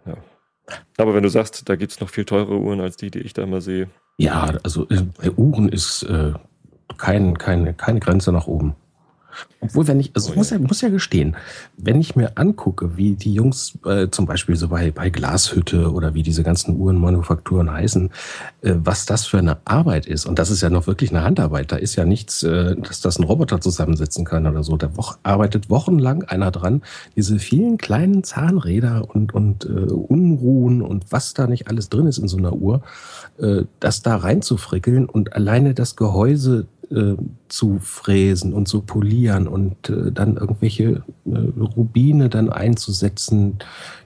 Ja. 0.05 0.17
Aber 0.99 1.15
wenn 1.15 1.23
du 1.23 1.31
sagst, 1.31 1.69
da 1.69 1.77
gibt 1.77 1.93
es 1.93 2.01
noch 2.01 2.11
viel 2.11 2.25
teure 2.25 2.59
Uhren 2.59 2.81
als 2.81 2.97
die, 2.97 3.11
die 3.11 3.21
ich 3.21 3.33
da 3.33 3.43
immer 3.43 3.61
sehe. 3.61 3.89
Ja, 4.19 4.53
also 4.63 4.87
äh, 4.91 5.03
bei 5.17 5.31
Uhren 5.31 5.69
ist, 5.69 6.03
äh, 6.03 6.35
kein, 6.99 7.39
keine, 7.39 7.75
keine 7.75 8.01
Grenze 8.01 8.33
nach 8.33 8.47
oben. 8.47 8.77
Obwohl, 9.61 9.87
wenn 9.89 10.01
ich, 10.01 10.13
also 10.15 10.31
ich 10.31 10.37
muss 10.37 10.51
ja, 10.51 10.59
muss 10.59 10.81
ja 10.81 10.89
gestehen, 10.89 11.37
wenn 11.77 12.01
ich 12.01 12.17
mir 12.17 12.37
angucke, 12.37 12.97
wie 12.97 13.15
die 13.15 13.35
Jungs 13.35 13.79
äh, 13.85 14.09
zum 14.11 14.27
Beispiel 14.27 14.57
so 14.57 14.69
bei, 14.69 14.91
bei 14.91 15.11
Glashütte 15.11 15.93
oder 15.93 16.15
wie 16.15 16.23
diese 16.23 16.43
ganzen 16.43 16.77
Uhrenmanufakturen 16.77 17.71
heißen, 17.71 18.11
äh, 18.63 18.75
was 18.77 19.07
das 19.07 19.27
für 19.27 19.39
eine 19.39 19.59
Arbeit 19.65 20.07
ist. 20.07 20.27
Und 20.27 20.39
das 20.39 20.51
ist 20.51 20.63
ja 20.63 20.71
noch 20.71 20.87
wirklich 20.87 21.11
eine 21.11 21.23
Handarbeit. 21.23 21.73
Da 21.73 21.77
ist 21.77 21.97
ja 21.97 22.05
nichts, 22.05 22.43
äh, 22.43 22.77
dass 22.77 23.01
das 23.01 23.19
ein 23.19 23.25
Roboter 23.25 23.61
zusammensetzen 23.61 24.25
kann 24.25 24.47
oder 24.47 24.63
so. 24.63 24.77
Da 24.77 24.97
wo 24.97 25.05
arbeitet 25.23 25.71
wochenlang 25.71 26.25
einer 26.25 26.51
dran, 26.51 26.83
diese 27.17 27.39
vielen 27.39 27.79
kleinen 27.79 28.25
Zahnräder 28.25 29.09
und, 29.09 29.35
und 29.35 29.65
äh, 29.65 29.69
Unruhen 29.69 30.83
und 30.83 31.13
was 31.13 31.35
da 31.35 31.47
nicht 31.47 31.69
alles 31.69 31.89
drin 31.89 32.07
ist 32.07 32.19
in 32.19 32.29
so 32.29 32.37
einer 32.37 32.55
Uhr, 32.55 32.83
äh, 33.39 33.65
das 33.79 34.03
da 34.03 34.17
reinzufrickeln 34.17 35.07
und 35.07 35.35
alleine 35.35 35.75
das 35.75 35.97
Gehäuse 35.97 36.67
äh, 36.91 37.15
zu 37.49 37.79
fräsen 37.79 38.53
und 38.53 38.67
zu 38.67 38.83
polieren 38.83 39.47
und 39.47 39.89
äh, 39.89 40.11
dann 40.11 40.37
irgendwelche 40.37 41.03
äh, 41.25 41.39
Rubine 41.77 42.29
dann 42.29 42.51
einzusetzen, 42.51 43.59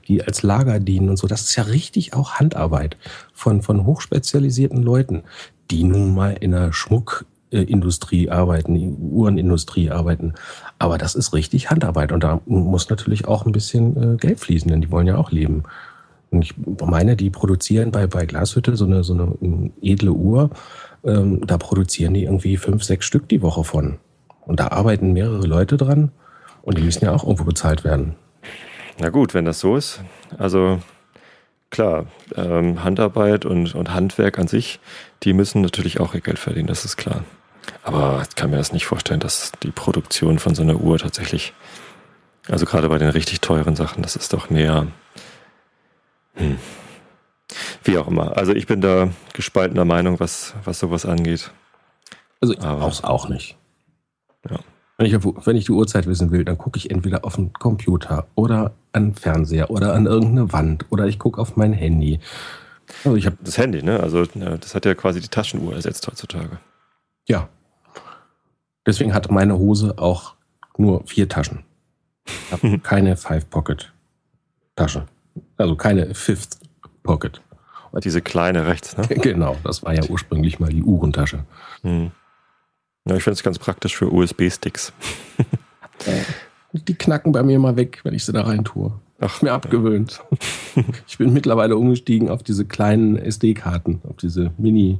die 0.07 0.23
als 0.23 0.43
Lager 0.43 0.79
dienen 0.79 1.09
und 1.09 1.17
so. 1.17 1.27
Das 1.27 1.41
ist 1.41 1.55
ja 1.55 1.63
richtig 1.63 2.13
auch 2.13 2.35
Handarbeit 2.35 2.97
von, 3.33 3.61
von 3.61 3.85
hochspezialisierten 3.85 4.83
Leuten, 4.83 5.23
die 5.71 5.83
nun 5.83 6.13
mal 6.13 6.37
in 6.39 6.51
der 6.51 6.73
Schmuckindustrie 6.73 8.29
arbeiten, 8.29 8.75
in 8.75 8.97
Uhrenindustrie 8.99 9.89
arbeiten. 9.89 10.35
Aber 10.77 10.97
das 10.97 11.15
ist 11.15 11.33
richtig 11.33 11.71
Handarbeit 11.71 12.11
und 12.11 12.23
da 12.23 12.41
muss 12.45 12.89
natürlich 12.89 13.27
auch 13.27 13.45
ein 13.45 13.51
bisschen 13.51 14.13
äh, 14.13 14.17
Geld 14.17 14.39
fließen, 14.39 14.69
denn 14.69 14.81
die 14.81 14.91
wollen 14.91 15.07
ja 15.07 15.17
auch 15.17 15.31
leben. 15.31 15.63
Und 16.31 16.43
ich 16.43 16.53
meine, 16.85 17.15
die 17.15 17.29
produzieren 17.29 17.91
bei, 17.91 18.07
bei 18.07 18.25
Glashütte 18.25 18.75
so 18.75 18.85
eine, 18.85 19.03
so 19.03 19.13
eine 19.13 19.35
ähm, 19.41 19.71
edle 19.81 20.11
Uhr 20.11 20.49
ähm, 21.05 21.45
da 21.45 21.57
produzieren 21.57 22.13
die 22.13 22.23
irgendwie 22.23 22.57
fünf, 22.57 22.83
sechs 22.83 23.05
Stück 23.05 23.29
die 23.29 23.41
Woche 23.41 23.63
von. 23.63 23.99
Und 24.41 24.59
da 24.59 24.67
arbeiten 24.69 25.13
mehrere 25.13 25.45
Leute 25.47 25.77
dran 25.77 26.11
und 26.61 26.77
die 26.77 26.83
müssen 26.83 27.05
ja 27.05 27.11
auch 27.11 27.23
irgendwo 27.23 27.43
bezahlt 27.43 27.83
werden. 27.83 28.15
Na 28.99 29.09
gut, 29.09 29.33
wenn 29.33 29.45
das 29.45 29.59
so 29.59 29.75
ist. 29.75 30.01
Also 30.37 30.79
klar, 31.69 32.05
ähm, 32.35 32.83
Handarbeit 32.83 33.45
und, 33.45 33.75
und 33.75 33.93
Handwerk 33.93 34.39
an 34.39 34.47
sich, 34.47 34.79
die 35.23 35.33
müssen 35.33 35.61
natürlich 35.61 35.99
auch 35.99 36.13
ihr 36.13 36.21
Geld 36.21 36.39
verdienen, 36.39 36.67
das 36.67 36.85
ist 36.85 36.97
klar. 36.97 37.23
Aber 37.83 38.23
ich 38.27 38.35
kann 38.35 38.51
mir 38.51 38.57
das 38.57 38.73
nicht 38.73 38.85
vorstellen, 38.85 39.19
dass 39.19 39.51
die 39.63 39.71
Produktion 39.71 40.39
von 40.39 40.55
so 40.55 40.61
einer 40.61 40.79
Uhr 40.79 40.97
tatsächlich, 40.99 41.53
also 42.47 42.65
gerade 42.65 42.89
bei 42.89 42.97
den 42.97 43.09
richtig 43.09 43.41
teuren 43.41 43.75
Sachen, 43.75 44.03
das 44.03 44.15
ist 44.15 44.33
doch 44.33 44.49
mehr. 44.49 44.87
Hm, 46.35 46.57
wie 47.83 47.97
auch 47.97 48.07
immer. 48.07 48.37
Also 48.37 48.53
ich 48.53 48.67
bin 48.67 48.81
da 48.81 49.09
gespaltener 49.33 49.85
Meinung, 49.85 50.19
was, 50.19 50.53
was 50.63 50.79
sowas 50.79 51.05
angeht. 51.05 51.51
Also 52.41 52.53
ich 52.53 52.59
brauche 52.59 52.91
es 52.91 53.03
auch 53.03 53.29
nicht. 53.29 53.57
Ja. 54.49 54.59
Wenn, 54.97 55.07
ich, 55.07 55.13
wenn 55.13 55.55
ich 55.55 55.65
die 55.65 55.71
Uhrzeit 55.71 56.07
wissen 56.07 56.31
will, 56.31 56.45
dann 56.45 56.57
gucke 56.57 56.77
ich 56.77 56.89
entweder 56.89 57.25
auf 57.25 57.35
den 57.35 57.53
Computer 57.53 58.27
oder 58.35 58.73
an 58.93 59.09
den 59.09 59.15
Fernseher 59.15 59.69
oder 59.69 59.93
an 59.93 60.05
irgendeine 60.05 60.51
Wand 60.53 60.85
oder 60.89 61.05
ich 61.07 61.19
gucke 61.19 61.39
auf 61.39 61.55
mein 61.55 61.73
Handy. 61.73 62.19
Also 63.03 63.17
ich 63.17 63.25
habe 63.25 63.37
das 63.41 63.57
Handy, 63.57 63.83
ne? 63.83 63.99
Also 63.99 64.23
ja, 64.35 64.57
das 64.57 64.75
hat 64.75 64.85
ja 64.85 64.93
quasi 64.93 65.19
die 65.19 65.27
Taschenuhr 65.27 65.73
ersetzt 65.73 66.07
heutzutage. 66.07 66.59
Ja. 67.27 67.49
Deswegen 68.85 69.13
hat 69.13 69.31
meine 69.31 69.57
Hose 69.57 69.95
auch 69.97 70.35
nur 70.77 71.05
vier 71.07 71.27
Taschen. 71.27 71.63
Ich 72.25 72.51
habe 72.51 72.79
keine 72.83 73.17
Five-Pocket-Tasche. 73.17 75.05
Also 75.57 75.75
keine 75.75 76.13
Fifth 76.13 76.59
Pocket. 77.05 77.41
Diese 78.03 78.21
kleine 78.21 78.67
rechts, 78.67 78.97
ne? 78.97 79.07
Genau, 79.21 79.55
das 79.63 79.83
war 79.83 79.93
ja 79.93 80.03
ursprünglich 80.09 80.59
mal 80.59 80.69
die 80.69 80.83
Uhrentasche. 80.83 81.45
Hm. 81.81 82.11
Ja, 83.07 83.15
ich 83.15 83.23
finde 83.23 83.35
es 83.35 83.43
ganz 83.43 83.57
praktisch 83.57 83.95
für 83.95 84.11
USB-Sticks. 84.11 84.91
die 86.73 86.95
knacken 86.95 87.31
bei 87.31 87.43
mir 87.43 87.57
mal 87.59 87.77
weg, 87.77 88.01
wenn 88.03 88.13
ich 88.13 88.25
sie 88.25 88.33
da 88.33 88.41
rein 88.41 88.65
tue. 88.65 88.91
Ach, 89.21 89.41
mir 89.41 89.53
abgewöhnt. 89.53 90.21
ich 91.07 91.17
bin 91.17 91.31
mittlerweile 91.31 91.77
umgestiegen 91.77 92.29
auf 92.29 92.43
diese 92.43 92.65
kleinen 92.65 93.17
SD-Karten, 93.17 94.01
auf 94.09 94.17
diese 94.17 94.51
Mini, 94.57 94.99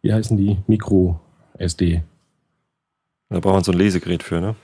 wie 0.00 0.12
heißen 0.12 0.36
die? 0.36 0.56
Micro-SD. 0.66 2.02
Da 3.28 3.40
braucht 3.40 3.54
man 3.54 3.64
so 3.64 3.72
ein 3.72 3.78
Lesegerät 3.78 4.22
für, 4.22 4.40
ne? 4.40 4.54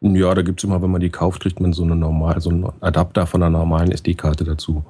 Ja, 0.00 0.34
da 0.34 0.42
gibt 0.42 0.60
es 0.60 0.64
immer, 0.64 0.80
wenn 0.82 0.90
man 0.90 1.00
die 1.00 1.10
kauft, 1.10 1.42
kriegt 1.42 1.60
man 1.60 1.72
so, 1.72 1.84
eine 1.84 1.96
normal, 1.96 2.40
so 2.40 2.50
einen 2.50 2.70
Adapter 2.80 3.26
von 3.26 3.42
einer 3.42 3.58
normalen 3.58 3.90
SD-Karte 3.90 4.44
dazu. 4.44 4.84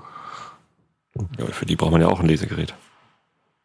Ja, 1.39 1.47
für 1.47 1.67
die 1.67 1.77
braucht 1.77 1.93
man 1.93 2.01
ja 2.01 2.09
auch 2.09 2.21
ein 2.21 2.27
Lesegerät. 2.27 2.75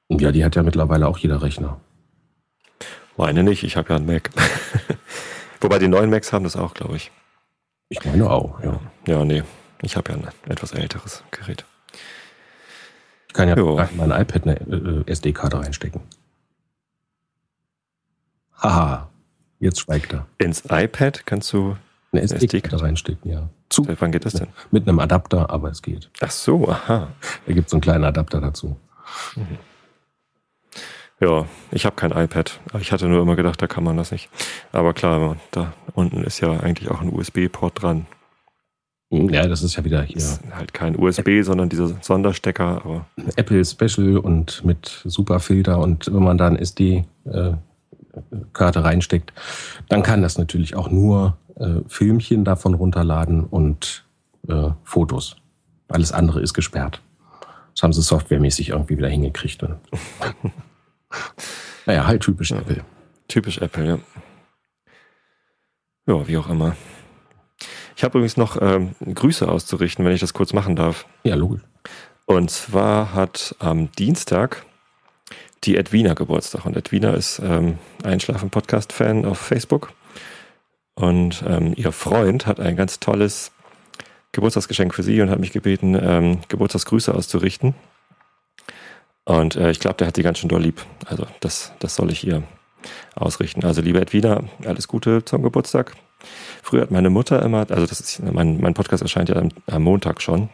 Ja, 0.09 0.31
die 0.31 0.43
hat 0.43 0.55
ja 0.55 0.63
mittlerweile 0.63 1.07
auch 1.07 1.17
jeder 1.17 1.41
Rechner. 1.41 1.79
Meine 3.17 3.43
nicht, 3.43 3.63
ich 3.63 3.77
habe 3.77 3.89
ja 3.89 3.95
einen 3.95 4.05
Mac. 4.05 4.29
Wobei 5.61 5.79
die 5.79 5.87
neuen 5.87 6.09
Macs 6.09 6.33
haben 6.33 6.43
das 6.43 6.55
auch, 6.55 6.73
glaube 6.73 6.95
ich. 6.95 7.11
Ich 7.89 8.03
meine 8.05 8.29
auch, 8.29 8.61
ja. 8.63 8.79
Ja, 9.07 9.23
nee. 9.23 9.43
Ich 9.81 9.95
habe 9.95 10.11
ja 10.11 10.17
ein 10.17 10.27
etwas 10.49 10.71
älteres 10.71 11.23
Gerät. 11.31 11.65
Ich 13.27 13.33
kann 13.33 13.49
ja 13.49 13.55
jo. 13.55 13.77
in 13.79 13.97
mein 13.97 14.11
iPad 14.11 14.43
eine 14.43 14.59
äh, 14.59 15.11
SD-Karte 15.11 15.59
reinstecken. 15.59 16.01
Haha, 18.57 19.09
jetzt 19.59 19.79
schweigt 19.79 20.13
er. 20.13 20.25
Ins 20.37 20.63
iPad 20.69 21.25
kannst 21.25 21.51
du 21.53 21.75
eine 22.13 22.21
SD-Karte 22.21 22.82
reinstecken, 22.82 23.30
ja. 23.32 23.49
Zu. 23.69 23.86
Wann 23.99 24.12
geht 24.12 24.26
das 24.26 24.34
denn? 24.34 24.47
Mit 24.71 24.88
einem 24.88 24.99
Adapter, 24.99 25.49
aber 25.49 25.69
es 25.71 25.82
geht. 25.82 26.10
Ach 26.21 26.32
so, 26.32 26.69
aha. 26.69 27.08
Da 27.45 27.54
gibt 27.54 27.65
es 27.65 27.71
so 27.71 27.78
einen 27.78 27.82
kleinen 27.82 28.04
Adapter 28.04 28.39
dazu. 28.39 28.78
Mhm. 29.36 29.58
Ja, 31.19 31.45
ich 31.71 31.86
habe 31.86 31.95
kein 31.95 32.12
iPad. 32.12 32.60
Ich 32.80 32.91
hatte 32.91 33.08
nur 33.08 33.21
immer 33.21 33.36
gedacht, 33.36 33.62
da 33.62 33.67
kann 33.67 33.84
man 33.84 33.95
das 33.97 34.12
nicht. 34.12 34.30
Aber 34.71 34.93
klar, 34.93 35.38
da 35.52 35.73
unten 35.93 36.23
ist 36.23 36.39
ja 36.41 36.60
eigentlich 36.60 36.89
auch 36.91 37.02
ein 37.02 37.13
USB-Port 37.13 37.82
dran. 37.82 38.08
Ja, 39.10 39.47
das 39.47 39.62
ist 39.62 39.76
ja 39.76 39.86
wieder 39.86 40.02
hier. 40.02 40.17
Ist 40.17 40.41
halt 40.52 40.73
kein 40.73 40.99
USB, 40.99 41.43
sondern 41.43 41.69
dieser 41.69 41.95
Sonderstecker. 42.02 42.82
Aber 42.84 43.06
Apple 43.36 43.63
Special 43.63 44.17
und 44.17 44.65
mit 44.65 45.02
super 45.06 45.39
Filter 45.39 45.78
und 45.80 46.08
wenn 46.08 46.23
man 46.23 46.38
da 46.38 46.47
eine 46.47 46.60
SD-Karte 46.60 47.06
reinsteckt, 48.84 49.32
dann 49.88 50.02
kann 50.04 50.23
das 50.23 50.38
natürlich 50.38 50.76
auch 50.76 50.89
nur 50.89 51.38
äh, 51.55 51.81
Filmchen 51.87 52.43
davon 52.43 52.73
runterladen 52.73 53.45
und 53.45 54.05
äh, 54.47 54.69
Fotos. 54.83 55.37
Alles 55.87 56.11
andere 56.11 56.41
ist 56.41 56.53
gesperrt. 56.53 57.01
Das 57.73 57.83
haben 57.83 57.93
sie 57.93 58.01
softwaremäßig 58.01 58.69
irgendwie 58.69 58.97
wieder 58.97 59.09
hingekriegt. 59.09 59.63
naja, 61.85 62.07
halt 62.07 62.21
typisch 62.21 62.51
ja. 62.51 62.57
Apple. 62.57 62.83
Typisch 63.27 63.59
Apple, 63.59 63.87
ja. 63.87 63.99
Ja, 66.05 66.27
wie 66.27 66.37
auch 66.37 66.49
immer. 66.49 66.75
Ich 67.95 68.03
habe 68.03 68.17
übrigens 68.17 68.37
noch 68.37 68.61
ähm, 68.61 68.95
Grüße 69.01 69.47
auszurichten, 69.47 70.03
wenn 70.03 70.13
ich 70.13 70.19
das 70.19 70.33
kurz 70.33 70.53
machen 70.53 70.75
darf. 70.75 71.05
Ja, 71.23 71.35
logisch. 71.35 71.61
Und 72.25 72.51
zwar 72.51 73.13
hat 73.13 73.55
am 73.59 73.91
Dienstag 73.91 74.65
die 75.63 75.77
Edwina 75.77 76.13
Geburtstag. 76.13 76.65
Und 76.65 76.75
Edwina 76.75 77.13
ist 77.13 77.39
ähm, 77.39 77.77
Einschlafen-Podcast-Fan 78.03 79.25
auf 79.25 79.37
Facebook. 79.37 79.93
Und 80.95 81.43
ähm, 81.47 81.73
ihr 81.75 81.91
Freund 81.91 82.45
hat 82.45 82.60
ein 82.60 82.75
ganz 82.75 82.99
tolles 82.99 83.51
Geburtstagsgeschenk 84.32 84.93
für 84.93 85.03
sie 85.03 85.21
und 85.21 85.29
hat 85.29 85.39
mich 85.39 85.51
gebeten, 85.51 85.97
ähm, 85.99 86.39
Geburtstagsgrüße 86.47 87.13
auszurichten. 87.13 87.75
Und 89.25 89.56
äh, 89.56 89.71
ich 89.71 89.79
glaube, 89.79 89.97
der 89.97 90.08
hat 90.08 90.15
sie 90.15 90.23
ganz 90.23 90.39
schön 90.39 90.49
doll 90.49 90.62
lieb. 90.62 90.86
Also 91.06 91.25
das, 91.39 91.71
das 91.79 91.95
soll 91.95 92.12
ich 92.12 92.25
ihr 92.27 92.43
ausrichten. 93.15 93.63
Also 93.63 93.82
liebe 93.82 94.01
Edwina, 94.01 94.43
alles 94.65 94.88
Gute 94.88 95.23
zum 95.23 95.43
Geburtstag. 95.43 95.95
Früher 96.62 96.82
hat 96.82 96.91
meine 96.91 97.10
Mutter 97.10 97.41
immer, 97.41 97.69
also 97.69 97.86
das 97.86 97.99
ist, 97.99 98.21
mein, 98.23 98.60
mein 98.60 98.73
Podcast 98.73 99.03
erscheint 99.03 99.29
ja 99.29 99.36
am, 99.36 99.49
am 99.67 99.84
Montag 99.84 100.21
schon. 100.21 100.49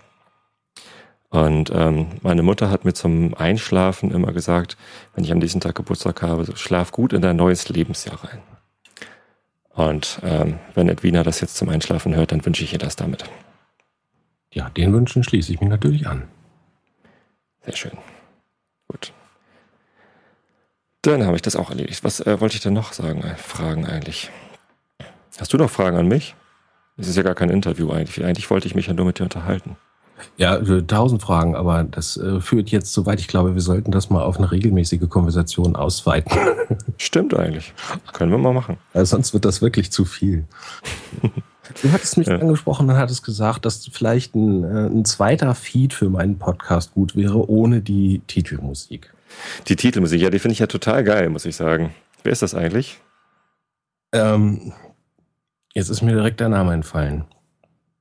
Und 1.30 1.72
ähm, 1.74 2.08
meine 2.22 2.42
Mutter 2.42 2.72
hat 2.72 2.86
mir 2.86 2.94
zum 2.94 3.36
Einschlafen 3.36 4.12
immer 4.12 4.34
gesagt, 4.34 4.78
wenn 5.14 5.24
ich 5.24 5.32
am 5.32 5.38
nächsten 5.38 5.60
Tag 5.60 5.76
Geburtstag 5.76 6.24
habe, 6.24 6.44
so, 6.44 6.56
schlaf 6.56 6.92
gut 6.92 7.14
in 7.14 7.22
dein 7.22 7.36
neues 7.36 7.70
Lebensjahr 7.70 8.24
rein. 8.24 8.42
Und 9.80 10.20
ähm, 10.24 10.60
wenn 10.76 10.90
Edwina 10.90 11.24
das 11.24 11.40
jetzt 11.40 11.56
zum 11.56 11.70
Einschlafen 11.70 12.14
hört, 12.14 12.34
dann 12.34 12.46
wünsche 12.46 12.66
ich 12.66 12.74
ihr 12.74 12.80
das 12.80 12.98
damit. 12.98 13.24
Ja, 14.54 14.70
den 14.70 14.92
Wünschen 14.92 15.24
schließe 15.24 15.54
ich 15.54 15.62
mich 15.62 15.70
natürlich 15.70 16.06
an. 16.06 16.28
Sehr 17.64 17.78
schön. 17.78 17.98
Gut. 18.90 19.14
Dann 21.04 21.26
habe 21.26 21.38
ich 21.38 21.42
das 21.42 21.56
auch 21.56 21.70
erledigt. 21.70 22.04
Was 22.04 22.20
äh, 22.20 22.42
wollte 22.42 22.56
ich 22.56 22.62
denn 22.62 22.74
noch 22.74 22.92
sagen, 22.92 23.22
äh, 23.22 23.36
fragen 23.36 23.86
eigentlich? 23.86 24.30
Hast 25.40 25.54
du 25.54 25.58
noch 25.58 25.70
Fragen 25.70 25.96
an 25.96 26.10
mich? 26.10 26.36
Es 26.98 27.08
ist 27.08 27.16
ja 27.16 27.24
gar 27.24 27.36
kein 27.36 27.50
Interview 27.50 27.90
eigentlich. 27.90 28.26
Eigentlich 28.26 28.50
wollte 28.50 28.68
ich 28.68 28.76
mich 28.76 28.88
ja 28.88 28.94
nur 28.94 29.06
mit 29.06 29.20
dir 29.20 29.24
unterhalten. 29.24 29.78
Ja, 30.38 30.58
äh, 30.58 30.84
tausend 30.84 31.22
Fragen, 31.22 31.56
aber 31.56 31.84
das 31.84 32.18
äh, 32.18 32.40
führt 32.40 32.70
jetzt 32.70 32.94
so 32.94 33.06
weit. 33.06 33.20
Ich 33.20 33.28
glaube, 33.28 33.56
wir 33.56 33.62
sollten 33.62 33.92
das 33.92 34.10
mal 34.10 34.24
auf 34.24 34.38
eine 34.38 34.52
regelmäßige 34.52 35.08
Konversation 35.10 35.76
ausweiten. 35.76 36.38
Stimmt 36.98 37.34
eigentlich. 37.34 37.74
Können 38.14 38.32
wir 38.32 38.38
mal 38.38 38.54
machen. 38.54 38.78
Ja, 38.94 39.06
sonst 39.06 39.34
wird 39.34 39.46
das 39.46 39.62
wirklich 39.62 39.92
zu 39.92 40.06
viel. 40.06 40.46
Du 41.82 41.92
hattest 41.92 42.18
mich 42.18 42.28
ja. 42.28 42.38
angesprochen 42.38 42.90
und 42.90 42.98
hattest 42.98 43.24
gesagt, 43.24 43.66
dass 43.66 43.88
vielleicht 43.92 44.36
ein, 44.36 44.64
äh, 44.64 44.88
ein 44.88 45.06
zweiter 45.06 45.54
Feed 45.56 45.94
für 45.94 46.10
meinen 46.10 46.38
Podcast 46.40 46.94
gut 46.94 47.16
wäre, 47.16 47.50
ohne 47.50 47.82
die 47.82 48.22
Titelmusik. 48.28 49.14
Die 49.68 49.76
Titelmusik, 49.76 50.22
ja, 50.22 50.30
die 50.30 50.40
finde 50.40 50.54
ich 50.54 50.60
ja 50.60 50.68
total 50.68 51.04
geil, 51.04 51.30
muss 51.30 51.46
ich 51.46 51.56
sagen. 51.56 51.94
Wer 52.24 52.32
ist 52.32 52.42
das 52.42 52.56
eigentlich? 52.56 53.00
Ähm, 54.12 54.74
jetzt 55.74 55.90
ist 55.90 56.02
mir 56.02 56.14
direkt 56.14 56.40
der 56.40 56.50
Name 56.50 56.74
entfallen. 56.74 57.26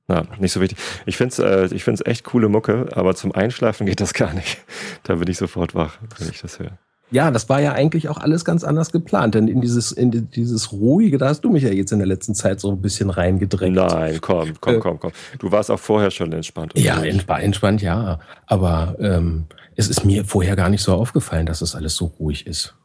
Na, 0.09 0.23
nicht 0.39 0.51
so 0.51 0.59
wichtig. 0.59 0.79
Ich 1.05 1.17
finde 1.17 1.33
es 1.33 1.39
äh, 1.71 1.75
ich 1.75 1.83
find's 1.83 2.01
echt 2.03 2.23
coole 2.23 2.49
Mucke, 2.49 2.87
aber 2.93 3.13
zum 3.13 3.31
Einschlafen 3.31 3.85
geht 3.85 4.01
das 4.01 4.13
gar 4.13 4.33
nicht. 4.33 4.57
Da 5.03 5.15
bin 5.15 5.29
ich 5.29 5.37
sofort 5.37 5.75
wach, 5.75 5.97
wenn 6.17 6.29
ich 6.29 6.41
das 6.41 6.59
höre. 6.59 6.77
Ja, 7.11 7.31
das 7.31 7.47
war 7.49 7.59
ja 7.61 7.71
eigentlich 7.73 8.09
auch 8.09 8.17
alles 8.17 8.45
ganz 8.45 8.63
anders 8.63 8.91
geplant, 8.91 9.33
denn 9.35 9.47
in 9.47 9.61
dieses, 9.61 9.91
in 9.91 10.29
dieses 10.29 10.71
Ruhige, 10.71 11.17
da 11.17 11.29
hast 11.29 11.41
du 11.41 11.49
mich 11.49 11.63
ja 11.63 11.69
jetzt 11.69 11.91
in 11.91 11.99
der 11.99 12.07
letzten 12.07 12.35
Zeit 12.35 12.59
so 12.59 12.71
ein 12.71 12.81
bisschen 12.81 13.09
reingedrängt. 13.09 13.75
Nein, 13.75 14.19
komm, 14.21 14.53
komm, 14.59 14.75
äh, 14.75 14.79
komm, 14.79 14.99
komm. 14.99 15.11
Du 15.39 15.51
warst 15.51 15.71
auch 15.71 15.79
vorher 15.79 16.11
schon 16.11 16.31
entspannt. 16.33 16.73
Ja, 16.75 17.01
entspannt, 17.03 17.43
entspannt, 17.43 17.81
ja. 17.81 18.19
Aber 18.45 18.95
ähm, 18.99 19.45
es 19.75 19.87
ist 19.87 20.05
mir 20.05 20.25
vorher 20.25 20.55
gar 20.55 20.69
nicht 20.69 20.83
so 20.83 20.93
aufgefallen, 20.93 21.45
dass 21.45 21.59
das 21.59 21.75
alles 21.75 21.95
so 21.95 22.05
ruhig 22.19 22.45
ist. 22.45 22.75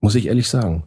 Muss 0.00 0.14
ich 0.14 0.26
ehrlich 0.26 0.48
sagen. 0.48 0.84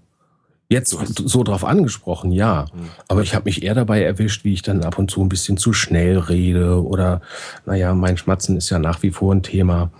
Jetzt 0.73 0.89
so 0.89 1.43
drauf 1.43 1.63
angesprochen, 1.63 2.31
ja. 2.31 2.65
Mhm. 2.73 2.89
Aber 3.07 3.21
ich 3.21 3.35
habe 3.35 3.45
mich 3.45 3.61
eher 3.61 3.75
dabei 3.75 4.01
erwischt, 4.01 4.43
wie 4.43 4.53
ich 4.53 4.63
dann 4.63 4.83
ab 4.83 4.97
und 4.97 5.11
zu 5.11 5.21
ein 5.21 5.29
bisschen 5.29 5.57
zu 5.57 5.71
schnell 5.71 6.17
rede 6.17 6.83
oder, 6.83 7.21
naja, 7.67 7.93
mein 7.93 8.17
Schmatzen 8.17 8.57
ist 8.57 8.71
ja 8.71 8.79
nach 8.79 9.03
wie 9.03 9.11
vor 9.11 9.35
ein 9.35 9.43
Thema. 9.43 9.91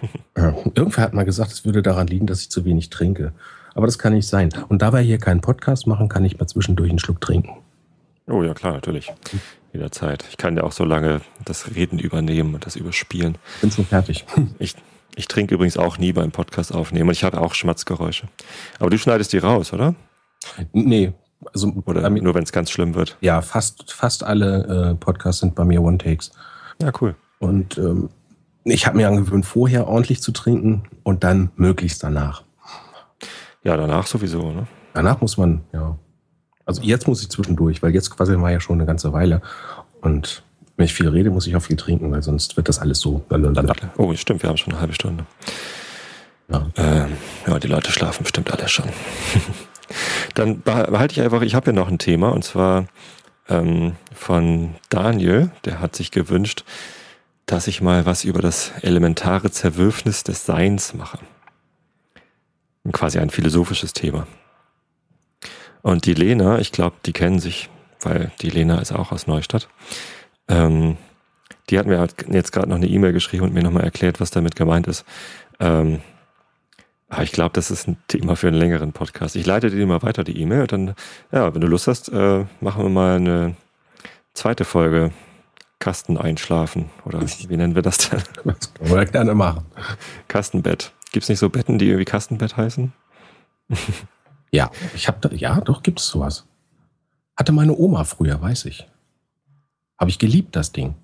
Irgendwer 0.34 1.04
hat 1.04 1.14
mal 1.14 1.24
gesagt, 1.24 1.52
es 1.52 1.64
würde 1.64 1.80
daran 1.80 2.08
liegen, 2.08 2.26
dass 2.26 2.40
ich 2.40 2.50
zu 2.50 2.64
wenig 2.64 2.90
trinke. 2.90 3.32
Aber 3.76 3.86
das 3.86 4.00
kann 4.00 4.14
nicht 4.14 4.26
sein. 4.26 4.50
Und 4.68 4.82
da 4.82 4.92
wir 4.92 4.98
hier 4.98 5.18
keinen 5.18 5.42
Podcast 5.42 5.86
machen, 5.86 6.08
kann 6.08 6.24
ich 6.24 6.40
mal 6.40 6.48
zwischendurch 6.48 6.90
einen 6.90 6.98
Schluck 6.98 7.20
trinken. 7.20 7.50
Oh 8.26 8.42
ja, 8.42 8.52
klar, 8.52 8.72
natürlich. 8.72 9.12
Jederzeit. 9.72 10.24
Ich 10.28 10.38
kann 10.38 10.56
ja 10.56 10.64
auch 10.64 10.72
so 10.72 10.84
lange 10.84 11.20
das 11.44 11.72
Reden 11.76 12.00
übernehmen 12.00 12.54
und 12.54 12.66
das 12.66 12.74
überspielen. 12.74 13.38
Bin 13.60 13.70
schon 13.70 13.86
fertig. 13.86 14.24
Ich, 14.58 14.74
ich 15.14 15.28
trinke 15.28 15.54
übrigens 15.54 15.76
auch 15.76 15.98
nie 15.98 16.12
beim 16.12 16.32
Podcast 16.32 16.74
aufnehmen 16.74 17.08
und 17.10 17.12
ich 17.12 17.22
habe 17.22 17.40
auch 17.40 17.54
Schmatzgeräusche. 17.54 18.26
Aber 18.80 18.90
du 18.90 18.98
schneidest 18.98 19.32
die 19.32 19.38
raus, 19.38 19.72
oder? 19.72 19.94
Nee. 20.72 21.12
Also 21.52 21.72
oder 21.84 22.08
nur 22.08 22.34
wenn 22.34 22.42
es 22.42 22.52
ganz 22.52 22.70
schlimm 22.70 22.94
wird? 22.94 23.16
Ja, 23.20 23.40
fast, 23.42 23.92
fast 23.92 24.24
alle 24.24 24.92
äh, 24.92 24.94
Podcasts 24.94 25.40
sind 25.40 25.54
bei 25.54 25.64
mir 25.64 25.82
One-Takes. 25.82 26.32
Ja, 26.82 26.90
cool. 27.00 27.14
Und 27.38 27.78
ähm, 27.78 28.08
ich 28.64 28.86
habe 28.86 28.96
mir 28.96 29.08
angewöhnt, 29.08 29.46
vorher 29.46 29.86
ordentlich 29.86 30.22
zu 30.22 30.32
trinken 30.32 30.84
und 31.04 31.22
dann 31.22 31.50
möglichst 31.56 32.02
danach. 32.02 32.42
Ja, 33.62 33.76
danach 33.76 34.06
sowieso, 34.06 34.50
ne? 34.50 34.66
Danach 34.92 35.20
muss 35.20 35.36
man, 35.36 35.60
ja. 35.72 35.96
Also 36.64 36.82
jetzt 36.82 37.06
muss 37.06 37.22
ich 37.22 37.28
zwischendurch, 37.28 37.82
weil 37.82 37.94
jetzt 37.94 38.10
quasi 38.10 38.38
war 38.40 38.50
ja 38.50 38.60
schon 38.60 38.76
eine 38.76 38.86
ganze 38.86 39.12
Weile. 39.12 39.40
Und 40.00 40.42
wenn 40.76 40.86
ich 40.86 40.94
viel 40.94 41.08
rede, 41.08 41.30
muss 41.30 41.46
ich 41.46 41.54
auch 41.54 41.62
viel 41.62 41.76
trinken, 41.76 42.10
weil 42.10 42.22
sonst 42.22 42.56
wird 42.56 42.68
das 42.68 42.78
alles 42.78 42.98
so. 43.00 43.24
Oh, 43.96 44.12
stimmt, 44.14 44.42
wir 44.42 44.48
haben 44.48 44.56
schon 44.56 44.72
eine 44.72 44.80
halbe 44.80 44.94
Stunde. 44.94 45.26
Ja, 46.48 46.66
ähm, 46.76 47.12
ja 47.46 47.58
die 47.58 47.68
Leute 47.68 47.92
schlafen 47.92 48.22
bestimmt 48.24 48.52
alle 48.52 48.68
schon. 48.68 48.86
Dann 50.34 50.62
behalte 50.62 51.12
ich 51.12 51.20
einfach, 51.22 51.42
ich 51.42 51.54
habe 51.54 51.66
ja 51.66 51.72
noch 51.72 51.88
ein 51.88 51.98
Thema 51.98 52.30
und 52.30 52.44
zwar 52.44 52.86
ähm, 53.48 53.96
von 54.14 54.74
Daniel, 54.88 55.50
der 55.64 55.80
hat 55.80 55.96
sich 55.96 56.10
gewünscht, 56.10 56.64
dass 57.46 57.68
ich 57.68 57.80
mal 57.80 58.06
was 58.06 58.24
über 58.24 58.42
das 58.42 58.72
elementare 58.82 59.50
Zerwürfnis 59.50 60.24
des 60.24 60.44
Seins 60.44 60.94
mache. 60.94 61.18
Quasi 62.92 63.18
ein 63.18 63.30
philosophisches 63.30 63.92
Thema. 63.92 64.26
Und 65.82 66.06
die 66.06 66.14
Lena, 66.14 66.58
ich 66.58 66.72
glaube, 66.72 66.96
die 67.04 67.12
kennen 67.12 67.38
sich, 67.38 67.68
weil 68.00 68.32
die 68.40 68.50
Lena 68.50 68.78
ist 68.80 68.92
auch 68.92 69.12
aus 69.12 69.26
Neustadt. 69.28 69.68
Ähm, 70.48 70.96
die 71.70 71.78
hat 71.78 71.86
mir 71.86 71.98
halt 71.98 72.14
jetzt 72.28 72.52
gerade 72.52 72.68
noch 72.68 72.76
eine 72.76 72.86
E-Mail 72.88 73.12
geschrieben 73.12 73.44
und 73.44 73.54
mir 73.54 73.62
nochmal 73.62 73.84
erklärt, 73.84 74.20
was 74.20 74.30
damit 74.30 74.56
gemeint 74.56 74.86
ist. 74.86 75.04
Ähm, 75.60 76.00
aber 77.08 77.22
ich 77.22 77.32
glaube, 77.32 77.52
das 77.52 77.70
ist 77.70 77.86
ein 77.86 77.96
Thema 78.08 78.34
für 78.34 78.48
einen 78.48 78.56
längeren 78.56 78.92
Podcast. 78.92 79.36
Ich 79.36 79.46
leite 79.46 79.70
dir 79.70 79.86
mal 79.86 80.02
weiter 80.02 80.24
die 80.24 80.40
E-Mail 80.40 80.62
und 80.62 80.72
dann, 80.72 80.94
ja, 81.30 81.54
wenn 81.54 81.60
du 81.60 81.68
Lust 81.68 81.86
hast, 81.86 82.08
äh, 82.08 82.44
machen 82.60 82.82
wir 82.82 82.90
mal 82.90 83.16
eine 83.16 83.56
zweite 84.34 84.64
Folge 84.64 85.12
Kasten 85.78 86.16
einschlafen 86.16 86.90
oder 87.04 87.20
wie 87.22 87.56
nennen 87.56 87.74
wir 87.74 87.82
das 87.82 87.98
denn? 87.98 88.22
Das 88.44 88.74
können 88.74 88.90
wir 88.90 89.04
gerne 89.04 89.34
machen. 89.34 89.64
Kastenbett. 90.26 90.92
Gibt 91.12 91.24
es 91.24 91.28
nicht 91.28 91.38
so 91.38 91.48
Betten, 91.48 91.78
die 91.78 91.86
irgendwie 91.86 92.04
Kastenbett 92.04 92.56
heißen? 92.56 92.92
ja, 94.50 94.70
ich 94.94 95.06
habe 95.06 95.34
ja, 95.34 95.60
doch 95.60 95.82
gibt 95.82 96.00
es 96.00 96.08
sowas. 96.08 96.46
Hatte 97.36 97.52
meine 97.52 97.76
Oma 97.76 98.04
früher, 98.04 98.40
weiß 98.40 98.64
ich. 98.64 98.88
Habe 99.98 100.10
ich 100.10 100.18
geliebt, 100.18 100.56
das 100.56 100.72
Ding. 100.72 100.94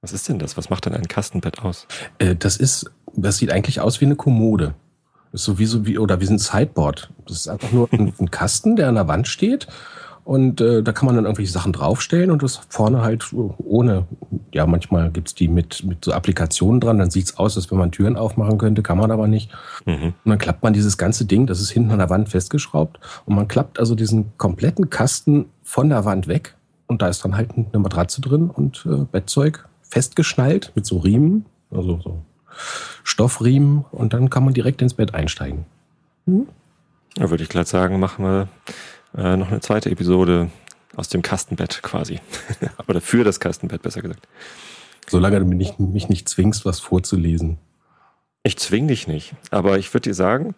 Was 0.00 0.12
ist 0.12 0.28
denn 0.28 0.38
das? 0.38 0.56
Was 0.56 0.70
macht 0.70 0.86
denn 0.86 0.94
ein 0.94 1.08
Kastenbett 1.08 1.60
aus? 1.60 1.86
Äh, 2.18 2.34
das 2.36 2.56
ist, 2.56 2.90
das 3.14 3.38
sieht 3.38 3.50
eigentlich 3.50 3.80
aus 3.80 4.00
wie 4.00 4.06
eine 4.06 4.16
Kommode. 4.16 4.74
Ist 5.34 5.44
so 5.44 5.58
wie 5.58 5.98
oder 5.98 6.20
wie 6.20 6.28
ein 6.28 6.38
Sideboard. 6.38 7.10
Das 7.26 7.36
ist 7.36 7.48
einfach 7.48 7.72
nur 7.72 7.88
ein, 7.92 8.14
ein 8.18 8.30
Kasten, 8.30 8.76
der 8.76 8.88
an 8.88 8.94
der 8.94 9.08
Wand 9.08 9.28
steht 9.28 9.66
und 10.24 10.62
äh, 10.62 10.82
da 10.82 10.92
kann 10.92 11.04
man 11.06 11.16
dann 11.16 11.26
irgendwelche 11.26 11.52
Sachen 11.52 11.72
draufstellen 11.72 12.30
und 12.30 12.42
das 12.42 12.60
vorne 12.70 13.02
halt 13.02 13.30
ohne, 13.32 14.06
ja, 14.52 14.66
manchmal 14.66 15.10
gibt's 15.10 15.34
die 15.34 15.48
mit, 15.48 15.84
mit 15.84 16.02
so 16.04 16.12
Applikationen 16.12 16.80
dran, 16.80 16.98
dann 16.98 17.10
sieht's 17.10 17.36
aus, 17.36 17.56
als 17.56 17.70
wenn 17.70 17.78
man 17.78 17.92
Türen 17.92 18.16
aufmachen 18.16 18.56
könnte, 18.56 18.82
kann 18.82 18.96
man 18.96 19.10
aber 19.10 19.28
nicht. 19.28 19.50
Mhm. 19.84 20.14
Und 20.24 20.30
dann 20.30 20.38
klappt 20.38 20.62
man 20.62 20.72
dieses 20.72 20.96
ganze 20.96 21.26
Ding, 21.26 21.46
das 21.46 21.60
ist 21.60 21.70
hinten 21.70 21.90
an 21.90 21.98
der 21.98 22.08
Wand 22.08 22.30
festgeschraubt 22.30 22.98
und 23.26 23.34
man 23.34 23.48
klappt 23.48 23.78
also 23.78 23.94
diesen 23.94 24.32
kompletten 24.38 24.88
Kasten 24.88 25.46
von 25.62 25.90
der 25.90 26.06
Wand 26.06 26.26
weg 26.26 26.56
und 26.86 27.02
da 27.02 27.08
ist 27.08 27.22
dann 27.22 27.36
halt 27.36 27.50
eine 27.52 27.78
Matratze 27.78 28.22
drin 28.22 28.48
und 28.48 28.86
äh, 28.86 29.04
Bettzeug 29.04 29.68
festgeschnallt 29.82 30.72
mit 30.74 30.86
so 30.86 30.98
Riemen, 30.98 31.44
also 31.70 32.00
so 32.02 32.22
Stoffriemen 33.02 33.84
und 33.90 34.12
dann 34.12 34.30
kann 34.30 34.44
man 34.44 34.54
direkt 34.54 34.82
ins 34.82 34.94
Bett 34.94 35.14
einsteigen. 35.14 35.64
Mhm. 36.26 36.48
Da 37.16 37.30
würde 37.30 37.42
ich 37.42 37.48
gleich 37.48 37.68
sagen, 37.68 38.00
machen 38.00 38.24
wir 38.24 38.48
äh, 39.16 39.36
noch 39.36 39.50
eine 39.50 39.60
zweite 39.60 39.90
Episode 39.90 40.50
aus 40.96 41.08
dem 41.08 41.22
Kastenbett 41.22 41.82
quasi. 41.82 42.20
Oder 42.88 43.00
für 43.00 43.24
das 43.24 43.40
Kastenbett, 43.40 43.82
besser 43.82 44.02
gesagt. 44.02 44.26
Solange 45.08 45.38
du 45.38 45.44
mich 45.44 45.58
nicht, 45.58 45.80
mich 45.80 46.08
nicht 46.08 46.28
zwingst, 46.28 46.64
was 46.64 46.80
vorzulesen. 46.80 47.58
Ich 48.42 48.58
zwing 48.58 48.88
dich 48.88 49.06
nicht. 49.06 49.34
Aber 49.50 49.78
ich 49.78 49.92
würde 49.92 50.10
dir 50.10 50.14
sagen, 50.14 50.54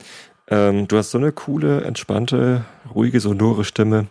ähm, 0.49 0.89
du 0.89 0.97
hast 0.97 1.11
so 1.11 1.19
eine 1.19 1.33
coole, 1.33 1.83
entspannte, 1.83 2.65
ruhige, 2.95 3.21
sonore 3.21 3.65
Stimme. 3.65 4.07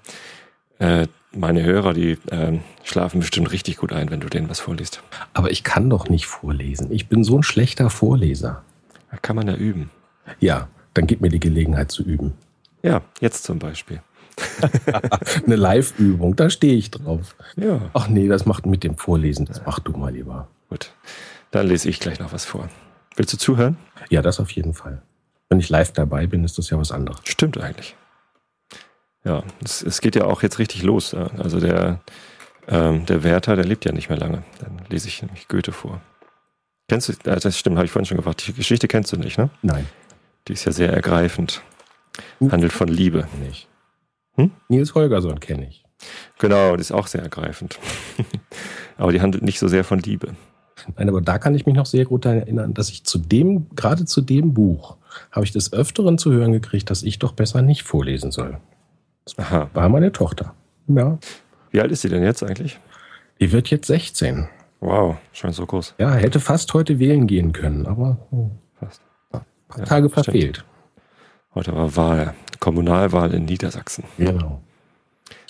Äh, 0.80 1.08
meine 1.36 1.64
Hörer, 1.64 1.94
die 1.94 2.18
äh, 2.32 2.60
schlafen 2.84 3.20
bestimmt 3.20 3.52
richtig 3.52 3.78
gut 3.78 3.94
ein, 3.94 4.10
wenn 4.12 4.20
du 4.20 4.28
denen 4.28 4.50
was 4.50 4.60
vorliest. 4.60 5.02
Aber 5.34 5.52
ich 5.52 5.64
kann 5.64 5.90
doch 5.90 6.10
nicht 6.10 6.26
vorlesen. 6.26 6.92
Ich 6.92 7.08
bin 7.08 7.24
so 7.24 7.38
ein 7.38 7.44
schlechter 7.44 7.90
Vorleser. 7.90 8.64
Da 9.12 9.18
kann 9.18 9.36
man 9.36 9.48
ja 9.48 9.56
üben. 9.56 9.92
Ja, 10.40 10.68
dann 10.94 11.08
gib 11.08 11.22
mir 11.22 11.30
die 11.30 11.40
Gelegenheit 11.40 11.92
zu 11.92 12.04
üben. 12.04 12.34
Ja, 12.84 13.02
jetzt 13.20 13.44
zum 13.44 13.60
Beispiel. 13.60 14.02
Eine 15.46 15.56
Live-Übung, 15.56 16.36
da 16.36 16.50
stehe 16.50 16.76
ich 16.76 16.92
drauf. 16.92 17.36
Ja. 17.56 17.80
Ach 17.94 18.08
nee, 18.10 18.28
das 18.28 18.46
macht 18.46 18.66
mit 18.66 18.84
dem 18.84 18.98
Vorlesen, 18.98 19.46
das 19.46 19.62
mach 19.66 19.80
du 19.80 19.92
mal 19.94 20.14
lieber. 20.14 20.48
Gut, 20.70 20.94
dann 21.52 21.68
lese 21.68 21.90
ich 21.90 22.00
gleich 22.00 22.20
noch 22.20 22.34
was 22.34 22.46
vor. 22.46 22.70
Willst 23.16 23.32
du 23.32 23.38
zuhören? 23.38 23.78
Ja, 24.10 24.22
das 24.22 24.40
auf 24.40 24.52
jeden 24.52 24.74
Fall. 24.74 25.02
Wenn 25.50 25.60
ich 25.60 25.70
live 25.70 25.94
dabei 25.94 26.28
bin, 26.28 26.44
ist 26.44 26.58
das 26.58 26.70
ja 26.70 26.78
was 26.78 26.92
anderes. 26.92 27.20
Stimmt 27.24 27.58
eigentlich. 27.58 27.96
Ja, 29.26 29.44
es, 29.64 29.82
es 29.82 30.02
geht 30.02 30.16
ja 30.16 30.26
auch 30.26 30.44
jetzt 30.44 30.60
richtig 30.60 30.84
los. 30.84 31.14
Also 31.14 31.60
der, 31.60 32.00
ähm, 32.68 33.06
der 33.06 33.24
Werther, 33.24 33.56
der 33.56 33.66
lebt 33.66 33.84
ja 33.84 33.92
nicht 33.92 34.10
mehr 34.10 34.20
lange. 34.20 34.44
Dann 34.60 34.82
lese 34.90 35.08
ich 35.08 35.22
nämlich 35.22 35.48
Goethe 35.48 35.72
vor. 35.72 36.02
Kennst 36.88 37.10
du, 37.10 37.14
äh, 37.30 37.40
das 37.40 37.58
stimmt, 37.58 37.78
habe 37.78 37.86
ich 37.86 37.92
vorhin 37.92 38.06
schon 38.06 38.18
gefragt. 38.18 38.46
Die 38.48 38.54
Geschichte 38.54 38.88
kennst 38.88 39.12
du 39.12 39.18
nicht, 39.18 39.38
ne? 39.38 39.50
Nein. 39.64 39.88
Die 40.48 40.54
ist 40.54 40.66
ja 40.66 40.72
sehr 40.72 40.94
ergreifend. 40.94 41.64
Handelt 42.40 42.72
von 42.72 42.88
Liebe. 42.88 43.28
Nicht. 43.44 43.68
Hm? 44.36 44.52
Nils 44.70 44.94
Holgersson 44.94 45.40
kenne 45.40 45.68
ich. 45.68 45.84
Genau, 46.38 46.74
das 46.74 46.88
ist 46.88 46.92
auch 46.92 47.08
sehr 47.08 47.24
ergreifend. 47.24 47.80
aber 48.98 49.12
die 49.12 49.22
handelt 49.22 49.44
nicht 49.44 49.58
so 49.58 49.68
sehr 49.68 49.84
von 49.84 50.00
Liebe. 50.00 50.36
Nein, 50.98 51.10
aber 51.10 51.22
da 51.22 51.40
kann 51.40 51.56
ich 51.56 51.66
mich 51.66 51.74
noch 51.74 51.88
sehr 51.88 52.06
gut 52.06 52.26
daran 52.26 52.40
erinnern, 52.40 52.74
dass 52.76 52.90
ich 52.90 53.06
zu 53.06 53.18
dem, 53.18 53.70
gerade 53.76 54.06
zu 54.06 54.22
dem 54.22 54.54
Buch, 54.54 54.98
habe 55.32 55.46
ich 55.46 55.52
des 55.52 55.74
Öfteren 55.74 56.20
zu 56.20 56.32
hören 56.32 56.52
gekriegt, 56.52 56.90
dass 56.92 57.02
ich 57.02 57.18
doch 57.18 57.32
besser 57.32 57.64
nicht 57.64 57.84
vorlesen 57.84 58.32
soll. 58.32 58.60
Aha. 59.38 59.70
war 59.74 59.90
meine 59.90 60.12
Tochter. 60.12 60.54
Ja. 60.88 61.18
Wie 61.72 61.82
alt 61.82 61.92
ist 61.92 62.02
sie 62.02 62.10
denn 62.10 62.24
jetzt 62.24 62.44
eigentlich? 62.44 62.80
Die 63.40 63.52
wird 63.52 63.70
jetzt 63.70 63.88
16. 63.88 64.48
Wow, 64.80 65.18
schon 65.34 65.52
so 65.52 65.66
groß. 65.66 65.96
Ja, 65.98 66.14
hätte 66.14 66.40
fast 66.40 66.74
heute 66.74 67.00
wählen 67.00 67.28
gehen 67.28 67.52
können, 67.52 67.88
aber 67.88 68.18
oh, 68.32 68.52
fast. 68.80 69.02
ein 69.32 69.42
paar 69.68 69.80
ja, 69.80 69.86
Tage 69.86 70.10
verfehlt. 70.10 70.58
Stimmt. 70.58 70.70
Heute 71.56 71.76
war 71.76 71.96
Wahl, 71.96 72.34
Kommunalwahl 72.60 73.34
in 73.34 73.46
Niedersachsen. 73.46 74.04
Genau. 74.18 74.62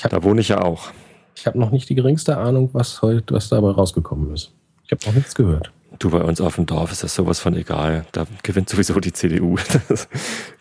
Hab, 0.01 0.11
da 0.11 0.23
wohne 0.23 0.41
ich 0.41 0.49
ja 0.49 0.61
auch. 0.61 0.91
Ich 1.35 1.45
habe 1.45 1.59
noch 1.59 1.71
nicht 1.71 1.89
die 1.89 1.95
geringste 1.95 2.37
Ahnung, 2.37 2.69
was 2.73 3.01
heute, 3.01 3.33
was 3.33 3.49
dabei 3.49 3.71
rausgekommen 3.71 4.33
ist. 4.33 4.53
Ich 4.83 4.91
habe 4.91 5.05
noch 5.05 5.13
nichts 5.13 5.35
gehört. 5.35 5.71
Du, 5.99 6.09
bei 6.09 6.21
uns 6.21 6.41
auf 6.41 6.55
dem 6.55 6.65
Dorf 6.65 6.91
ist 6.91 7.03
das 7.03 7.15
sowas 7.15 7.39
von 7.39 7.55
egal. 7.55 8.05
Da 8.11 8.25
gewinnt 8.43 8.69
sowieso 8.69 8.99
die 8.99 9.13
CDU. 9.13 9.57
Das 9.87 10.07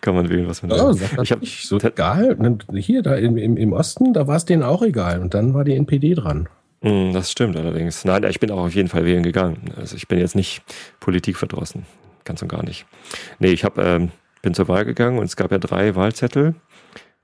kann 0.01 0.15
man 0.15 0.29
wählen, 0.29 0.47
was 0.47 0.61
man 0.61 0.71
will. 0.71 0.79
Oh, 1.17 1.21
ich 1.21 1.31
habe 1.31 1.45
so 1.45 1.77
egal. 1.79 2.37
Hier, 2.75 3.01
da 3.01 3.15
im, 3.15 3.37
im, 3.37 3.57
im 3.57 3.73
Osten, 3.73 4.13
da 4.13 4.27
war 4.27 4.35
es 4.35 4.45
denen 4.45 4.63
auch 4.63 4.81
egal. 4.81 5.19
Und 5.19 5.33
dann 5.33 5.53
war 5.53 5.63
die 5.63 5.75
NPD 5.75 6.13
dran. 6.13 6.47
Hm, 6.81 7.13
das 7.13 7.31
stimmt 7.31 7.57
allerdings. 7.57 8.05
Nein, 8.05 8.23
ich 8.25 8.39
bin 8.39 8.51
auch 8.51 8.65
auf 8.65 8.75
jeden 8.75 8.89
Fall 8.89 9.05
wählen 9.05 9.23
gegangen. 9.23 9.71
Also 9.75 9.95
ich 9.95 10.07
bin 10.07 10.19
jetzt 10.19 10.35
nicht 10.35 10.61
politikverdrossen. 10.99 11.85
Ganz 12.23 12.41
und 12.41 12.47
gar 12.47 12.63
nicht. 12.63 12.85
Nee, 13.39 13.51
ich 13.51 13.63
habe 13.63 13.81
ähm, 13.81 14.11
bin 14.41 14.53
zur 14.53 14.67
Wahl 14.67 14.85
gegangen 14.85 15.17
und 15.17 15.25
es 15.25 15.35
gab 15.35 15.51
ja 15.51 15.57
drei 15.57 15.95
Wahlzettel 15.95 16.55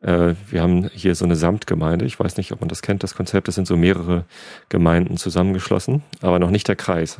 Äh, 0.01 0.34
wir 0.49 0.64
haben 0.64 0.89
hier 0.93 1.14
so 1.14 1.26
eine 1.26 1.36
Samtgemeinde. 1.36 2.05
Ich 2.05 2.20
weiß 2.20 2.38
nicht, 2.38 2.51
ob 2.51 2.59
man 2.62 2.70
das 2.70 2.82
kennt, 2.82 3.03
das 3.03 3.14
Konzept. 3.14 3.47
Das 3.47 3.53
sind 3.53 3.68
so 3.68 3.78
mehrere 3.78 4.26
Gemeinden 4.70 5.18
zusammengeschlossen, 5.18 6.01
aber 6.22 6.39
noch 6.39 6.49
nicht 6.49 6.68
der 6.68 6.76
Kreis. 6.76 7.20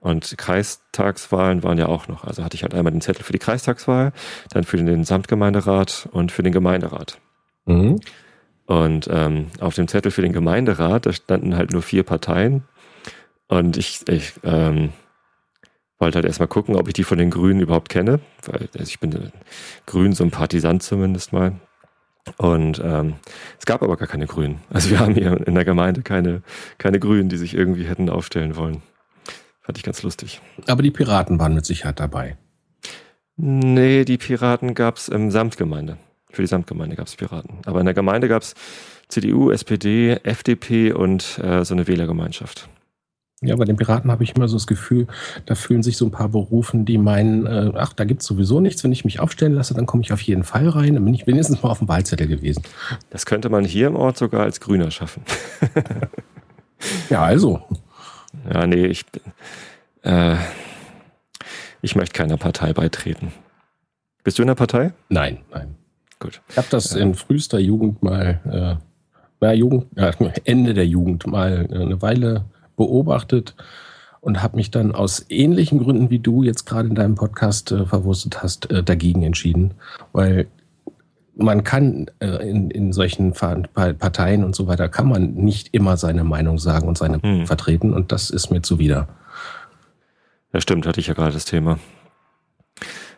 Und 0.00 0.38
Kreistagswahlen 0.38 1.62
waren 1.62 1.78
ja 1.78 1.86
auch 1.86 2.06
noch. 2.06 2.24
Also 2.24 2.44
hatte 2.44 2.54
ich 2.54 2.62
halt 2.62 2.74
einmal 2.74 2.92
den 2.92 3.00
Zettel 3.00 3.24
für 3.24 3.32
die 3.32 3.40
Kreistagswahl, 3.40 4.12
dann 4.50 4.64
für 4.64 4.76
den 4.76 5.04
Samtgemeinderat 5.04 6.08
und 6.12 6.30
für 6.30 6.42
den 6.42 6.52
Gemeinderat. 6.52 7.18
Mhm. 7.66 8.00
Und 8.66 9.08
ähm, 9.10 9.46
auf 9.60 9.74
dem 9.74 9.88
Zettel 9.88 10.12
für 10.12 10.22
den 10.22 10.32
Gemeinderat, 10.32 11.06
da 11.06 11.12
standen 11.12 11.56
halt 11.56 11.72
nur 11.72 11.82
vier 11.82 12.02
Parteien. 12.02 12.64
Und 13.48 13.76
ich, 13.76 14.06
ich 14.08 14.34
ähm, 14.44 14.92
wollte 15.98 16.16
halt 16.16 16.26
erstmal 16.26 16.48
gucken, 16.48 16.76
ob 16.76 16.86
ich 16.86 16.94
die 16.94 17.04
von 17.04 17.18
den 17.18 17.30
Grünen 17.30 17.60
überhaupt 17.60 17.88
kenne. 17.88 18.20
Weil 18.44 18.68
also 18.74 18.88
ich 18.88 19.00
bin 19.00 19.32
grün 19.86 20.12
Sympathisant 20.12 20.82
zumindest 20.82 21.32
mal. 21.32 21.54
Und 22.36 22.80
ähm, 22.84 23.14
es 23.58 23.64
gab 23.64 23.82
aber 23.82 23.96
gar 23.96 24.06
keine 24.06 24.26
Grünen. 24.26 24.60
Also 24.70 24.90
wir 24.90 25.00
haben 25.00 25.14
hier 25.14 25.46
in 25.46 25.54
der 25.54 25.64
Gemeinde 25.64 26.02
keine, 26.02 26.42
keine 26.76 27.00
Grünen, 27.00 27.28
die 27.28 27.38
sich 27.38 27.54
irgendwie 27.54 27.84
hätten 27.84 28.10
aufstellen 28.10 28.56
wollen. 28.56 28.82
Fand 29.68 29.76
ich 29.76 29.84
ganz 29.84 30.02
lustig. 30.02 30.40
Aber 30.66 30.82
die 30.82 30.90
Piraten 30.90 31.38
waren 31.38 31.52
mit 31.52 31.66
Sicherheit 31.66 32.00
dabei. 32.00 32.38
Nee, 33.36 34.06
die 34.06 34.16
Piraten 34.16 34.72
gab 34.72 34.96
es 34.96 35.08
im 35.08 35.30
Samtgemeinde. 35.30 35.98
Für 36.30 36.40
die 36.40 36.48
Samtgemeinde 36.48 36.96
gab 36.96 37.06
es 37.06 37.16
Piraten. 37.16 37.58
Aber 37.66 37.78
in 37.80 37.84
der 37.84 37.92
Gemeinde 37.92 38.28
gab 38.28 38.40
es 38.40 38.54
CDU, 39.08 39.50
SPD, 39.50 40.20
FDP 40.22 40.92
und 40.92 41.38
äh, 41.44 41.66
so 41.66 41.74
eine 41.74 41.86
Wählergemeinschaft. 41.86 42.66
Ja, 43.42 43.56
bei 43.56 43.66
den 43.66 43.76
Piraten 43.76 44.10
habe 44.10 44.24
ich 44.24 44.34
immer 44.34 44.48
so 44.48 44.56
das 44.56 44.66
Gefühl, 44.66 45.06
da 45.44 45.54
fühlen 45.54 45.82
sich 45.82 45.98
so 45.98 46.06
ein 46.06 46.12
paar 46.12 46.30
Berufen, 46.30 46.86
die 46.86 46.96
meinen, 46.96 47.44
äh, 47.44 47.70
ach, 47.74 47.92
da 47.92 48.06
gibt 48.06 48.22
es 48.22 48.26
sowieso 48.26 48.60
nichts, 48.60 48.84
wenn 48.84 48.92
ich 48.92 49.04
mich 49.04 49.20
aufstellen 49.20 49.52
lasse, 49.52 49.74
dann 49.74 49.84
komme 49.84 50.02
ich 50.02 50.14
auf 50.14 50.22
jeden 50.22 50.44
Fall 50.44 50.66
rein. 50.66 50.94
Dann 50.94 51.04
bin 51.04 51.12
ich 51.12 51.26
wenigstens 51.26 51.62
mal 51.62 51.68
auf 51.68 51.80
dem 51.80 51.88
Wahlzettel 51.88 52.26
gewesen. 52.26 52.62
Das 53.10 53.26
könnte 53.26 53.50
man 53.50 53.66
hier 53.66 53.88
im 53.88 53.96
Ort 53.96 54.16
sogar 54.16 54.44
als 54.44 54.60
Grüner 54.60 54.90
schaffen. 54.90 55.24
ja, 57.10 57.22
also. 57.22 57.60
Ja, 58.52 58.66
nee, 58.66 58.86
ich, 58.86 59.04
äh, 60.02 60.36
ich 61.82 61.96
möchte 61.96 62.14
keiner 62.14 62.36
Partei 62.36 62.72
beitreten. 62.72 63.32
Bist 64.24 64.38
du 64.38 64.42
in 64.42 64.48
der 64.48 64.54
Partei? 64.54 64.92
Nein, 65.08 65.38
nein. 65.50 65.76
Gut. 66.18 66.40
Ich 66.48 66.56
habe 66.56 66.66
das 66.70 66.94
in 66.94 67.14
frühester 67.14 67.58
Jugend 67.58 68.02
mal, 68.02 68.40
äh, 68.50 68.84
na, 69.40 69.52
Jugend, 69.52 69.86
ja, 69.96 70.10
Ende 70.44 70.74
der 70.74 70.86
Jugend 70.86 71.26
mal 71.26 71.68
eine 71.70 72.02
Weile 72.02 72.44
beobachtet 72.76 73.54
und 74.20 74.42
habe 74.42 74.56
mich 74.56 74.70
dann 74.70 74.92
aus 74.92 75.24
ähnlichen 75.28 75.78
Gründen, 75.78 76.10
wie 76.10 76.18
du 76.18 76.42
jetzt 76.42 76.64
gerade 76.64 76.88
in 76.88 76.94
deinem 76.94 77.14
Podcast 77.14 77.70
äh, 77.70 77.86
verwurstet 77.86 78.42
hast, 78.42 78.70
äh, 78.70 78.82
dagegen 78.82 79.22
entschieden, 79.22 79.74
weil 80.12 80.48
man 81.38 81.62
kann 81.64 82.06
äh, 82.18 82.48
in, 82.48 82.70
in 82.70 82.92
solchen 82.92 83.32
Parteien 83.32 84.44
und 84.44 84.56
so 84.56 84.66
weiter, 84.66 84.88
kann 84.88 85.08
man 85.08 85.34
nicht 85.34 85.72
immer 85.72 85.96
seine 85.96 86.24
Meinung 86.24 86.58
sagen 86.58 86.88
und 86.88 86.98
seine 86.98 87.22
hm. 87.22 87.46
vertreten 87.46 87.94
und 87.94 88.12
das 88.12 88.30
ist 88.30 88.50
mir 88.50 88.60
zuwider. 88.60 89.08
Ja, 90.52 90.60
stimmt, 90.60 90.86
hatte 90.86 91.00
ich 91.00 91.06
ja 91.06 91.14
gerade 91.14 91.32
das 91.32 91.44
Thema. 91.44 91.78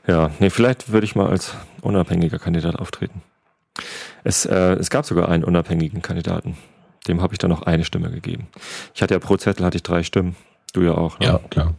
Ja, 0.06 0.30
nee, 0.38 0.50
vielleicht 0.50 0.92
würde 0.92 1.04
ich 1.04 1.16
mal 1.16 1.28
als 1.28 1.54
unabhängiger 1.80 2.38
Kandidat 2.38 2.76
auftreten. 2.76 3.22
Es, 4.22 4.44
äh, 4.44 4.74
es 4.74 4.90
gab 4.90 5.06
sogar 5.06 5.28
einen 5.28 5.44
unabhängigen 5.44 6.02
Kandidaten. 6.02 6.56
Dem 7.08 7.22
habe 7.22 7.32
ich 7.32 7.38
dann 7.38 7.50
noch 7.50 7.62
eine 7.62 7.84
Stimme 7.84 8.10
gegeben. 8.10 8.48
Ich 8.94 9.02
hatte 9.02 9.14
ja 9.14 9.20
pro 9.20 9.36
Zettel 9.36 9.64
hatte 9.64 9.76
ich 9.76 9.82
drei 9.82 10.02
Stimmen. 10.02 10.36
Du 10.74 10.82
ja 10.82 10.92
auch. 10.92 11.18
Ne? 11.18 11.26
Ja, 11.26 11.38
klar. 11.38 11.74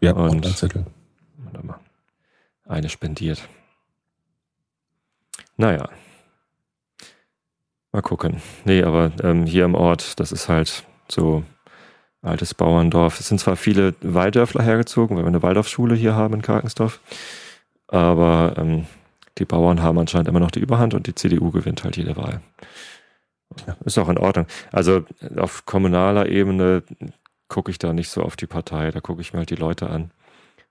Wir 0.00 0.10
hatten 0.10 0.20
Und, 0.20 0.28
auch 0.38 0.40
drei 0.40 0.56
Zettel. 0.56 0.86
Eine 2.66 2.88
spendiert. 2.88 3.46
Naja. 5.56 5.88
Mal 7.92 8.02
gucken. 8.02 8.42
Nee, 8.64 8.82
aber 8.82 9.12
ähm, 9.22 9.46
hier 9.46 9.64
im 9.64 9.74
Ort, 9.74 10.18
das 10.18 10.32
ist 10.32 10.48
halt 10.48 10.84
so 11.08 11.44
altes 12.22 12.54
Bauerndorf. 12.54 13.20
Es 13.20 13.28
sind 13.28 13.38
zwar 13.38 13.56
viele 13.56 13.94
Walddörfler 14.00 14.62
hergezogen, 14.62 15.16
weil 15.16 15.24
wir 15.24 15.28
eine 15.28 15.42
Waldorfschule 15.42 15.94
hier 15.94 16.14
haben 16.14 16.34
in 16.34 16.42
Karkensdorf, 16.42 17.00
aber 17.86 18.54
ähm, 18.56 18.86
die 19.38 19.44
Bauern 19.44 19.82
haben 19.82 19.98
anscheinend 19.98 20.28
immer 20.28 20.40
noch 20.40 20.50
die 20.50 20.60
Überhand 20.60 20.94
und 20.94 21.06
die 21.06 21.14
CDU 21.14 21.50
gewinnt 21.50 21.84
halt 21.84 21.96
jede 21.96 22.16
Wahl. 22.16 22.40
Ja, 23.66 23.76
ist 23.84 23.98
auch 23.98 24.08
in 24.08 24.18
Ordnung. 24.18 24.46
Also 24.72 25.04
auf 25.36 25.66
kommunaler 25.66 26.28
Ebene 26.28 26.82
gucke 27.48 27.70
ich 27.70 27.78
da 27.78 27.92
nicht 27.92 28.08
so 28.08 28.22
auf 28.22 28.36
die 28.36 28.46
Partei, 28.46 28.90
da 28.90 29.00
gucke 29.00 29.20
ich 29.20 29.32
mir 29.32 29.40
halt 29.40 29.50
die 29.50 29.56
Leute 29.56 29.90
an. 29.90 30.10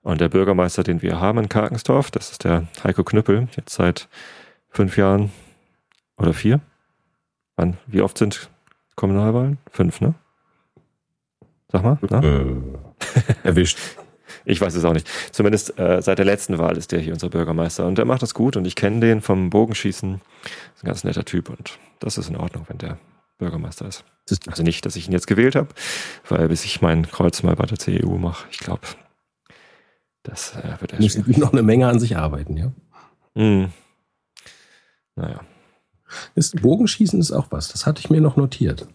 Und 0.01 0.19
der 0.19 0.27
Bürgermeister, 0.27 0.83
den 0.83 1.01
wir 1.01 1.21
haben 1.21 1.39
in 1.39 1.49
Karkensdorf, 1.49 2.11
das 2.11 2.31
ist 2.31 2.43
der 2.43 2.67
Heiko 2.83 3.05
Knüppel, 3.05 3.47
jetzt 3.55 3.75
seit 3.75 4.09
fünf 4.73 4.97
Jahren 4.97 5.31
oder 6.17 6.33
vier. 6.33 6.59
Wann, 7.55 7.77
wie 7.87 8.01
oft 8.01 8.17
sind 8.17 8.49
Kommunalwahlen? 8.95 9.57
Fünf, 9.71 10.01
ne? 10.01 10.15
Sag 11.71 11.83
mal. 11.83 11.97
Äh, 12.23 13.47
erwischt. 13.47 13.79
Ich 14.45 14.59
weiß 14.59 14.75
es 14.75 14.83
auch 14.83 14.93
nicht. 14.93 15.07
Zumindest 15.31 15.79
äh, 15.79 16.01
seit 16.01 16.17
der 16.17 16.25
letzten 16.25 16.57
Wahl 16.57 16.75
ist 16.75 16.91
der 16.91 16.99
hier 16.99 17.13
unser 17.13 17.29
Bürgermeister 17.29 17.85
und 17.85 17.97
der 17.97 18.03
macht 18.03 18.21
das 18.21 18.33
gut 18.33 18.57
und 18.57 18.65
ich 18.65 18.75
kenne 18.75 18.99
den 18.99 19.21
vom 19.21 19.49
Bogenschießen. 19.49 20.19
Ist 20.75 20.83
ein 20.83 20.87
ganz 20.87 21.05
netter 21.05 21.23
Typ 21.23 21.49
und 21.49 21.79
das 21.99 22.17
ist 22.17 22.27
in 22.27 22.35
Ordnung, 22.35 22.65
wenn 22.67 22.77
der 22.77 22.97
Bürgermeister 23.37 23.87
ist. 23.87 24.03
Also 24.47 24.63
nicht, 24.63 24.85
dass 24.85 24.97
ich 24.97 25.07
ihn 25.07 25.13
jetzt 25.13 25.27
gewählt 25.27 25.55
habe, 25.55 25.69
weil 26.27 26.49
bis 26.49 26.65
ich 26.65 26.81
mein 26.81 27.09
Kreuz 27.09 27.41
mal 27.43 27.55
bei 27.55 27.65
der 27.67 27.79
CEU 27.79 28.17
mache, 28.17 28.45
ich 28.51 28.59
glaube, 28.59 28.81
das 30.23 30.55
äh, 30.55 30.81
wird 30.81 30.91
er 30.91 30.99
Müssen 30.99 31.23
noch 31.39 31.53
eine 31.53 31.63
Menge 31.63 31.87
an 31.87 31.99
sich 31.99 32.17
arbeiten, 32.17 32.57
ja? 32.57 32.73
Hm. 33.35 33.71
Naja. 35.15 35.41
Ist, 36.35 36.61
Bogenschießen 36.61 37.19
ist 37.19 37.31
auch 37.31 37.47
was, 37.49 37.69
das 37.69 37.85
hatte 37.85 37.99
ich 37.99 38.09
mir 38.09 38.21
noch 38.21 38.35
notiert. 38.35 38.87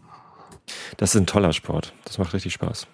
Das 0.96 1.14
ist 1.14 1.20
ein 1.20 1.26
toller 1.26 1.52
Sport. 1.52 1.92
Das 2.04 2.18
macht 2.18 2.34
richtig 2.34 2.52
Spaß. 2.52 2.86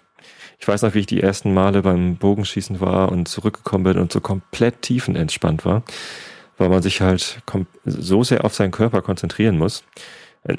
Ich 0.59 0.67
weiß 0.67 0.81
noch, 0.81 0.93
wie 0.93 0.99
ich 0.99 1.05
die 1.05 1.21
ersten 1.21 1.53
Male 1.53 1.81
beim 1.81 2.15
Bogenschießen 2.15 2.79
war 2.79 3.11
und 3.11 3.27
zurückgekommen 3.27 3.83
bin 3.83 3.97
und 3.97 4.11
so 4.11 4.21
komplett 4.21 4.81
tiefenentspannt 4.81 5.65
war, 5.65 5.83
weil 6.57 6.69
man 6.69 6.81
sich 6.81 7.01
halt 7.01 7.41
so 7.85 8.23
sehr 8.23 8.45
auf 8.45 8.55
seinen 8.55 8.71
Körper 8.71 9.01
konzentrieren 9.01 9.57
muss. 9.57 9.83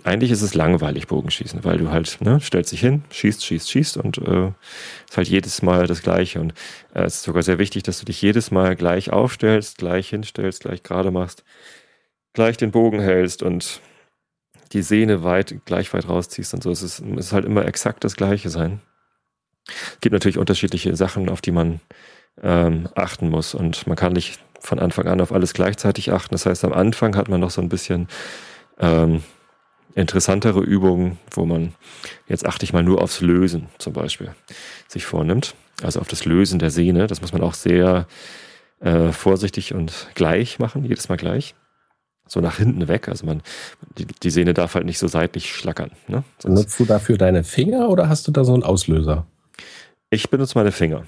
Eigentlich 0.02 0.32
ist 0.32 0.42
es 0.42 0.54
langweilig, 0.54 1.06
Bogenschießen, 1.06 1.64
weil 1.64 1.78
du 1.78 1.90
halt, 1.90 2.18
ne, 2.20 2.40
stellst 2.40 2.72
dich 2.72 2.80
hin, 2.80 3.04
schießt, 3.10 3.44
schießt, 3.44 3.70
schießt 3.70 3.96
und 3.96 4.18
äh, 4.18 4.48
ist 5.08 5.16
halt 5.16 5.28
jedes 5.28 5.62
Mal 5.62 5.86
das 5.86 6.02
Gleiche. 6.02 6.40
Und 6.40 6.54
äh, 6.92 7.04
es 7.04 7.16
ist 7.16 7.22
sogar 7.22 7.44
sehr 7.44 7.58
wichtig, 7.58 7.84
dass 7.84 8.00
du 8.00 8.04
dich 8.04 8.20
jedes 8.20 8.50
Mal 8.50 8.74
gleich 8.74 9.12
aufstellst, 9.12 9.78
gleich 9.78 10.08
hinstellst, 10.08 10.62
gleich 10.62 10.82
gerade 10.82 11.12
machst, 11.12 11.44
gleich 12.36 12.56
den 12.58 12.70
Bogen 12.70 13.00
hältst 13.00 13.42
und 13.42 13.80
die 14.72 14.82
Sehne 14.82 15.24
weit, 15.24 15.64
gleich 15.64 15.92
weit 15.94 16.08
rausziehst 16.08 16.52
und 16.54 16.62
so. 16.62 16.70
Es 16.70 16.82
ist, 16.82 17.00
es 17.00 17.26
ist 17.26 17.32
halt 17.32 17.46
immer 17.46 17.64
exakt 17.64 18.04
das 18.04 18.14
Gleiche 18.14 18.50
sein. 18.50 18.80
Es 19.66 20.00
gibt 20.00 20.12
natürlich 20.12 20.38
unterschiedliche 20.38 20.94
Sachen, 20.94 21.28
auf 21.30 21.40
die 21.40 21.50
man 21.50 21.80
ähm, 22.42 22.88
achten 22.94 23.30
muss. 23.30 23.54
Und 23.54 23.86
man 23.86 23.96
kann 23.96 24.12
nicht 24.12 24.38
von 24.60 24.78
Anfang 24.78 25.06
an 25.06 25.20
auf 25.20 25.32
alles 25.32 25.54
gleichzeitig 25.54 26.12
achten. 26.12 26.34
Das 26.34 26.44
heißt, 26.46 26.64
am 26.64 26.74
Anfang 26.74 27.16
hat 27.16 27.28
man 27.28 27.40
noch 27.40 27.50
so 27.50 27.62
ein 27.62 27.70
bisschen 27.70 28.06
ähm, 28.78 29.22
interessantere 29.94 30.60
Übungen, 30.60 31.18
wo 31.30 31.46
man, 31.46 31.74
jetzt 32.28 32.44
achte 32.44 32.64
ich 32.64 32.72
mal 32.74 32.82
nur 32.82 33.00
aufs 33.00 33.22
Lösen 33.22 33.68
zum 33.78 33.94
Beispiel, 33.94 34.34
sich 34.88 35.06
vornimmt. 35.06 35.54
Also 35.82 36.00
auf 36.00 36.08
das 36.08 36.26
Lösen 36.26 36.58
der 36.58 36.70
Sehne. 36.70 37.06
Das 37.06 37.22
muss 37.22 37.32
man 37.32 37.42
auch 37.42 37.54
sehr 37.54 38.06
äh, 38.80 39.10
vorsichtig 39.10 39.72
und 39.72 40.08
gleich 40.14 40.58
machen, 40.58 40.84
jedes 40.84 41.08
Mal 41.08 41.16
gleich. 41.16 41.54
So 42.26 42.40
nach 42.40 42.56
hinten 42.58 42.88
weg. 42.88 43.08
Also 43.08 43.26
man, 43.26 43.42
die, 43.98 44.06
die 44.06 44.30
Sehne 44.30 44.52
darf 44.52 44.74
halt 44.74 44.84
nicht 44.84 44.98
so 44.98 45.06
seitlich 45.06 45.52
schlackern. 45.52 45.92
Ne? 46.08 46.24
Nutzt 46.44 46.78
du 46.80 46.84
dafür 46.84 47.18
deine 47.18 47.44
Finger 47.44 47.88
oder 47.88 48.08
hast 48.08 48.26
du 48.26 48.32
da 48.32 48.44
so 48.44 48.54
einen 48.54 48.64
Auslöser? 48.64 49.26
Ich 50.10 50.30
benutze 50.30 50.58
meine 50.58 50.72
Finger. 50.72 51.04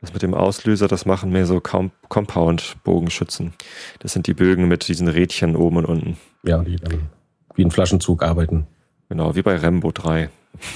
Das 0.00 0.12
mit 0.12 0.22
dem 0.22 0.34
Auslöser, 0.34 0.86
das 0.86 1.06
machen 1.06 1.32
mehr 1.32 1.46
so 1.46 1.60
Compound-Bogenschützen. 1.60 3.54
Das 3.98 4.12
sind 4.12 4.26
die 4.28 4.34
Bögen 4.34 4.68
mit 4.68 4.86
diesen 4.86 5.08
Rädchen 5.08 5.56
oben 5.56 5.78
und 5.78 5.86
unten. 5.86 6.16
Ja, 6.44 6.62
die 6.62 6.76
dann 6.76 7.08
wie 7.56 7.64
ein 7.64 7.72
Flaschenzug 7.72 8.22
arbeiten. 8.22 8.66
Genau, 9.08 9.34
wie 9.34 9.42
bei 9.42 9.56
Rembo 9.56 9.90
3. 9.90 10.30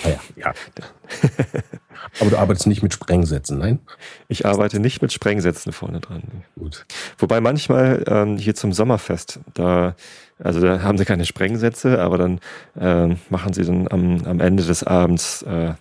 Ah 0.05 0.09
ja, 0.09 0.21
ja. 0.37 0.53
Aber 2.21 2.31
du 2.31 2.39
arbeitest 2.39 2.67
nicht 2.67 2.83
mit 2.83 2.93
Sprengsätzen, 2.93 3.59
nein? 3.59 3.79
Ich 4.29 4.45
arbeite 4.45 4.81
nicht 4.81 5.03
mit 5.03 5.13
Sprengsätzen 5.13 5.73
vorne 5.73 6.01
dran. 6.01 6.23
Gut. 6.59 6.85
Wobei 7.19 7.41
manchmal 7.41 8.05
ähm, 8.07 8.37
hier 8.39 8.55
zum 8.55 8.73
Sommerfest, 8.73 9.41
da, 9.55 9.95
also 10.39 10.61
da 10.61 10.83
haben 10.83 10.99
sie 10.99 11.05
keine 11.05 11.25
Sprengsätze, 11.25 12.01
aber 12.01 12.19
dann 12.19 12.41
ähm, 12.79 13.19
machen 13.31 13.53
sie 13.53 13.65
dann 13.65 13.89
am, 13.89 14.25
am 14.25 14.41
Ende 14.41 14.65
des 14.65 14.85
Abends 14.85 15.43
äh, 15.43 15.75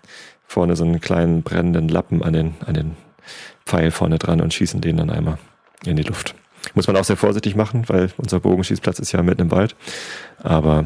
vorne 0.46 0.76
so 0.76 0.84
einen 0.84 1.02
kleinen 1.02 1.44
brennenden 1.44 1.88
Lappen 1.88 2.24
an 2.24 2.34
den, 2.34 2.54
an 2.66 2.74
den 2.76 2.98
Pfeil 3.66 3.92
vorne 3.92 4.20
dran 4.20 4.42
und 4.42 4.54
schießen 4.54 4.82
den 4.82 4.98
dann 4.98 5.10
einmal 5.10 5.38
in 5.86 5.96
die 5.96 6.04
Luft. 6.04 6.36
Muss 6.76 6.88
man 6.88 6.96
auch 6.98 7.04
sehr 7.04 7.18
vorsichtig 7.18 7.56
machen, 7.56 7.88
weil 7.88 8.12
unser 8.18 8.40
Bogenschießplatz 8.40 9.00
ist 9.00 9.12
ja 9.12 9.22
mitten 9.24 9.42
im 9.42 9.52
Wald. 9.52 9.76
Aber 10.38 10.86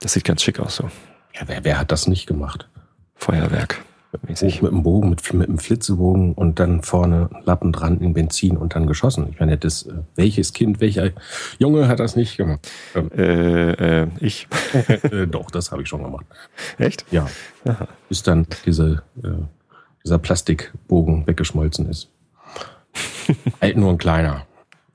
das 0.00 0.14
sieht 0.14 0.24
ganz 0.24 0.42
schick 0.42 0.58
aus 0.60 0.76
so. 0.76 0.90
Ja, 1.34 1.42
wer, 1.46 1.64
wer 1.64 1.78
hat 1.78 1.92
das 1.92 2.06
nicht 2.06 2.26
gemacht? 2.26 2.68
Feuerwerk. 3.14 3.82
Mäßig. 4.26 4.60
Mit 4.60 4.72
dem 4.72 4.82
Bogen, 4.82 5.08
mit, 5.08 5.32
mit 5.32 5.48
einem 5.48 5.58
Flitzebogen 5.58 6.34
und 6.34 6.58
dann 6.58 6.82
vorne 6.82 7.30
Lappen 7.44 7.70
dran 7.70 8.00
in 8.00 8.12
Benzin 8.12 8.56
und 8.56 8.74
dann 8.74 8.88
geschossen. 8.88 9.28
Ich 9.30 9.38
meine, 9.38 9.56
das, 9.56 9.84
äh, 9.84 9.92
welches 10.16 10.52
Kind, 10.52 10.80
welcher 10.80 11.10
Junge 11.58 11.86
hat 11.86 12.00
das 12.00 12.16
nicht 12.16 12.36
gemacht? 12.36 12.68
Ähm, 12.96 13.10
äh, 13.12 14.02
äh, 14.02 14.08
ich. 14.18 14.48
Äh, 15.10 15.26
doch, 15.26 15.50
das 15.50 15.70
habe 15.70 15.82
ich 15.82 15.88
schon 15.88 16.02
gemacht. 16.02 16.26
Echt? 16.78 17.04
Ja. 17.10 17.28
Aha. 17.64 17.86
Bis 18.08 18.22
dann 18.22 18.46
diese, 18.66 19.02
äh, 19.22 19.28
dieser 20.04 20.18
Plastikbogen 20.18 21.26
weggeschmolzen 21.26 21.88
ist. 21.88 22.10
halt 23.60 23.76
nur 23.76 23.90
ein 23.90 23.98
kleiner. 23.98 24.46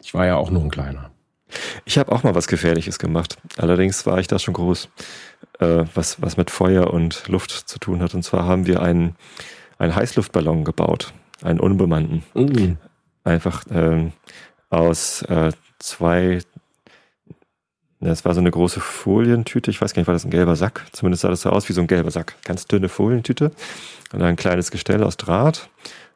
Ich 0.02 0.14
war 0.14 0.26
ja 0.26 0.36
auch 0.36 0.52
nur 0.52 0.62
ein 0.64 0.70
kleiner. 0.70 1.12
Ich 1.86 1.98
habe 1.98 2.12
auch 2.12 2.24
mal 2.24 2.36
was 2.36 2.48
Gefährliches 2.48 3.00
gemacht. 3.00 3.38
Allerdings 3.58 4.06
war 4.06 4.20
ich 4.20 4.28
da 4.28 4.40
schon 4.40 4.54
groß, 4.54 4.90
äh, 5.60 5.86
was, 5.94 6.22
was 6.22 6.38
mit 6.38 6.52
Feuer 6.52 6.94
und 6.94 7.28
Luft 7.28 7.52
zu 7.52 7.80
tun 7.80 8.02
hat. 8.02 8.14
Und 8.14 8.24
zwar 8.24 8.46
haben 8.46 8.66
wir 8.66 8.82
einen, 8.82 9.16
einen 9.78 9.96
Heißluftballon 9.96 10.64
gebaut, 10.64 11.14
einen 11.42 11.60
unbemannten. 11.60 12.24
Mhm. 12.34 12.78
Einfach 13.24 13.64
ähm, 13.72 14.14
aus 14.70 15.22
äh, 15.24 15.52
zwei, 15.80 16.40
das 18.00 18.26
war 18.26 18.34
so 18.34 18.40
eine 18.40 18.52
große 18.52 18.80
Folientüte, 18.80 19.72
ich 19.72 19.82
weiß 19.82 19.94
gar 19.94 20.02
nicht, 20.02 20.08
war 20.08 20.14
das 20.14 20.26
ein 20.26 20.32
gelber 20.32 20.56
Sack? 20.56 20.86
Zumindest 20.92 21.22
sah 21.22 21.30
das 21.30 21.42
so 21.42 21.50
aus 21.50 21.68
wie 21.70 21.74
so 21.74 21.82
ein 21.82 21.88
gelber 21.88 22.12
Sack. 22.12 22.36
Ganz 22.44 22.68
dünne 22.68 22.90
Folientüte 22.90 23.52
und 24.14 24.22
ein 24.22 24.36
kleines 24.36 24.70
Gestell 24.72 25.04
aus 25.04 25.18
Draht 25.18 25.70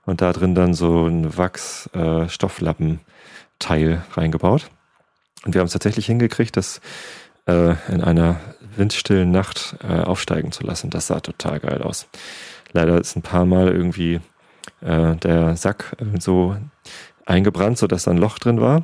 und 0.06 0.22
da 0.22 0.34
drin 0.34 0.56
dann 0.56 0.74
so 0.74 1.08
ein 1.08 1.38
Wachs-Stofflappen-Teil 1.38 3.92
äh, 3.92 4.00
reingebaut. 4.14 4.70
Und 5.46 5.54
wir 5.54 5.60
haben 5.60 5.68
es 5.68 5.74
tatsächlich 5.74 6.08
hingekriegt, 6.08 6.58
das 6.58 6.82
äh, 7.50 7.94
in 7.94 8.02
einer 8.02 8.40
windstillen 8.76 9.32
Nacht 9.32 9.76
äh, 9.84 10.02
aufsteigen 10.02 10.52
zu 10.52 10.64
lassen. 10.64 10.90
Das 10.90 11.08
sah 11.08 11.20
total 11.20 11.60
geil 11.60 11.82
aus. 11.82 12.08
Leider 12.72 13.00
ist 13.00 13.16
ein 13.16 13.22
paar 13.22 13.46
Mal 13.46 13.70
irgendwie 13.70 14.22
äh, 14.82 15.16
der 15.16 15.56
Sack 15.56 15.96
so 16.20 16.56
eingebrannt, 17.26 17.78
sodass 17.78 18.04
da 18.04 18.12
ein 18.12 18.18
Loch 18.18 18.40
drin 18.40 18.62
war. 18.62 18.84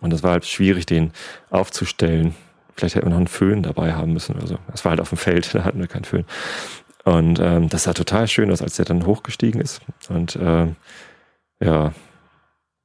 Und 0.00 0.12
es 0.12 0.22
war 0.22 0.32
halt 0.32 0.46
schwierig, 0.46 0.86
den 0.86 1.12
aufzustellen. 1.50 2.34
Vielleicht 2.76 2.94
hätten 2.94 3.06
wir 3.06 3.10
noch 3.10 3.16
einen 3.16 3.26
Föhn 3.26 3.62
dabei 3.62 3.94
haben 3.94 4.12
müssen 4.12 4.36
oder 4.36 4.46
so. 4.46 4.58
Das 4.70 4.84
war 4.84 4.90
halt 4.90 5.00
auf 5.00 5.08
dem 5.08 5.18
Feld, 5.18 5.52
da 5.54 5.64
hatten 5.64 5.80
wir 5.80 5.88
keinen 5.88 6.04
Föhn. 6.04 6.24
Und 7.04 7.38
ähm, 7.40 7.68
das 7.68 7.84
sah 7.84 7.94
total 7.94 8.28
schön 8.28 8.50
aus, 8.52 8.62
als 8.62 8.76
der 8.76 8.84
dann 8.84 9.06
hochgestiegen 9.06 9.60
ist. 9.60 9.80
Und 10.08 10.36
äh, 10.36 10.66
ja, 11.60 11.92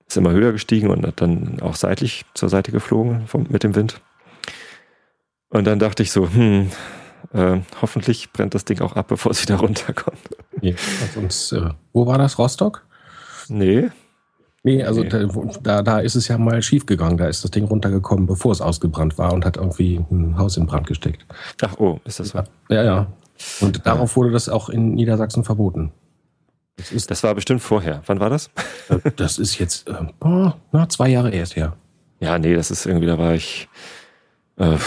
ist 0.08 0.18
immer 0.18 0.32
höher 0.32 0.52
gestiegen 0.52 0.90
und 0.90 1.06
hat 1.06 1.22
dann 1.22 1.60
auch 1.62 1.76
seitlich 1.76 2.26
zur 2.34 2.50
Seite 2.50 2.72
geflogen 2.72 3.28
vom, 3.28 3.48
mit 3.50 3.64
dem 3.64 3.76
Wind. 3.76 4.02
Und 5.54 5.66
dann 5.66 5.78
dachte 5.78 6.02
ich 6.02 6.12
so, 6.12 6.28
hm, 6.28 6.72
äh, 7.32 7.60
hoffentlich 7.80 8.34
brennt 8.34 8.56
das 8.56 8.66
Ding 8.66 8.82
auch 8.82 8.96
ab, 8.96 9.08
bevor 9.08 9.32
es 9.32 9.42
wieder 9.44 9.56
runterkommt. 9.56 10.18
Ja, 10.62 10.74
sonst, 11.14 11.52
äh, 11.52 11.70
wo 11.94 12.08
war 12.08 12.18
das? 12.18 12.40
Rostock? 12.40 12.84
Nee. 13.48 13.90
Nee, 14.64 14.84
also 14.84 15.04
nee. 15.04 15.28
Da, 15.62 15.84
da 15.84 16.00
ist 16.00 16.16
es 16.16 16.28
ja 16.28 16.40
mal 16.40 16.62
schief 16.64 16.88
gegangen. 16.88 17.18
Da 17.18 17.28
ist 17.28 17.44
das 17.44 17.52
Ding 17.52 17.66
runtergekommen, 17.66 18.26
bevor 18.26 18.52
es 18.52 18.62
ausgebrannt 18.62 19.18
war 19.20 19.32
und 19.32 19.46
hat 19.46 19.58
irgendwie 19.58 20.04
ein 20.10 20.38
Haus 20.38 20.58
in 20.58 20.66
Brand 20.66 20.88
gesteckt. 20.88 21.24
Ach, 21.62 21.78
oh, 21.78 22.00
ist 22.06 22.20
das 22.20 22.30
so? 22.30 22.42
Ja, 22.70 22.84
ja. 22.84 23.08
Und 23.62 23.86
darauf 23.86 24.16
wurde 24.16 24.32
das 24.32 24.50
auch 24.50 24.70
in 24.70 24.96
Niedersachsen 24.96 25.44
verboten. 25.44 25.92
Das, 26.78 27.06
das 27.06 27.24
war 27.24 27.36
bestimmt 27.36 27.62
vorher. 27.62 28.02
Wann 28.08 28.20
war 28.20 28.32
das? 28.32 28.50
Äh, 28.90 29.12
das 29.18 29.38
ist 29.38 29.60
jetzt 29.60 29.88
äh, 29.88 29.94
oh, 30.22 30.52
na, 30.72 30.90
zwei 30.90 31.10
Jahre 31.10 31.30
erst 31.30 31.56
her. 31.56 31.76
Ja, 32.22 32.40
nee, 32.40 32.56
das 32.56 32.72
ist 32.72 32.88
irgendwie, 32.88 33.06
da 33.06 33.20
war 33.20 33.36
ich 33.36 33.68
äh, 34.58 34.78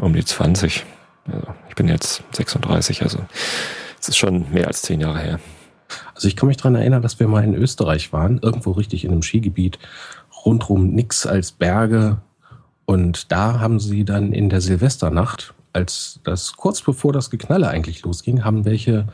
um 0.00 0.12
die 0.12 0.24
20. 0.24 0.84
Also 1.26 1.46
ich 1.68 1.74
bin 1.74 1.88
jetzt 1.88 2.22
36, 2.32 3.02
also 3.02 3.18
es 4.00 4.08
ist 4.08 4.16
schon 4.16 4.50
mehr 4.50 4.66
als 4.66 4.82
zehn 4.82 5.00
Jahre 5.00 5.20
her. 5.20 5.40
Also 6.14 6.28
ich 6.28 6.36
kann 6.36 6.48
mich 6.48 6.56
daran 6.56 6.76
erinnern, 6.76 7.02
dass 7.02 7.20
wir 7.20 7.28
mal 7.28 7.44
in 7.44 7.54
Österreich 7.54 8.12
waren, 8.12 8.38
irgendwo 8.38 8.72
richtig 8.72 9.04
in 9.04 9.12
einem 9.12 9.22
Skigebiet, 9.22 9.78
rundrum 10.44 10.90
nix 10.90 11.26
als 11.26 11.52
Berge. 11.52 12.18
Und 12.84 13.30
da 13.32 13.60
haben 13.60 13.80
sie 13.80 14.04
dann 14.04 14.32
in 14.32 14.48
der 14.48 14.60
Silvesternacht, 14.60 15.54
als 15.72 16.20
das 16.24 16.56
kurz 16.56 16.80
bevor 16.80 17.12
das 17.12 17.30
Geknalle 17.30 17.68
eigentlich 17.68 18.02
losging, 18.02 18.44
haben 18.44 18.64
welche 18.64 19.06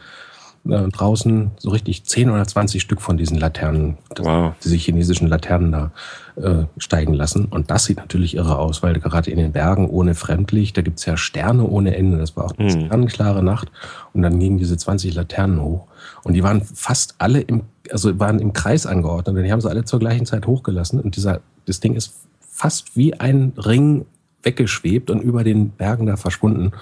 äh, 0.70 0.88
draußen 0.88 1.50
so 1.58 1.70
richtig 1.70 2.04
10 2.04 2.30
oder 2.30 2.46
20 2.46 2.80
Stück 2.80 3.00
von 3.00 3.16
diesen 3.16 3.38
Laternen, 3.38 3.98
wow. 4.18 4.54
diese 4.62 4.76
chinesischen 4.76 5.28
Laternen 5.28 5.72
da 5.72 5.90
äh, 6.36 6.64
steigen 6.78 7.14
lassen. 7.14 7.46
Und 7.46 7.70
das 7.70 7.84
sieht 7.84 7.98
natürlich 7.98 8.36
irre 8.36 8.58
aus, 8.58 8.82
weil 8.82 8.94
gerade 8.94 9.30
in 9.30 9.38
den 9.38 9.52
Bergen 9.52 9.88
ohne 9.88 10.14
Fremdlicht, 10.14 10.76
da 10.76 10.82
gibt's 10.82 11.06
ja 11.06 11.16
Sterne 11.16 11.64
ohne 11.64 11.96
Ende. 11.96 12.18
Das 12.18 12.36
war 12.36 12.44
auch 12.44 12.58
eine 12.58 12.74
mhm. 12.74 12.88
ganz 12.88 13.12
klare 13.12 13.42
Nacht. 13.42 13.70
Und 14.12 14.22
dann 14.22 14.38
gingen 14.38 14.58
diese 14.58 14.76
20 14.76 15.14
Laternen 15.14 15.62
hoch. 15.62 15.86
Und 16.24 16.34
die 16.34 16.42
waren 16.42 16.62
fast 16.62 17.14
alle 17.18 17.40
im, 17.40 17.62
also 17.90 18.18
waren 18.18 18.38
im 18.38 18.52
Kreis 18.52 18.86
angeordnet. 18.86 19.36
Und 19.36 19.42
die 19.42 19.52
haben 19.52 19.60
sie 19.60 19.70
alle 19.70 19.84
zur 19.84 20.00
gleichen 20.00 20.26
Zeit 20.26 20.46
hochgelassen. 20.46 21.00
Und 21.00 21.16
dieser, 21.16 21.40
das 21.66 21.80
Ding 21.80 21.94
ist 21.94 22.14
fast 22.40 22.96
wie 22.96 23.14
ein 23.14 23.52
Ring 23.56 24.06
weggeschwebt 24.42 25.10
und 25.10 25.20
über 25.20 25.44
den 25.44 25.70
Bergen 25.70 26.06
da 26.06 26.16
verschwunden. 26.16 26.72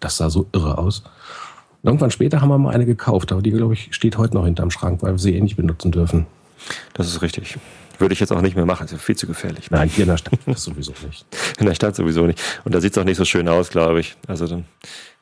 Das 0.00 0.18
sah 0.18 0.30
so 0.30 0.46
irre 0.52 0.78
aus. 0.78 1.02
Irgendwann 1.84 2.10
später 2.10 2.40
haben 2.40 2.48
wir 2.48 2.58
mal 2.58 2.74
eine 2.74 2.86
gekauft, 2.86 3.30
aber 3.30 3.42
die, 3.42 3.50
glaube 3.50 3.74
ich, 3.74 3.88
steht 3.92 4.16
heute 4.16 4.34
noch 4.34 4.46
hinterm 4.46 4.70
Schrank, 4.70 5.02
weil 5.02 5.12
wir 5.12 5.18
sie 5.18 5.36
eh 5.36 5.40
nicht 5.40 5.56
benutzen 5.56 5.92
dürfen. 5.92 6.26
Das 6.94 7.06
ist 7.06 7.20
richtig. 7.20 7.58
Würde 7.98 8.14
ich 8.14 8.20
jetzt 8.20 8.32
auch 8.32 8.40
nicht 8.40 8.56
mehr 8.56 8.66
machen, 8.66 8.86
ist 8.86 8.92
ja 8.92 8.98
viel 8.98 9.16
zu 9.16 9.26
gefährlich. 9.26 9.70
Nein, 9.70 9.88
hier 9.88 10.04
in 10.04 10.08
der 10.08 10.16
Stadt 10.16 10.38
das 10.46 10.64
sowieso 10.64 10.92
nicht. 11.06 11.26
In 11.58 11.66
der 11.66 11.74
Stadt 11.74 11.94
sowieso 11.94 12.26
nicht. 12.26 12.40
Und 12.64 12.74
da 12.74 12.80
sieht 12.80 12.92
es 12.92 12.98
auch 12.98 13.04
nicht 13.04 13.18
so 13.18 13.24
schön 13.24 13.48
aus, 13.48 13.70
glaube 13.70 14.00
ich. 14.00 14.16
Also 14.26 14.48
dann, 14.48 14.64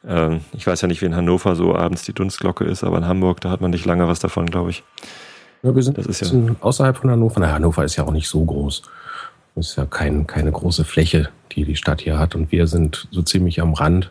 ähm, 0.06 0.40
ich 0.52 0.66
weiß 0.66 0.80
ja 0.80 0.88
nicht, 0.88 1.02
wie 1.02 1.06
in 1.06 1.14
Hannover 1.14 1.54
so 1.54 1.74
abends 1.74 2.04
die 2.04 2.14
Dunstglocke 2.14 2.64
ist, 2.64 2.82
aber 2.82 2.96
in 2.96 3.06
Hamburg, 3.06 3.40
da 3.40 3.50
hat 3.50 3.60
man 3.60 3.72
nicht 3.72 3.84
lange 3.84 4.08
was 4.08 4.20
davon, 4.20 4.46
glaube 4.46 4.70
ich. 4.70 4.84
Ja, 5.62 5.74
wir 5.74 5.82
sind, 5.82 5.98
das 5.98 6.06
ist 6.06 6.22
ja 6.22 6.30
außerhalb 6.60 6.96
von 6.96 7.10
Hannover. 7.10 7.40
Na, 7.40 7.52
Hannover 7.52 7.84
ist 7.84 7.96
ja 7.96 8.04
auch 8.04 8.12
nicht 8.12 8.28
so 8.28 8.44
groß. 8.44 8.82
Das 9.54 9.70
ist 9.70 9.76
ja 9.76 9.84
kein, 9.84 10.26
keine 10.26 10.50
große 10.50 10.84
Fläche, 10.84 11.28
die 11.52 11.64
die 11.64 11.76
Stadt 11.76 12.00
hier 12.00 12.18
hat. 12.18 12.34
Und 12.34 12.52
wir 12.52 12.66
sind 12.68 13.08
so 13.10 13.20
ziemlich 13.22 13.60
am 13.60 13.74
Rand 13.74 14.10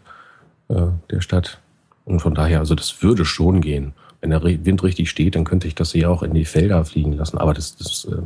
äh, 0.70 0.88
der 1.10 1.22
Stadt. 1.22 1.60
Und 2.06 2.20
von 2.20 2.34
daher, 2.34 2.60
also 2.60 2.76
das 2.76 3.04
würde 3.04 3.26
schon 3.26 3.62
gehen. 3.62 3.94
Wenn 4.22 4.30
der 4.30 4.44
Wind 4.44 4.84
richtig 4.84 5.10
steht, 5.10 5.36
dann 5.36 5.46
könnte 5.46 5.68
ich 5.68 5.76
das 5.76 5.92
hier 5.92 6.10
auch 6.10 6.24
in 6.24 6.34
die 6.34 6.46
Felder 6.46 6.86
fliegen 6.86 7.14
lassen. 7.14 7.38
Aber 7.38 7.54
das, 7.54 7.76
das 7.76 8.06
äh, 8.06 8.22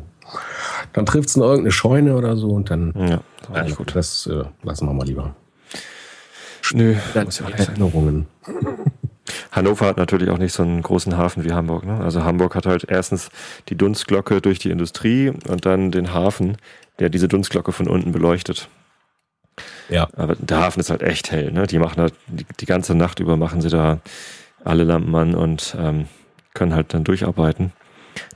dann 0.94 1.06
trifft 1.06 1.30
es 1.30 1.36
in 1.36 1.42
irgendeine 1.42 1.72
Scheune 1.72 2.16
oder 2.16 2.36
so 2.36 2.50
und 2.50 2.70
dann. 2.70 2.94
Ja, 2.96 3.22
das, 3.42 3.50
also, 3.50 3.76
gut. 3.76 3.96
das 3.96 4.28
äh, 4.28 4.44
lassen 4.64 4.88
wir 4.88 4.94
mal 4.94 5.06
lieber. 5.06 5.36
Nö, 6.74 6.96
das 7.14 7.26
muss 7.26 7.40
ja 7.40 7.50
Erinnerungen. 7.50 8.28
Hannover 9.52 9.86
hat 9.86 9.98
natürlich 9.98 10.30
auch 10.30 10.38
nicht 10.38 10.54
so 10.54 10.64
einen 10.64 10.82
großen 10.82 11.16
Hafen 11.16 11.44
wie 11.44 11.54
Hamburg. 11.54 11.86
Ne? 11.86 12.00
Also 12.00 12.24
Hamburg 12.24 12.56
hat 12.56 12.66
halt 12.66 12.86
erstens 12.88 13.30
die 13.70 13.76
Dunstglocke 13.76 14.42
durch 14.42 14.60
die 14.60 14.72
Industrie 14.72 15.30
und 15.30 15.66
dann 15.66 15.92
den 15.92 16.14
Hafen, 16.14 16.58
der 17.00 17.10
diese 17.10 17.28
Dunstglocke 17.28 17.72
von 17.72 17.88
unten 17.88 18.12
beleuchtet. 18.12 18.68
Ja. 19.90 20.08
Aber 20.16 20.36
der 20.36 20.60
Hafen 20.60 20.80
ist 20.80 20.90
halt 20.90 21.02
echt 21.02 21.32
hell. 21.32 21.52
Ne? 21.52 21.68
Die 21.68 21.80
machen 21.80 22.02
halt 22.02 22.14
die, 22.28 22.46
die 22.60 22.66
ganze 22.66 22.96
Nacht 22.96 23.20
über 23.20 23.38
machen 23.38 23.62
sie 23.62 23.70
da 23.70 24.00
alle 24.64 24.84
Lampen 24.84 25.16
an 25.16 25.36
und 25.36 25.76
ähm, 25.80 26.08
können 26.54 26.74
halt 26.74 26.94
dann 26.94 27.04
durcharbeiten. 27.04 27.72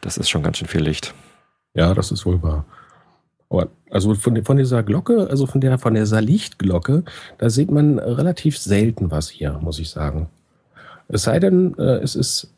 Das 0.01 0.17
ist 0.17 0.30
schon 0.30 0.43
ganz 0.43 0.57
schön 0.57 0.67
viel 0.67 0.82
Licht. 0.82 1.13
Ja, 1.74 1.93
das 1.93 2.11
ist 2.11 2.26
wohl 2.26 2.41
wahr. 2.41 2.65
Aber 3.49 3.70
also 3.89 4.13
von, 4.13 4.43
von 4.45 4.57
dieser 4.57 4.84
Glocke, 4.84 5.28
also 5.30 5.47
von 5.47 5.61
der 5.61 5.78
von 5.80 5.95
dieser 5.95 6.22
Lichtglocke, 6.22 7.03
da 7.39 7.49
sieht 7.49 7.72
man 7.72 7.97
relativ 7.97 8.57
selten 8.57 9.09
was 9.11 9.30
hier, 9.30 9.53
muss 9.61 9.80
ich 9.80 9.89
sagen. 9.89 10.30
Es 11.07 11.24
sei 11.24 11.39
denn, 11.39 11.76
äh, 11.80 11.97
es 11.97 12.15
ist 12.15 12.53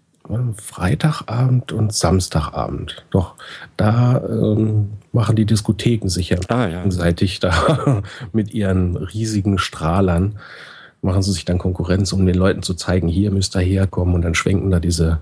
Freitagabend 0.56 1.72
und 1.72 1.94
Samstagabend. 1.94 3.06
Doch 3.10 3.36
da 3.78 4.22
ähm, 4.28 4.92
machen 5.12 5.36
die 5.36 5.46
Diskotheken 5.46 6.10
sich 6.10 6.30
ja 6.30 6.38
ah, 6.48 6.68
ja. 6.68 6.78
gegenseitig 6.78 7.40
da 7.40 8.04
mit 8.32 8.54
ihren 8.54 8.98
riesigen 8.98 9.58
Strahlern. 9.58 10.40
Machen 11.02 11.24
sie 11.24 11.32
sich 11.32 11.46
dann 11.46 11.58
Konkurrenz, 11.58 12.14
um 12.14 12.26
den 12.26 12.36
Leuten 12.36 12.64
zu 12.64 12.76
zeigen, 12.76 13.08
hier 13.08 13.32
müsst 13.32 13.56
ihr 13.56 13.62
herkommen 13.62 14.14
und 14.14 14.22
dann 14.22 14.36
schwenken 14.36 14.70
da 14.70 14.80
diese, 14.80 15.20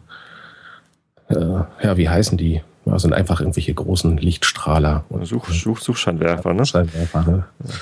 äh, 1.30 1.36
ja, 1.36 1.98
wie 1.98 2.10
heißen 2.10 2.38
die? 2.38 2.62
Ja, 2.86 3.00
sind 3.00 3.14
einfach 3.14 3.40
irgendwelche 3.40 3.74
großen 3.74 4.18
Lichtstrahler. 4.18 5.06
Und, 5.10 5.26
Such, 5.26 5.50
Such, 5.50 5.80
Suchscheinwerfer, 5.80 6.54
ne? 6.54 6.66
Scheinwerfer, 6.66 7.24
ne? 7.24 7.46
Ja. 7.66 7.74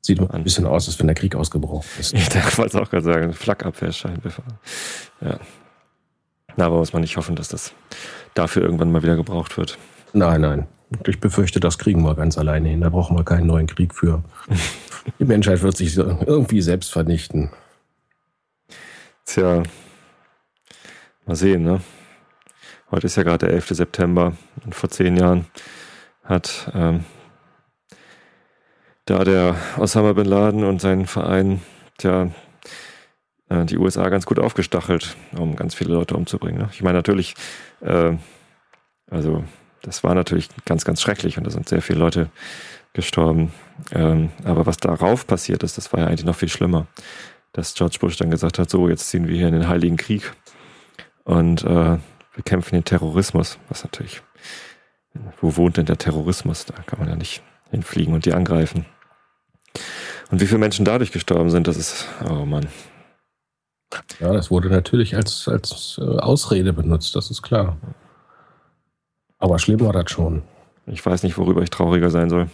Sieht 0.00 0.20
ein 0.30 0.44
bisschen 0.44 0.66
aus, 0.66 0.88
als 0.88 0.98
wenn 0.98 1.06
der 1.06 1.16
Krieg 1.16 1.34
ausgebrochen 1.34 1.86
ist. 1.98 2.14
Ich 2.14 2.58
wollte 2.58 2.76
es 2.76 2.82
auch 2.82 2.90
gerade 2.90 3.04
sagen, 3.04 3.32
Flakabwehrscheinwerfer. 3.32 4.42
Ja. 5.20 5.38
Na, 6.58 6.66
aber 6.66 6.78
muss 6.78 6.92
man 6.92 7.02
nicht 7.02 7.16
hoffen, 7.16 7.36
dass 7.36 7.46
das 7.46 7.72
dafür 8.34 8.62
irgendwann 8.62 8.90
mal 8.90 9.04
wieder 9.04 9.14
gebraucht 9.14 9.56
wird. 9.56 9.78
Nein, 10.12 10.40
nein. 10.40 10.66
Ich 11.06 11.20
befürchte, 11.20 11.60
das 11.60 11.78
kriegen 11.78 12.02
wir 12.02 12.16
ganz 12.16 12.36
alleine 12.36 12.68
hin. 12.68 12.80
Da 12.80 12.88
brauchen 12.88 13.16
wir 13.16 13.24
keinen 13.24 13.46
neuen 13.46 13.68
Krieg 13.68 13.94
für. 13.94 14.24
Die 15.20 15.24
Menschheit 15.24 15.62
wird 15.62 15.76
sich 15.76 15.96
irgendwie 15.96 16.60
selbst 16.60 16.90
vernichten. 16.90 17.50
Tja, 19.24 19.62
mal 21.26 21.36
sehen, 21.36 21.62
ne? 21.62 21.80
Heute 22.90 23.06
ist 23.06 23.14
ja 23.14 23.22
gerade 23.22 23.46
der 23.46 23.54
11. 23.54 23.68
September 23.68 24.32
und 24.64 24.74
vor 24.74 24.90
zehn 24.90 25.16
Jahren 25.16 25.46
hat 26.24 26.72
ähm, 26.74 27.04
da 29.04 29.22
der 29.22 29.54
Osama 29.76 30.12
Bin 30.12 30.26
Laden 30.26 30.64
und 30.64 30.80
sein 30.80 31.06
Verein 31.06 31.62
tja, 31.98 32.30
die 33.50 33.78
USA 33.78 34.08
ganz 34.08 34.26
gut 34.26 34.38
aufgestachelt, 34.38 35.16
um 35.36 35.56
ganz 35.56 35.74
viele 35.74 35.94
Leute 35.94 36.14
umzubringen. 36.16 36.60
Ne? 36.60 36.68
Ich 36.72 36.82
meine 36.82 36.98
natürlich, 36.98 37.34
äh, 37.80 38.12
also 39.10 39.44
das 39.82 40.04
war 40.04 40.14
natürlich 40.14 40.48
ganz, 40.66 40.84
ganz 40.84 41.00
schrecklich 41.00 41.38
und 41.38 41.44
da 41.44 41.50
sind 41.50 41.68
sehr 41.68 41.82
viele 41.82 41.98
Leute 41.98 42.30
gestorben. 42.92 43.52
Ähm, 43.92 44.30
aber 44.44 44.66
was 44.66 44.76
darauf 44.76 45.26
passiert 45.26 45.62
ist, 45.62 45.78
das 45.78 45.92
war 45.92 46.00
ja 46.00 46.06
eigentlich 46.06 46.24
noch 46.24 46.36
viel 46.36 46.48
schlimmer. 46.48 46.86
Dass 47.52 47.74
George 47.74 47.96
Bush 48.00 48.16
dann 48.16 48.30
gesagt 48.30 48.58
hat, 48.58 48.68
so, 48.68 48.88
jetzt 48.88 49.08
ziehen 49.08 49.26
wir 49.26 49.36
hier 49.36 49.48
in 49.48 49.54
den 49.54 49.68
Heiligen 49.68 49.96
Krieg 49.96 50.32
und 51.24 51.64
äh, 51.64 51.98
wir 52.38 52.44
kämpfen 52.44 52.74
den 52.74 52.84
Terrorismus, 52.84 53.58
was 53.68 53.82
natürlich, 53.82 54.22
wo 55.40 55.56
wohnt 55.56 55.76
denn 55.76 55.86
der 55.86 55.98
Terrorismus? 55.98 56.66
Da 56.66 56.74
kann 56.82 56.98
man 56.98 57.08
ja 57.08 57.16
nicht 57.16 57.42
hinfliegen 57.70 58.14
und 58.14 58.26
die 58.26 58.32
angreifen. 58.32 58.86
Und 60.30 60.40
wie 60.40 60.46
viele 60.46 60.58
Menschen 60.58 60.84
dadurch 60.84 61.10
gestorben 61.10 61.50
sind, 61.50 61.66
das 61.66 61.76
ist, 61.76 62.06
oh 62.28 62.44
Mann. 62.44 62.68
Ja, 64.20 64.32
das 64.32 64.50
wurde 64.50 64.68
natürlich 64.68 65.16
als, 65.16 65.48
als 65.48 65.98
äh, 66.00 66.18
Ausrede 66.18 66.72
benutzt, 66.72 67.16
das 67.16 67.30
ist 67.30 67.42
klar. 67.42 67.76
Aber 69.38 69.58
schlimm 69.58 69.80
war 69.80 69.92
das 69.92 70.10
schon. 70.10 70.42
Ich 70.86 71.04
weiß 71.04 71.22
nicht, 71.22 71.38
worüber 71.38 71.62
ich 71.62 71.70
trauriger 71.70 72.10
sein 72.10 72.28
soll. 72.28 72.50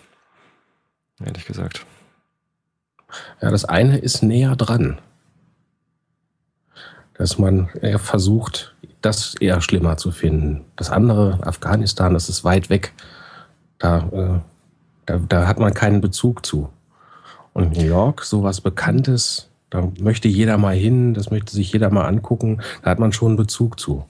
Ehrlich 1.24 1.46
gesagt. 1.46 1.86
Ja, 3.40 3.50
das 3.50 3.64
eine 3.64 3.98
ist 3.98 4.22
näher 4.22 4.56
dran. 4.56 5.00
Dass 7.14 7.38
man 7.38 7.68
eher 7.80 8.00
versucht, 8.00 8.74
das 9.00 9.34
eher 9.36 9.60
schlimmer 9.60 9.96
zu 9.96 10.10
finden. 10.10 10.64
Das 10.76 10.90
andere, 10.90 11.38
Afghanistan, 11.46 12.14
das 12.14 12.28
ist 12.28 12.44
weit 12.44 12.70
weg. 12.70 12.92
Da, 13.78 13.98
äh, 14.12 14.40
da, 15.06 15.18
da 15.18 15.46
hat 15.46 15.58
man 15.58 15.74
keinen 15.74 16.00
Bezug 16.00 16.44
zu. 16.44 16.70
Und 17.52 17.76
New 17.76 17.84
York, 17.84 18.24
sowas 18.24 18.60
Bekanntes, 18.60 19.48
da 19.74 19.90
möchte 20.00 20.28
jeder 20.28 20.56
mal 20.56 20.76
hin, 20.76 21.14
das 21.14 21.32
möchte 21.32 21.52
sich 21.52 21.72
jeder 21.72 21.90
mal 21.90 22.06
angucken, 22.06 22.60
da 22.82 22.90
hat 22.90 23.00
man 23.00 23.12
schon 23.12 23.30
einen 23.30 23.36
Bezug 23.36 23.80
zu. 23.80 24.04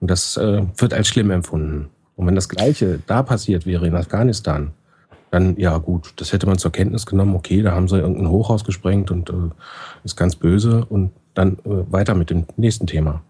Und 0.00 0.10
das 0.10 0.36
äh, 0.36 0.62
wird 0.76 0.94
als 0.94 1.06
schlimm 1.06 1.30
empfunden. 1.30 1.90
Und 2.16 2.26
wenn 2.26 2.34
das 2.34 2.48
Gleiche 2.48 2.98
da 3.06 3.22
passiert 3.22 3.66
wäre 3.66 3.86
in 3.86 3.94
Afghanistan, 3.94 4.72
dann 5.30 5.56
ja 5.58 5.78
gut, 5.78 6.12
das 6.16 6.32
hätte 6.32 6.46
man 6.46 6.58
zur 6.58 6.72
Kenntnis 6.72 7.06
genommen, 7.06 7.36
okay, 7.36 7.62
da 7.62 7.70
haben 7.70 7.86
sie 7.86 7.98
irgendein 8.00 8.30
Hochhaus 8.30 8.64
gesprengt 8.64 9.12
und 9.12 9.30
äh, 9.30 9.50
ist 10.02 10.16
ganz 10.16 10.34
böse 10.34 10.84
und 10.86 11.12
dann 11.34 11.52
äh, 11.64 11.92
weiter 11.92 12.16
mit 12.16 12.30
dem 12.30 12.44
nächsten 12.56 12.88
Thema. 12.88 13.22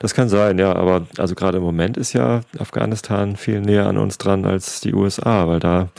Das 0.00 0.14
kann 0.14 0.28
sein, 0.28 0.58
ja, 0.58 0.74
aber 0.74 1.06
also 1.16 1.36
gerade 1.36 1.58
im 1.58 1.62
Moment 1.62 1.96
ist 1.96 2.12
ja 2.12 2.40
Afghanistan 2.58 3.36
viel 3.36 3.60
näher 3.60 3.86
an 3.86 3.98
uns 3.98 4.18
dran 4.18 4.46
als 4.46 4.80
die 4.80 4.94
USA, 4.94 5.46
weil 5.46 5.60
da 5.60 5.90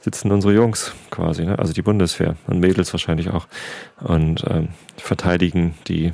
sitzen 0.00 0.30
unsere 0.30 0.54
Jungs 0.54 0.92
quasi, 1.10 1.44
ne? 1.44 1.58
also 1.58 1.72
die 1.72 1.82
Bundeswehr 1.82 2.36
und 2.46 2.60
Mädels 2.60 2.92
wahrscheinlich 2.92 3.30
auch 3.30 3.48
und 4.00 4.44
ähm, 4.48 4.68
verteidigen 4.96 5.74
die 5.88 6.12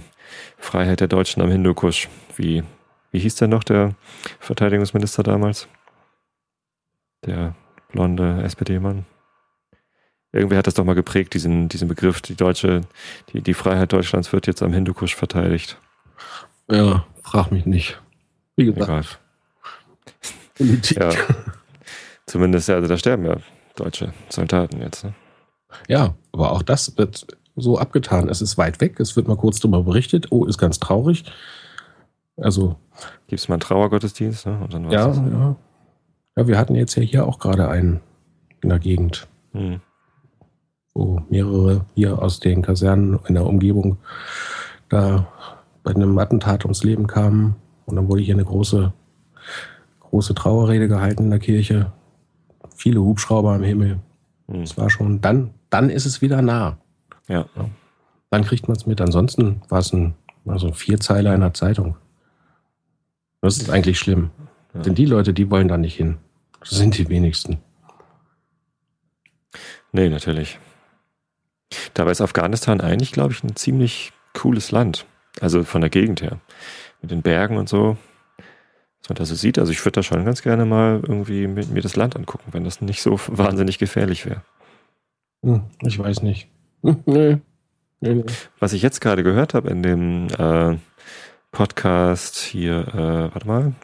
Freiheit 0.59 1.01
der 1.01 1.09
Deutschen 1.09 1.43
am 1.43 1.51
Hindukusch, 1.51 2.09
wie 2.37 2.63
wie 3.15 3.21
hieß 3.21 3.37
denn 3.37 3.51
noch 3.51 3.63
der 3.63 3.95
Verteidigungsminister 4.41 5.23
damals? 5.23 5.69
Der 7.25 7.55
blonde 7.93 8.43
SPD-Mann. 8.43 9.07
Irgendwer 10.33 10.59
hat 10.59 10.67
das 10.67 10.75
doch 10.75 10.85
mal 10.85 10.97
geprägt, 10.97 11.35
diesen, 11.35 11.69
diesen 11.69 11.87
Begriff, 11.87 12.21
die 12.23 12.35
deutsche, 12.35 12.81
die, 13.33 13.41
die 13.41 13.55
Freiheit 13.55 13.93
Deutschlands 13.93 14.33
wird 14.33 14.49
jetzt 14.49 14.65
am 14.65 14.73
Hindukusch 14.73 15.15
verteidigt. 15.15 15.79
Ja, 16.69 17.07
frag 17.23 17.53
mich 17.53 17.67
nicht. 17.67 18.03
Wie 18.57 18.65
gesagt. 18.65 19.21
Politik. 20.57 20.99
Ja. 20.99 21.11
Zumindest, 22.27 22.69
also 22.69 22.89
da 22.89 22.99
sterben 22.99 23.27
ja 23.27 23.37
deutsche 23.77 24.13
Soldaten 24.29 24.81
jetzt. 24.81 25.05
Ne? 25.05 25.15
Ja, 25.89 26.15
aber 26.33 26.53
auch 26.53 26.63
das 26.63 26.97
wird 26.97 27.27
so 27.57 27.79
abgetan. 27.79 28.29
Es 28.29 28.41
ist 28.41 28.59
weit 28.59 28.81
weg, 28.81 29.01
es 29.01 29.17
wird 29.17 29.29
mal 29.29 29.37
kurz 29.37 29.61
darüber 29.61 29.83
berichtet. 29.83 30.31
Oh, 30.31 30.45
ist 30.45 30.59
ganz 30.59 30.79
traurig. 30.81 31.25
Also. 32.37 32.77
Gibt 33.27 33.41
es 33.41 33.49
mal 33.49 33.55
einen 33.55 33.61
Trauergottesdienst? 33.61 34.47
Ne? 34.47 34.69
ja, 34.91 35.13
ja. 35.13 35.57
Ja, 36.37 36.49
wir 36.49 36.59
hatten 36.59 36.75
jetzt 36.75 36.97
ja 36.97 37.03
hier 37.03 37.27
auch 37.27 37.39
gerade 37.39 37.69
einen 37.69 38.01
in 38.61 38.69
der 38.69 38.81
Gegend, 38.81 39.29
hm. 39.53 39.81
wo 40.93 41.23
mehrere 41.31 41.85
hier 41.95 42.21
aus 42.21 42.41
den 42.41 42.63
Kasernen 42.63 43.21
in 43.29 43.35
der 43.35 43.47
Umgebung 43.47 43.99
da 44.89 45.29
bei 45.85 45.95
einem 45.95 46.19
Attentat 46.19 46.65
ums 46.65 46.83
Leben 46.83 47.07
kamen. 47.07 47.57
Und 47.87 47.97
dann 47.97 48.09
wurde 48.09 48.23
hier 48.23 48.35
eine 48.35 48.45
große, 48.45 48.93
große 50.01 50.35
Trauerrede 50.35 50.89
gehalten 50.89 51.25
in 51.25 51.31
der 51.31 51.39
Kirche. 51.39 51.93
Viele 52.85 53.01
Hubschrauber 53.01 53.55
am 53.55 53.63
Himmel. 53.63 53.99
Es 54.47 54.73
hm. 54.73 54.77
war 54.77 54.91
schon, 54.91 55.23
dann, 55.23 55.55
dann 55.71 55.89
ist 55.89 56.05
es 56.05 56.21
wieder 56.21 56.43
nah. 56.43 56.77
Ja. 57.29 57.47
ja. 57.57 57.71
Dann 58.29 58.45
kriegt 58.45 58.69
man 58.69 58.77
es 58.77 58.85
mit. 58.85 59.01
Ansonsten 59.01 59.63
war 59.71 59.79
es 59.79 59.91
ein, 59.95 60.13
also 60.45 60.67
ein 60.67 60.75
Vierzeiler 60.75 61.35
in 61.35 61.41
der 61.41 61.55
Zeitung. 61.55 61.97
Das 63.41 63.57
ist 63.57 63.71
eigentlich 63.71 63.99
schlimm. 63.99 64.33
Ja. 64.75 64.83
Denn 64.83 64.95
die 64.95 65.07
Leute, 65.07 65.33
die 65.33 65.51
wollen 65.51 65.67
da 65.67 65.79
nicht 65.79 65.97
hin. 65.97 66.19
Das 66.61 66.73
sind 66.73 66.99
die 66.99 67.09
wenigsten. 67.09 67.57
Nee, 69.93 70.11
natürlich. 70.11 70.59
Dabei 71.95 72.11
ist 72.11 72.21
Afghanistan 72.21 72.83
eigentlich, 72.83 73.13
glaube 73.13 73.33
ich, 73.33 73.43
ein 73.43 73.57
ziemlich 73.57 74.13
cooles 74.35 74.73
Land. 74.73 75.07
Also 75.41 75.65
von 75.65 75.81
der 75.81 75.89
Gegend 75.89 76.21
her. 76.21 76.39
Mit 77.01 77.13
den 77.13 77.23
Bergen 77.23 77.57
und 77.57 77.67
so. 77.67 77.97
Was 79.05 79.11
man 79.11 79.17
da 79.17 79.25
so 79.27 79.35
sieht. 79.35 79.59
Also 79.59 79.71
ich 79.71 79.85
würde 79.85 79.97
da 79.97 80.03
schon 80.03 80.25
ganz 80.25 80.41
gerne 80.41 80.65
mal 80.65 81.01
irgendwie 81.03 81.47
mir 81.47 81.83
das 81.83 81.95
Land 81.95 82.17
angucken, 82.17 82.53
wenn 82.53 82.65
das 82.65 82.81
nicht 82.81 83.03
so 83.03 83.21
wahnsinnig 83.27 83.79
gefährlich 83.79 84.25
wäre. 84.25 84.43
Hm, 85.43 85.65
ich 85.83 85.99
weiß 85.99 86.23
nicht. 86.23 86.49
Hm, 86.83 87.03
nee. 87.05 87.39
Nee, 88.01 88.15
nee. 88.15 88.25
Was 88.59 88.73
ich 88.73 88.81
jetzt 88.81 89.01
gerade 89.01 89.23
gehört 89.23 89.53
habe 89.53 89.69
in 89.69 89.83
dem 89.83 90.29
äh, 90.39 90.79
Podcast 91.53 92.37
hier, 92.37 92.89
äh, 92.89 93.35
warte 93.35 93.47
mal, 93.47 93.75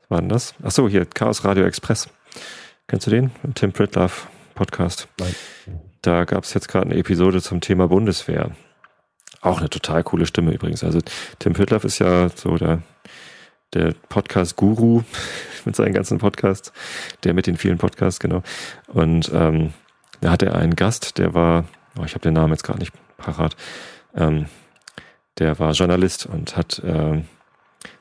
was 0.00 0.10
war 0.10 0.20
denn 0.20 0.28
das? 0.28 0.54
Achso, 0.64 0.88
hier, 0.88 1.06
Chaos 1.06 1.44
Radio 1.44 1.64
Express. 1.64 2.08
Kennst 2.88 3.06
du 3.06 3.10
den? 3.10 3.30
Tim 3.54 3.72
Pritlove 3.72 4.28
Podcast. 4.56 5.06
Nein. 5.20 5.34
Da 6.02 6.24
gab 6.24 6.42
es 6.42 6.54
jetzt 6.54 6.68
gerade 6.68 6.86
eine 6.86 6.96
Episode 6.96 7.40
zum 7.40 7.60
Thema 7.60 7.86
Bundeswehr. 7.86 8.50
Auch 9.40 9.58
eine 9.58 9.70
total 9.70 10.02
coole 10.02 10.26
Stimme 10.26 10.52
übrigens. 10.52 10.82
Also 10.82 10.98
Tim 11.38 11.52
Pritlove 11.52 11.86
ist 11.86 12.00
ja 12.00 12.28
so 12.30 12.56
der, 12.56 12.82
der 13.74 13.94
Podcast-Guru 14.08 15.02
mit 15.64 15.76
seinen 15.76 15.92
ganzen 15.94 16.18
Podcasts, 16.18 16.72
der 17.24 17.34
mit 17.34 17.46
den 17.46 17.56
vielen 17.56 17.78
Podcasts, 17.78 18.20
genau. 18.20 18.42
Und 18.88 19.30
ähm, 19.34 19.72
da 20.20 20.30
hatte 20.30 20.46
er 20.46 20.56
einen 20.56 20.76
Gast, 20.76 21.18
der 21.18 21.34
war, 21.34 21.64
oh, 21.98 22.04
ich 22.04 22.14
habe 22.14 22.22
den 22.22 22.34
Namen 22.34 22.52
jetzt 22.52 22.64
gerade 22.64 22.80
nicht 22.80 22.92
parat, 23.16 23.56
ähm, 24.14 24.46
der 25.38 25.58
war 25.58 25.72
Journalist 25.72 26.26
und 26.26 26.56
hat 26.56 26.80
äh, 26.80 27.22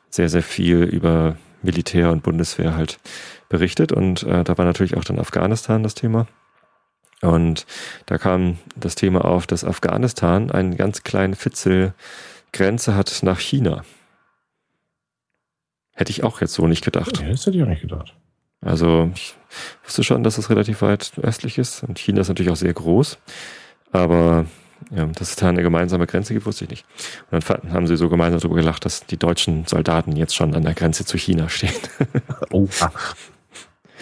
sehr, 0.09 0.29
sehr 0.29 0.43
viel 0.43 0.83
über 0.83 1.37
Militär 1.61 2.11
und 2.11 2.23
Bundeswehr 2.23 2.75
halt 2.75 2.99
berichtet. 3.49 3.91
Und 3.91 4.23
äh, 4.23 4.43
da 4.43 4.57
war 4.57 4.65
natürlich 4.65 4.97
auch 4.97 5.03
dann 5.03 5.19
Afghanistan 5.19 5.83
das 5.83 5.95
Thema. 5.95 6.27
Und 7.21 7.65
da 8.05 8.17
kam 8.17 8.57
das 8.75 8.95
Thema 8.95 9.25
auf, 9.25 9.47
dass 9.47 9.63
Afghanistan 9.63 10.51
einen 10.51 10.77
ganz 10.77 11.03
kleinen 11.03 11.35
Fitzel 11.35 11.93
Grenze 12.53 12.95
hat 12.95 13.19
nach 13.23 13.39
China. 13.39 13.83
Hätte 15.97 16.11
ich 16.11 16.23
auch 16.23 16.41
jetzt 16.41 16.53
so 16.53 16.67
nicht 16.67 16.85
gedacht. 16.85 17.19
Ja, 17.19 17.29
das 17.29 17.47
hätte 17.47 17.57
ich 17.57 17.63
auch 17.63 17.67
nicht 17.67 17.81
gedacht. 17.81 18.13
Also 18.61 19.09
ich 19.15 19.35
wusste 19.83 20.03
schon, 20.03 20.23
dass 20.23 20.37
es 20.37 20.51
relativ 20.51 20.83
weit 20.83 21.11
östlich 21.23 21.57
ist. 21.57 21.83
Und 21.83 21.97
China 21.97 22.21
ist 22.21 22.27
natürlich 22.27 22.51
auch 22.51 22.55
sehr 22.57 22.73
groß. 22.73 23.17
Aber 23.91 24.45
ja, 24.91 25.07
dass 25.07 25.31
es 25.31 25.35
da 25.37 25.49
eine 25.49 25.63
gemeinsame 25.63 26.05
Grenze 26.05 26.35
gibt, 26.35 26.45
wusste 26.45 26.65
ich 26.65 26.69
nicht. 26.69 26.85
Und 27.31 27.49
dann 27.49 27.73
haben 27.73 27.87
sie 27.87 27.97
so 27.97 28.09
gemeinsam 28.09 28.39
darüber 28.39 28.61
gelacht, 28.61 28.85
dass 28.85 29.07
die 29.07 29.17
deutschen 29.17 29.65
Soldaten 29.65 30.15
jetzt 30.15 30.35
schon 30.35 30.53
an 30.53 30.61
der 30.61 30.75
Grenze 30.75 31.03
zu 31.03 31.17
China 31.17 31.49
stehen. 31.49 31.73
oh. 32.51 32.67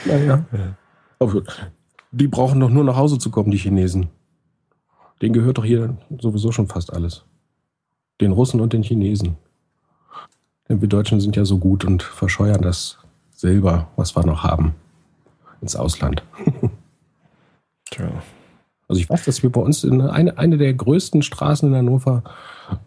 Naja. 0.04 0.44
Ja. 0.52 1.32
Die 2.12 2.28
brauchen 2.28 2.60
doch 2.60 2.70
nur 2.70 2.84
nach 2.84 2.98
Hause 2.98 3.20
zu 3.20 3.32
kommen, 3.32 3.52
die 3.52 3.58
Chinesen. 3.58 4.10
Denen 5.22 5.34
gehört 5.34 5.60
doch 5.60 5.66
hier 5.66 5.98
sowieso 6.20 6.52
schon 6.52 6.68
fast 6.68 6.92
alles. 6.92 7.24
Den 8.20 8.34
Russen 8.34 8.60
und 8.60 8.74
den 8.74 8.84
Chinesen. 8.84 9.38
Denn 10.68 10.82
wir 10.82 10.88
Deutschen 10.88 11.20
sind 11.20 11.36
ja 11.36 11.46
so 11.46 11.58
gut 11.58 11.86
und 11.86 12.04
verscheuern 12.04 12.62
das 12.62 12.98
Silber, 13.32 13.88
was 13.96 14.16
wir 14.16 14.26
noch 14.26 14.44
haben, 14.44 14.74
ins 15.62 15.76
Ausland. 15.76 16.24
Tja. 17.92 18.10
Also 18.88 19.02
ich 19.02 19.10
weiß, 19.10 19.26
dass 19.26 19.42
wir 19.42 19.52
bei 19.52 19.62
uns 19.62 19.84
in 19.84 20.02
eine, 20.02 20.38
eine 20.38 20.58
der 20.58 20.74
größten 20.74 21.22
Straßen 21.22 21.70
in 21.70 21.76
Hannover, 21.76 22.24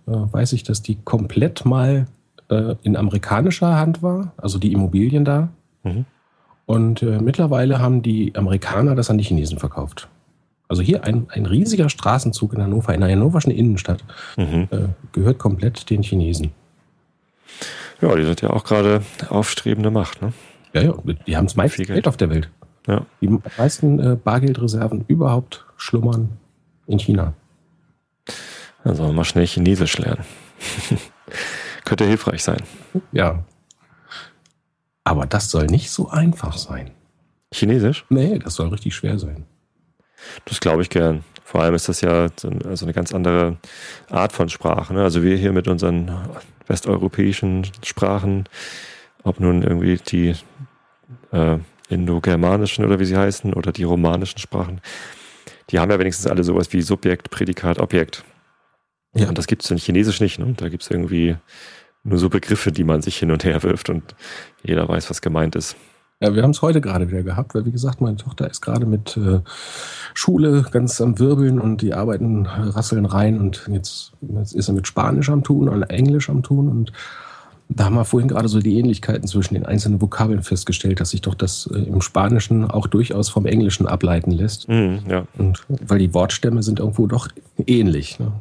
äh, 0.06 0.12
weiß 0.12 0.52
ich, 0.52 0.62
dass 0.62 0.82
die 0.82 0.96
komplett 1.04 1.64
mal 1.64 2.06
äh, 2.50 2.76
in 2.82 2.96
amerikanischer 2.96 3.76
Hand 3.76 4.02
war, 4.02 4.32
also 4.36 4.58
die 4.58 4.72
Immobilien 4.72 5.24
da. 5.24 5.48
Mhm. 5.82 6.04
Und 6.66 7.02
äh, 7.02 7.18
mittlerweile 7.18 7.80
haben 7.80 8.02
die 8.02 8.34
Amerikaner 8.36 8.94
das 8.94 9.10
an 9.10 9.18
die 9.18 9.24
Chinesen 9.24 9.58
verkauft. 9.58 10.08
Also 10.68 10.82
hier 10.82 11.04
ein, 11.04 11.26
ein 11.30 11.46
riesiger 11.46 11.88
Straßenzug 11.88 12.52
in 12.52 12.62
Hannover, 12.62 12.94
in 12.94 13.00
der 13.00 13.10
hannoverschen 13.10 13.52
Innenstadt, 13.52 14.04
mhm. 14.36 14.68
Äh, 14.70 14.88
gehört 15.12 15.38
komplett 15.38 15.88
den 15.90 16.02
Chinesen. 16.02 16.52
Ja, 18.00 18.14
die 18.14 18.24
sind 18.24 18.40
ja 18.40 18.50
auch 18.50 18.64
gerade 18.64 19.02
aufstrebende 19.28 19.90
Macht, 19.90 20.22
ne? 20.22 20.32
Ja, 20.72 20.82
ja, 20.82 20.94
die 21.26 21.36
haben 21.36 21.46
das 21.46 21.56
meiste 21.56 21.84
Geld 21.84 22.06
auf 22.06 22.16
der 22.16 22.30
Welt. 22.30 22.50
Ja. 22.86 23.04
Die 23.20 23.38
meisten 23.56 24.00
äh, 24.00 24.16
Bargeldreserven 24.16 25.04
überhaupt 25.08 25.66
schlummern 25.76 26.38
in 26.86 26.98
China. 26.98 27.34
Also 28.84 29.12
mal 29.12 29.24
schnell 29.24 29.46
Chinesisch 29.46 29.98
lernen. 29.98 30.24
Könnte 31.84 32.04
hilfreich 32.04 32.42
sein. 32.42 32.62
Ja. 33.12 33.44
Aber 35.04 35.26
das 35.26 35.50
soll 35.50 35.66
nicht 35.66 35.90
so 35.90 36.08
einfach 36.08 36.56
sein. 36.56 36.90
Chinesisch? 37.52 38.04
Nee, 38.10 38.38
das 38.38 38.54
soll 38.54 38.68
richtig 38.68 38.94
schwer 38.94 39.18
sein. 39.18 39.46
Das 40.44 40.60
glaube 40.60 40.82
ich 40.82 40.90
gern. 40.90 41.24
Vor 41.44 41.62
allem 41.62 41.74
ist 41.74 41.88
das 41.88 42.00
ja 42.02 42.28
so 42.36 42.50
also 42.66 42.84
eine 42.84 42.92
ganz 42.92 43.12
andere 43.12 43.56
Art 44.10 44.32
von 44.32 44.48
Sprache. 44.48 44.92
Ne? 44.92 45.02
Also 45.02 45.22
wir 45.22 45.36
hier 45.36 45.52
mit 45.52 45.66
unseren 45.66 46.10
westeuropäischen 46.68 47.66
Sprachen, 47.84 48.44
ob 49.24 49.40
nun 49.40 49.62
irgendwie 49.62 49.96
die 49.96 50.34
äh, 51.32 51.58
indogermanischen 51.88 52.84
oder 52.84 53.00
wie 53.00 53.04
sie 53.04 53.16
heißen 53.16 53.54
oder 53.54 53.72
die 53.72 53.84
romanischen 53.84 54.38
Sprachen, 54.38 54.80
die 55.70 55.78
haben 55.78 55.90
ja 55.90 55.98
wenigstens 55.98 56.26
alle 56.26 56.44
sowas 56.44 56.72
wie 56.72 56.82
Subjekt, 56.82 57.30
Prädikat, 57.30 57.78
Objekt. 57.78 58.24
Ja. 59.14 59.28
Und 59.28 59.38
das 59.38 59.46
gibt 59.46 59.64
es 59.64 59.70
in 59.70 59.78
Chinesisch 59.78 60.20
nicht. 60.20 60.38
Ne? 60.38 60.54
Da 60.56 60.68
gibt 60.68 60.82
es 60.82 60.90
irgendwie 60.90 61.36
nur 62.04 62.18
so 62.18 62.28
Begriffe, 62.28 62.72
die 62.72 62.84
man 62.84 63.02
sich 63.02 63.18
hin 63.18 63.30
und 63.30 63.44
her 63.44 63.62
wirft 63.62 63.90
und 63.90 64.14
jeder 64.62 64.88
weiß, 64.88 65.10
was 65.10 65.20
gemeint 65.20 65.56
ist. 65.56 65.76
Ja, 66.20 66.34
wir 66.34 66.42
haben 66.42 66.50
es 66.50 66.62
heute 66.62 66.80
gerade 66.80 67.08
wieder 67.08 67.22
gehabt, 67.22 67.54
weil 67.54 67.64
wie 67.64 67.70
gesagt, 67.70 68.00
meine 68.00 68.16
Tochter 68.16 68.50
ist 68.50 68.60
gerade 68.60 68.86
mit 68.86 69.16
äh, 69.16 69.40
Schule 70.14 70.64
ganz 70.70 71.00
am 71.00 71.18
Wirbeln 71.20 71.60
und 71.60 71.80
die 71.80 71.94
arbeiten, 71.94 72.46
rasseln 72.46 73.06
rein 73.06 73.38
und 73.38 73.68
jetzt, 73.70 74.12
jetzt 74.20 74.52
ist 74.52 74.68
er 74.68 74.74
mit 74.74 74.88
Spanisch 74.88 75.30
am 75.30 75.44
Tun 75.44 75.68
und 75.68 75.82
Englisch 75.84 76.28
am 76.28 76.42
Tun 76.42 76.68
und 76.68 76.92
da 77.68 77.84
haben 77.84 77.94
wir 77.94 78.04
vorhin 78.04 78.28
gerade 78.28 78.48
so 78.48 78.60
die 78.60 78.78
Ähnlichkeiten 78.78 79.28
zwischen 79.28 79.54
den 79.54 79.66
einzelnen 79.66 80.00
Vokabeln 80.00 80.42
festgestellt, 80.42 81.00
dass 81.00 81.10
sich 81.10 81.20
doch 81.20 81.34
das 81.34 81.68
äh, 81.72 81.78
im 81.78 82.00
Spanischen 82.00 82.68
auch 82.68 82.86
durchaus 82.86 83.28
vom 83.28 83.46
Englischen 83.46 83.86
ableiten 83.86 84.30
lässt. 84.30 84.68
Mm, 84.68 84.96
ja. 85.08 85.26
Und 85.36 85.64
weil 85.68 85.98
die 85.98 86.14
Wortstämme 86.14 86.62
sind 86.62 86.80
irgendwo 86.80 87.06
doch 87.06 87.28
ähnlich. 87.66 88.18
Ne? 88.18 88.32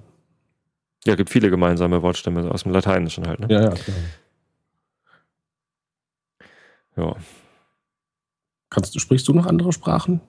Ja, 1.05 1.15
gibt 1.15 1.29
viele 1.29 1.49
gemeinsame 1.49 2.01
Wortstämme 2.01 2.49
aus 2.49 2.63
dem 2.63 2.71
Lateinischen 2.71 3.27
halt. 3.27 3.41
Ne? 3.41 3.47
Ja, 3.49 3.61
ja, 3.63 3.69
klar. 3.69 3.97
Ja. 6.95 7.15
Kannst 8.69 8.93
du, 8.95 8.99
sprichst 8.99 9.27
du 9.27 9.33
noch 9.33 9.45
andere 9.45 9.71
Sprachen? 9.71 10.21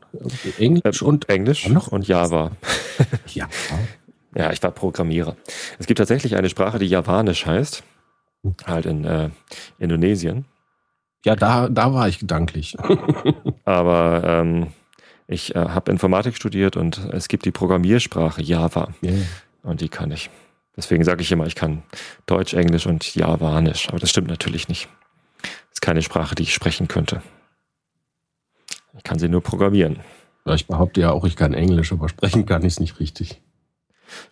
Englisch 0.59 1.03
äh, 1.03 1.05
und 1.05 1.29
Englisch 1.29 1.69
noch? 1.69 1.89
und 1.89 2.07
Java. 2.07 2.53
ja. 3.35 3.49
Ja, 4.35 4.53
ich 4.53 4.63
war 4.63 4.71
Programmierer. 4.71 5.37
Es 5.79 5.87
gibt 5.87 5.99
tatsächlich 5.99 6.37
eine 6.37 6.49
Sprache, 6.49 6.79
die 6.79 6.87
Javanisch 6.87 7.47
heißt, 7.47 7.83
halt 8.67 8.87
in 8.87 9.05
äh, 9.05 9.31
Indonesien. 9.79 10.45
Ja, 11.25 11.35
da, 11.35 11.69
da 11.69 11.93
war 11.93 12.09
ich 12.09 12.21
gedanklich. 12.21 12.77
Aber 13.65 14.23
ähm, 14.25 14.69
ich 15.27 15.55
äh, 15.57 15.59
habe 15.59 15.91
Informatik 15.91 16.37
studiert 16.37 16.77
und 16.77 16.99
es 17.13 17.29
gibt 17.29 17.45
die 17.45 17.51
Programmiersprache 17.51 18.43
Java. 18.43 18.89
Yeah. 19.03 19.15
Und 19.63 19.81
die 19.81 19.89
kann 19.89 20.13
ich. 20.13 20.31
Deswegen 20.77 21.03
sage 21.03 21.23
ich 21.23 21.33
immer, 21.33 21.47
ich 21.47 21.57
kann 21.57 21.83
Deutsch, 22.27 22.55
Englisch 22.55 22.87
und 22.87 23.15
Javanisch. 23.17 23.89
Aber 23.89 23.99
das 23.99 24.11
stimmt 24.11 24.29
natürlich 24.29 24.69
nicht. 24.69 24.89
Das 25.43 25.51
ist 25.75 25.83
keine 25.83 26.03
Sprache, 26.03 26.37
die 26.37 26.45
ich 26.45 26.55
sprechen 26.55 26.87
könnte. 26.87 27.21
Ich 28.97 29.05
kann 29.05 29.19
sie 29.19 29.29
nur 29.29 29.43
programmieren. 29.43 30.01
Ich 30.47 30.67
behaupte 30.67 31.01
ja 31.01 31.11
auch, 31.11 31.25
ich 31.25 31.37
kann 31.37 31.55
Englisch, 31.55 31.93
aber 31.93 32.09
sprechen 32.09 32.47
kann 32.47 32.63
ich 32.63 32.75
es 32.75 32.81
nicht 32.81 33.01
richtig. 33.01 33.43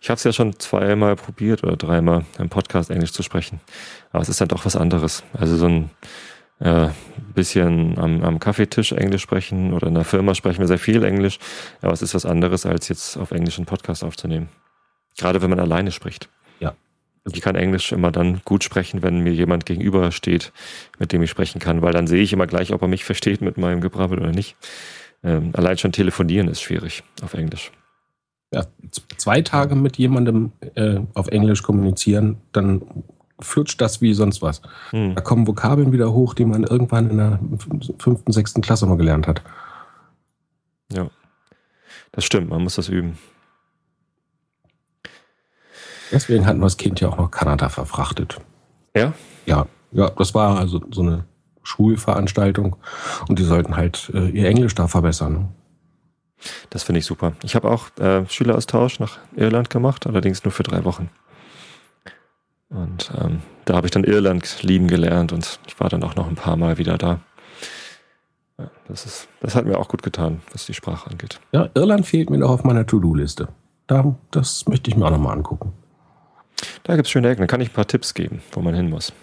Ich 0.01 0.09
habe 0.09 0.17
es 0.17 0.23
ja 0.23 0.33
schon 0.33 0.59
zweimal 0.59 1.15
probiert 1.15 1.63
oder 1.63 1.75
dreimal 1.75 2.25
im 2.39 2.49
Podcast 2.49 2.89
Englisch 2.89 3.13
zu 3.13 3.23
sprechen. 3.23 3.61
Aber 4.11 4.21
es 4.21 4.29
ist 4.29 4.41
dann 4.41 4.47
doch 4.47 4.65
was 4.65 4.75
anderes. 4.75 5.23
Also 5.33 5.55
so 5.55 5.67
ein 5.67 5.89
äh, 6.59 6.89
bisschen 7.35 7.97
am, 7.99 8.23
am 8.23 8.39
Kaffeetisch 8.39 8.91
Englisch 8.91 9.21
sprechen 9.21 9.73
oder 9.73 9.87
in 9.87 9.93
der 9.93 10.05
Firma 10.05 10.33
sprechen 10.33 10.59
wir 10.59 10.67
sehr 10.67 10.79
viel 10.79 11.03
Englisch. 11.03 11.37
Aber 11.81 11.93
es 11.93 12.01
ist 12.01 12.15
was 12.15 12.25
anderes, 12.25 12.65
als 12.65 12.89
jetzt 12.89 13.17
auf 13.17 13.31
Englisch 13.31 13.57
einen 13.57 13.67
Podcast 13.67 14.03
aufzunehmen. 14.03 14.49
Gerade 15.17 15.41
wenn 15.41 15.49
man 15.49 15.59
alleine 15.59 15.91
spricht. 15.91 16.29
Ja. 17.27 17.33
Ich 17.33 17.41
kann 17.41 17.55
Englisch 17.55 17.91
immer 17.91 18.11
dann 18.11 18.41
gut 18.45 18.63
sprechen, 18.63 19.03
wenn 19.03 19.19
mir 19.19 19.33
jemand 19.33 19.65
gegenüber 19.65 20.11
steht, 20.11 20.53
mit 20.97 21.11
dem 21.11 21.21
ich 21.21 21.29
sprechen 21.29 21.59
kann, 21.59 21.81
weil 21.81 21.93
dann 21.93 22.07
sehe 22.07 22.23
ich 22.23 22.33
immer 22.33 22.47
gleich, 22.47 22.73
ob 22.73 22.81
er 22.81 22.87
mich 22.87 23.03
versteht 23.05 23.41
mit 23.41 23.57
meinem 23.57 23.81
Gebrabbel 23.81 24.19
oder 24.19 24.31
nicht. 24.31 24.55
Ähm, 25.23 25.51
allein 25.53 25.77
schon 25.77 25.91
telefonieren 25.91 26.47
ist 26.47 26.61
schwierig 26.61 27.03
auf 27.21 27.33
Englisch. 27.33 27.71
Ja, 28.53 28.65
zwei 29.17 29.41
Tage 29.41 29.75
mit 29.75 29.97
jemandem 29.97 30.53
äh, 30.75 31.01
auf 31.13 31.27
Englisch 31.27 31.63
kommunizieren, 31.63 32.37
dann 32.53 32.81
flutscht 33.39 33.81
das 33.81 34.01
wie 34.01 34.13
sonst 34.13 34.41
was. 34.41 34.61
Hm. 34.91 35.15
Da 35.15 35.21
kommen 35.21 35.47
Vokabeln 35.47 35.91
wieder 35.91 36.13
hoch, 36.13 36.33
die 36.33 36.45
man 36.45 36.63
irgendwann 36.63 37.09
in 37.09 37.17
der 37.17 37.39
fünften, 37.99 38.31
sechsten 38.31 38.61
Klasse 38.61 38.85
mal 38.85 38.97
gelernt 38.97 39.27
hat. 39.27 39.41
Ja, 40.93 41.09
das 42.13 42.23
stimmt, 42.23 42.49
man 42.49 42.63
muss 42.63 42.75
das 42.75 42.87
üben. 42.89 43.17
Deswegen 46.11 46.45
hatten 46.45 46.59
wir 46.59 46.65
das 46.65 46.77
Kind 46.77 46.99
ja 46.99 47.09
auch 47.09 47.17
nach 47.17 47.31
Kanada 47.31 47.69
verfrachtet. 47.69 48.39
Ja? 48.95 49.13
Ja, 49.45 49.67
ja, 49.91 50.09
das 50.09 50.33
war 50.33 50.57
also 50.57 50.81
so 50.91 51.01
eine 51.01 51.25
Schulveranstaltung 51.63 52.75
und 53.27 53.39
die 53.39 53.43
sollten 53.43 53.75
halt 53.75 54.11
äh, 54.13 54.29
ihr 54.29 54.47
Englisch 54.47 54.75
da 54.75 54.87
verbessern. 54.87 55.49
Das 56.69 56.83
finde 56.83 56.99
ich 56.99 57.05
super. 57.05 57.33
Ich 57.43 57.55
habe 57.55 57.69
auch 57.69 57.89
äh, 57.99 58.25
Schüleraustausch 58.27 58.99
nach 58.99 59.17
Irland 59.35 59.69
gemacht, 59.69 60.07
allerdings 60.07 60.43
nur 60.43 60.51
für 60.51 60.63
drei 60.63 60.83
Wochen. 60.85 61.09
Und 62.69 63.11
ähm, 63.19 63.41
da 63.65 63.75
habe 63.75 63.87
ich 63.87 63.91
dann 63.91 64.03
Irland 64.03 64.61
lieben 64.61 64.87
gelernt 64.87 65.31
und 65.31 65.59
ich 65.67 65.79
war 65.79 65.89
dann 65.89 66.03
auch 66.03 66.15
noch 66.15 66.27
ein 66.27 66.35
paar 66.35 66.57
Mal 66.57 66.77
wieder 66.77 66.97
da. 66.97 67.21
Ja, 68.59 68.69
das, 68.87 69.05
ist, 69.05 69.27
das 69.39 69.55
hat 69.55 69.65
mir 69.65 69.77
auch 69.77 69.87
gut 69.87 70.03
getan, 70.03 70.41
was 70.51 70.65
die 70.65 70.73
Sprache 70.73 71.09
angeht. 71.09 71.39
Ja, 71.51 71.69
Irland 71.73 72.05
fehlt 72.05 72.29
mir 72.29 72.37
noch 72.37 72.49
auf 72.49 72.63
meiner 72.63 72.85
To-Do-Liste. 72.85 73.49
Da, 73.87 74.15
das 74.31 74.67
möchte 74.67 74.89
ich 74.89 74.97
mir 74.97 75.05
auch 75.05 75.11
nochmal 75.11 75.37
angucken. 75.37 75.73
Da 76.83 76.95
gibt 76.95 77.07
es 77.07 77.11
schöne 77.11 77.29
Ecken. 77.29 77.41
Da 77.41 77.47
kann 77.47 77.61
ich 77.61 77.69
ein 77.69 77.73
paar 77.73 77.87
Tipps 77.87 78.13
geben, 78.13 78.41
wo 78.51 78.61
man 78.61 78.73
hin 78.73 78.89
muss. 78.89 79.13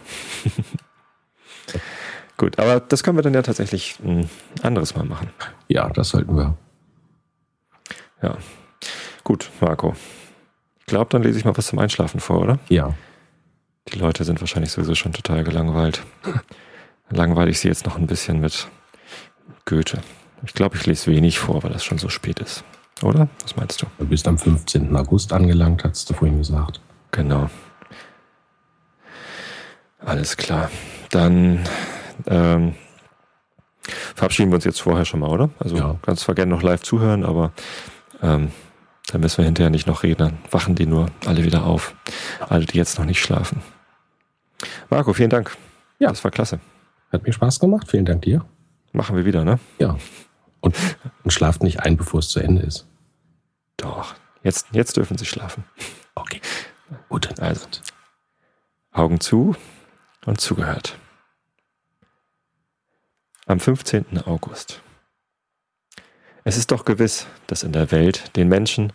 Gut, 2.37 2.59
aber 2.59 2.81
das 2.81 3.03
können 3.03 3.17
wir 3.17 3.23
dann 3.23 3.35
ja 3.35 3.43
tatsächlich 3.43 3.99
ein 4.05 4.29
anderes 4.63 4.95
Mal 4.95 5.05
machen. 5.05 5.31
Ja, 5.69 5.89
das 5.89 6.09
sollten 6.11 6.37
wir. 6.37 6.57
Ja. 8.23 8.37
Gut, 9.23 9.51
Marco. 9.61 9.95
Ich 10.81 10.87
glaube, 10.87 11.11
dann 11.11 11.23
lese 11.23 11.39
ich 11.39 11.45
mal 11.45 11.57
was 11.57 11.69
zum 11.69 11.79
Einschlafen 11.79 12.21
vor, 12.21 12.41
oder? 12.41 12.59
Ja. 12.69 12.95
Die 13.89 13.99
Leute 13.99 14.25
sind 14.25 14.41
wahrscheinlich 14.41 14.73
sowieso 14.73 14.95
schon 14.95 15.13
total 15.13 15.45
gelangweilt. 15.45 16.03
Langweile 17.11 17.51
ich 17.51 17.61
sie 17.61 17.69
jetzt 17.69 17.87
noch 17.87 17.97
ein 17.97 18.07
bisschen 18.07 18.41
mit 18.41 18.69
Goethe. 19.67 20.01
Ich 20.45 20.55
glaube, 20.55 20.77
ich 20.77 20.87
lese 20.87 21.11
wenig 21.11 21.39
vor, 21.39 21.63
weil 21.63 21.73
das 21.73 21.85
schon 21.85 21.99
so 21.99 22.09
spät 22.09 22.41
ist. 22.41 22.65
Oder? 23.03 23.29
Was 23.43 23.57
meinst 23.57 23.81
du? 23.83 23.87
Du 23.99 24.07
bist 24.07 24.27
am 24.29 24.39
15. 24.39 24.95
August 24.97 25.33
angelangt, 25.33 25.85
hast 25.85 26.11
du 26.11 26.15
vorhin 26.15 26.39
gesagt. 26.39 26.81
Genau. 27.15 27.49
Alles 30.01 30.37
klar. 30.37 30.69
Dann 31.11 31.61
ähm, 32.27 32.75
verabschieden 34.17 34.51
wir 34.51 34.57
uns 34.57 34.65
jetzt 34.65 34.83
vorher 34.83 35.05
schon 35.05 35.21
mal, 35.21 35.31
oder? 35.31 35.51
Also 35.61 35.77
ja. 35.77 35.97
kannst 36.03 36.25
zwar 36.25 36.35
gerne 36.35 36.53
noch 36.53 36.63
live 36.63 36.83
zuhören, 36.83 37.25
aber 37.25 37.53
ähm, 38.21 38.51
dann 39.07 39.21
müssen 39.21 39.39
wir 39.39 39.45
hinterher 39.45 39.71
nicht 39.71 39.87
noch 39.87 40.03
reden. 40.03 40.19
Dann 40.19 40.39
wachen 40.51 40.75
die 40.75 40.87
nur 40.87 41.07
alle 41.25 41.45
wieder 41.45 41.65
auf. 41.65 41.95
Alle, 42.49 42.67
die 42.67 42.77
jetzt 42.77 42.99
noch 42.99 43.07
nicht 43.07 43.21
schlafen. 43.21 43.63
Marco, 44.91 45.13
vielen 45.13 45.31
Dank. 45.31 45.57
Ja. 46.01 46.09
Das 46.09 46.25
war 46.25 46.33
klasse. 46.33 46.59
Hat 47.13 47.23
mir 47.23 47.33
Spaß 47.33 47.61
gemacht. 47.61 47.89
Vielen 47.93 48.07
Dank 48.07 48.23
dir. 48.23 48.45
Machen 48.93 49.17
wir 49.17 49.25
wieder, 49.25 49.45
ne? 49.45 49.61
Ja. 49.79 49.97
Und, 50.61 50.75
und 51.23 51.31
schlaft 51.31 51.63
nicht 51.63 51.79
ein, 51.79 51.97
bevor 51.97 52.19
es 52.19 52.29
zu 52.29 52.41
Ende 52.41 52.63
ist. 52.63 52.89
Doch. 53.77 54.17
Jetzt, 54.43 54.67
jetzt 54.73 54.97
dürfen 54.97 55.17
Sie 55.17 55.27
schlafen. 55.27 55.63
Okay. 56.17 56.41
Gut. 57.09 57.41
Also. 57.41 57.67
Augen 58.93 59.21
zu 59.21 59.57
und 60.27 60.41
zugehört. 60.41 60.99
Am 63.47 63.61
15. 63.61 64.19
August. 64.25 64.81
Es 66.45 66.57
ist 66.57 66.71
doch 66.71 66.85
gewiss, 66.85 67.27
dass 67.47 67.63
in 67.63 67.73
der 67.73 67.91
Welt 67.91 68.37
den 68.37 68.49
Menschen 68.49 68.93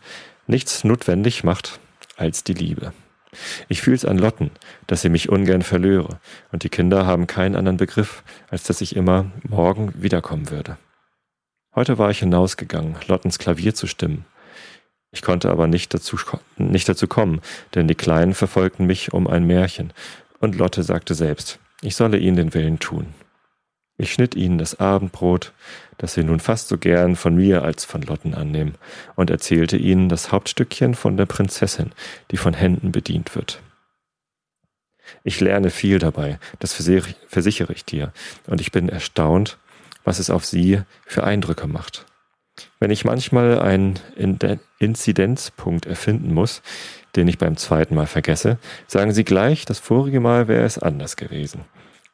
nichts 0.48 0.84
notwendig 0.84 1.44
macht 1.44 1.80
als 2.16 2.44
die 2.44 2.54
Liebe. 2.54 2.94
Ich 3.68 3.82
fühl's 3.82 4.06
an 4.06 4.18
Lotten, 4.18 4.52
dass 4.88 5.02
sie 5.02 5.10
mich 5.10 5.30
ungern 5.30 5.62
verlöre, 5.62 6.20
und 6.52 6.64
die 6.64 6.70
Kinder 6.70 7.06
haben 7.06 7.28
keinen 7.28 7.56
anderen 7.56 7.78
Begriff, 7.78 8.24
als 8.50 8.64
dass 8.64 8.82
ich 8.82 8.96
immer 8.96 9.32
morgen 9.48 9.94
wiederkommen 10.02 10.50
würde. 10.50 10.78
Heute 11.76 11.98
war 12.00 12.10
ich 12.10 12.20
hinausgegangen, 12.20 12.96
Lottens 13.08 13.38
Klavier 13.38 13.76
zu 13.76 13.86
stimmen. 13.86 14.26
Ich 15.12 15.22
konnte 15.22 15.50
aber 15.50 15.68
nicht 15.68 15.94
dazu, 15.94 16.18
nicht 16.58 16.88
dazu 16.88 17.08
kommen, 17.08 17.42
denn 17.74 17.88
die 17.88 17.96
Kleinen 17.96 18.34
verfolgten 18.34 18.86
mich 18.86 19.14
um 19.14 19.28
ein 19.28 19.46
Märchen, 19.46 19.94
und 20.40 20.56
Lotte 20.56 20.84
sagte 20.84 21.16
selbst, 21.16 21.60
ich 21.82 21.96
solle 21.96 22.18
ihnen 22.18 22.38
den 22.38 22.54
Willen 22.54 22.80
tun. 22.80 23.08
Ich 23.98 24.14
schnitt 24.14 24.36
ihnen 24.36 24.58
das 24.58 24.80
Abendbrot, 24.80 25.52
das 25.98 26.14
sie 26.14 26.24
nun 26.24 26.40
fast 26.40 26.70
so 26.70 26.78
gern 26.78 27.18
von 27.18 27.36
mir 27.36 27.64
als 27.64 27.84
von 27.84 28.02
Lotten 28.02 28.34
annehmen, 28.34 28.76
und 29.16 29.30
erzählte 29.30 29.76
ihnen 29.76 30.08
das 30.08 30.32
Hauptstückchen 30.32 30.96
von 30.96 31.18
der 31.18 31.26
Prinzessin, 31.26 31.92
die 32.32 32.38
von 32.38 32.54
Händen 32.54 32.92
bedient 32.92 33.36
wird. 33.36 33.62
Ich 35.24 35.42
lerne 35.42 35.72
viel 35.72 36.00
dabei, 36.00 36.40
das 36.60 36.74
versichere 36.74 37.74
ich 37.74 37.84
dir, 37.84 38.14
und 38.48 38.62
ich 38.62 38.72
bin 38.72 38.90
erstaunt, 38.90 39.58
was 40.06 40.20
es 40.20 40.30
auf 40.30 40.46
sie 40.46 40.82
für 41.06 41.24
Eindrücke 41.24 41.68
macht. 41.68 42.06
Wenn 42.80 42.92
ich 42.92 43.06
manchmal 43.06 43.60
einen 43.60 44.00
Inzidenzpunkt 44.80 45.86
erfinden 45.86 46.34
muss, 46.34 46.62
den 47.16 47.28
ich 47.28 47.38
beim 47.38 47.58
zweiten 47.58 47.96
Mal 47.96 48.08
vergesse, 48.08 48.58
sagen 48.88 49.12
Sie 49.12 49.24
gleich, 49.24 49.66
das 49.66 49.80
vorige 49.80 50.20
Mal 50.20 50.48
wäre 50.48 50.64
es 50.64 50.78
anders 50.78 51.16
gewesen, 51.16 51.62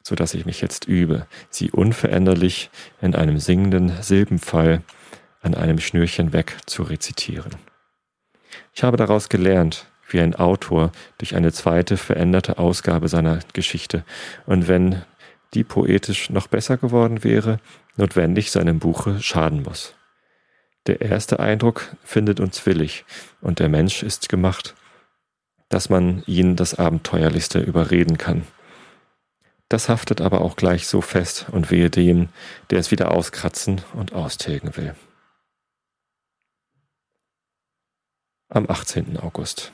so 0.02 0.14
dass 0.14 0.34
ich 0.34 0.46
mich 0.46 0.60
jetzt 0.60 0.86
übe, 0.86 1.26
sie 1.50 1.70
unveränderlich 1.70 2.70
in 3.00 3.14
einem 3.14 3.38
singenden 3.38 3.92
Silbenfall 4.02 4.82
an 5.42 5.54
einem 5.54 5.78
Schnürchen 5.78 6.32
weg 6.32 6.56
zu 6.66 6.82
rezitieren. 6.82 7.52
Ich 8.74 8.82
habe 8.82 8.96
daraus 8.96 9.28
gelernt, 9.28 9.86
wie 10.08 10.20
ein 10.20 10.34
Autor 10.34 10.92
durch 11.18 11.34
eine 11.34 11.52
zweite 11.52 11.96
veränderte 11.96 12.58
Ausgabe 12.58 13.08
seiner 13.08 13.40
Geschichte 13.52 14.04
und 14.46 14.68
wenn 14.68 15.02
die 15.54 15.64
poetisch 15.64 16.30
noch 16.30 16.46
besser 16.46 16.76
geworden 16.76 17.24
wäre, 17.24 17.58
notwendig 17.96 18.50
seinem 18.50 18.78
Buche 18.78 19.20
schaden 19.20 19.62
muss. 19.62 19.94
Der 20.86 21.00
erste 21.00 21.40
Eindruck 21.40 21.96
findet 22.04 22.38
uns 22.38 22.64
willig 22.64 23.04
und 23.40 23.58
der 23.58 23.68
Mensch 23.68 24.02
ist 24.02 24.28
gemacht, 24.28 24.74
dass 25.68 25.90
man 25.90 26.22
ihn 26.26 26.54
das 26.54 26.74
Abenteuerlichste 26.74 27.58
überreden 27.58 28.18
kann. 28.18 28.46
Das 29.68 29.88
haftet 29.88 30.20
aber 30.20 30.42
auch 30.42 30.54
gleich 30.54 30.86
so 30.86 31.00
fest 31.00 31.46
und 31.50 31.72
wehe 31.72 31.90
dem, 31.90 32.28
der 32.70 32.78
es 32.78 32.92
wieder 32.92 33.10
auskratzen 33.10 33.80
und 33.94 34.12
austilgen 34.12 34.76
will. 34.76 34.94
Am 38.48 38.70
18. 38.70 39.18
August. 39.18 39.72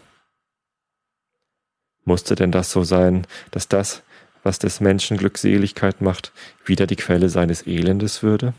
Musste 2.05 2.35
denn 2.35 2.53
das 2.53 2.71
so 2.73 2.85
sein, 2.85 3.27
dass 3.51 3.69
das, 3.69 4.03
was 4.43 4.59
des 4.59 4.81
Menschen 4.81 5.19
Glückseligkeit 5.19 6.01
macht, 6.01 6.33
wieder 6.65 6.87
die 6.87 6.97
Quelle 6.97 7.29
seines 7.29 7.67
Elendes 7.67 8.23
würde? 8.23 8.55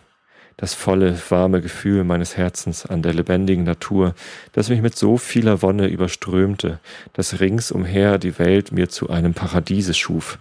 Das 0.57 0.73
volle, 0.73 1.19
warme 1.29 1.61
Gefühl 1.61 2.03
meines 2.03 2.37
Herzens 2.37 2.85
an 2.85 3.01
der 3.01 3.13
lebendigen 3.13 3.63
Natur, 3.63 4.13
das 4.51 4.69
mich 4.69 4.81
mit 4.81 4.95
so 4.95 5.17
vieler 5.17 5.61
Wonne 5.61 5.87
überströmte, 5.87 6.79
das 7.13 7.39
ringsumher 7.39 8.17
die 8.17 8.37
Welt 8.37 8.71
mir 8.71 8.89
zu 8.89 9.09
einem 9.09 9.33
Paradiese 9.33 9.93
schuf, 9.93 10.37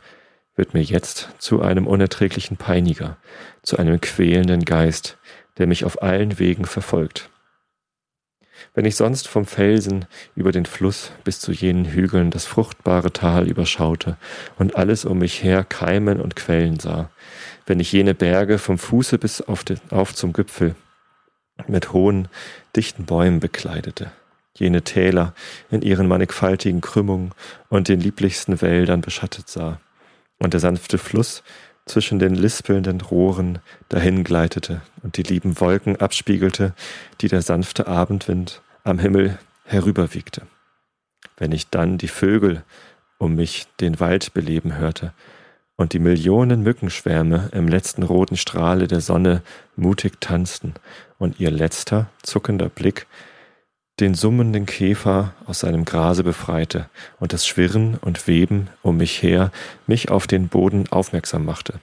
wird 0.54 0.74
mir 0.74 0.82
jetzt 0.82 1.30
zu 1.38 1.62
einem 1.62 1.86
unerträglichen 1.86 2.56
Peiniger, 2.56 3.16
zu 3.62 3.78
einem 3.78 4.00
quälenden 4.00 4.64
Geist, 4.64 5.16
der 5.58 5.66
mich 5.66 5.84
auf 5.84 6.02
allen 6.02 6.38
Wegen 6.38 6.66
verfolgt. 6.66 7.30
Wenn 8.74 8.84
ich 8.84 8.96
sonst 8.96 9.28
vom 9.28 9.44
Felsen 9.44 10.06
über 10.34 10.52
den 10.52 10.66
Fluss 10.66 11.12
bis 11.24 11.40
zu 11.40 11.52
jenen 11.52 11.84
Hügeln 11.84 12.30
das 12.30 12.46
fruchtbare 12.46 13.12
Tal 13.12 13.48
überschaute 13.48 14.16
und 14.58 14.76
alles 14.76 15.04
um 15.04 15.18
mich 15.18 15.42
her 15.42 15.64
keimen 15.64 16.20
und 16.20 16.36
quellen 16.36 16.78
sah, 16.78 17.10
wenn 17.66 17.80
ich 17.80 17.92
jene 17.92 18.14
Berge 18.14 18.58
vom 18.58 18.78
Fuße 18.78 19.18
bis 19.18 19.40
auf, 19.40 19.64
den, 19.64 19.80
auf 19.90 20.14
zum 20.14 20.32
Gipfel 20.32 20.74
mit 21.66 21.92
hohen, 21.92 22.28
dichten 22.74 23.04
Bäumen 23.04 23.40
bekleidete, 23.40 24.10
jene 24.56 24.82
Täler 24.82 25.34
in 25.70 25.82
ihren 25.82 26.08
mannigfaltigen 26.08 26.80
Krümmungen 26.80 27.32
und 27.68 27.88
den 27.88 28.00
lieblichsten 28.00 28.60
Wäldern 28.60 29.00
beschattet 29.00 29.48
sah, 29.48 29.80
und 30.38 30.54
der 30.54 30.60
sanfte 30.60 30.98
Fluss 30.98 31.42
zwischen 31.86 32.18
den 32.18 32.34
lispelnden 32.34 33.00
Rohren 33.00 33.58
dahingleitete 33.88 34.82
und 35.02 35.16
die 35.16 35.22
lieben 35.22 35.60
Wolken 35.60 35.96
abspiegelte, 35.96 36.74
die 37.20 37.28
der 37.28 37.42
sanfte 37.42 37.86
Abendwind 37.86 38.62
am 38.84 38.98
Himmel 38.98 39.38
herüberwiegte. 39.64 40.42
Wenn 41.36 41.52
ich 41.52 41.68
dann 41.70 41.98
die 41.98 42.08
Vögel 42.08 42.62
um 43.18 43.34
mich 43.34 43.66
den 43.80 44.00
Wald 44.00 44.34
beleben 44.34 44.76
hörte 44.76 45.12
und 45.77 45.93
die 45.93 45.99
Millionen 45.99 46.62
Mückenschwärme 46.62 47.51
im 47.53 47.68
letzten 47.68 48.03
roten 48.03 48.37
Strahle 48.37 48.87
der 48.87 49.01
Sonne 49.01 49.43
mutig 49.77 50.20
tanzten. 50.20 50.75
Und 51.18 51.41
ihr 51.41 51.51
letzter, 51.51 52.09
zuckender 52.23 52.68
Blick 52.68 53.07
den 54.01 54.14
summenden 54.14 54.66
Käfer 54.66 55.35
aus 55.47 55.61
seinem 55.61 55.85
Grase 55.85 56.25
befreite 56.25 56.89
und 57.20 57.33
das 57.33 57.47
Schwirren 57.47 57.99
und 58.01 58.27
Weben 58.27 58.68
um 58.83 58.97
mich 58.97 59.23
her 59.23 59.53
mich 59.87 60.11
auf 60.11 60.27
den 60.27 60.49
Boden 60.49 60.89
aufmerksam 60.91 61.45
machte. 61.45 61.75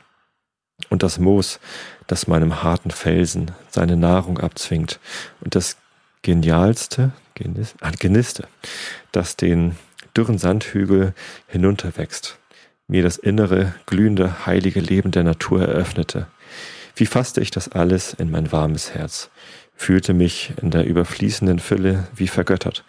Und 0.90 1.04
das 1.04 1.20
Moos, 1.20 1.60
das 2.08 2.28
meinem 2.28 2.64
harten 2.64 2.92
Felsen 2.92 3.52
seine 3.70 3.96
Nahrung 3.96 4.40
abzwingt. 4.40 5.00
Und 5.42 5.56
das 5.56 5.78
genialste, 6.22 7.12
ah, 7.82 7.92
Geniste, 7.98 8.48
das 9.12 9.36
den 9.36 9.78
dürren 10.16 10.38
Sandhügel 10.38 11.14
hinunterwächst, 11.48 12.40
mir 12.90 13.04
das 13.04 13.18
innere, 13.18 13.74
glühende, 13.86 14.46
heilige 14.46 14.82
Leben 14.82 15.12
der 15.12 15.24
Natur 15.24 15.62
eröffnete. 15.62 16.28
Wie 16.96 17.06
fasste 17.06 17.40
ich 17.40 17.52
das 17.52 17.70
alles 17.70 18.14
in 18.14 18.32
mein 18.32 18.52
warmes 18.52 18.94
Herz, 18.94 19.30
fühlte 19.76 20.14
mich 20.14 20.54
in 20.62 20.72
der 20.72 20.86
überfließenden 20.86 21.60
Fülle 21.60 22.08
wie 22.16 22.28
vergöttert, 22.28 22.84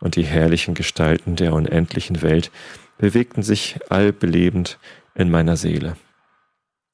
und 0.00 0.14
die 0.14 0.24
herrlichen 0.24 0.74
Gestalten 0.74 1.34
der 1.34 1.54
unendlichen 1.54 2.22
Welt 2.22 2.52
bewegten 2.98 3.42
sich 3.42 3.80
allbelebend 3.88 4.78
in 5.14 5.30
meiner 5.30 5.56
Seele. 5.56 5.96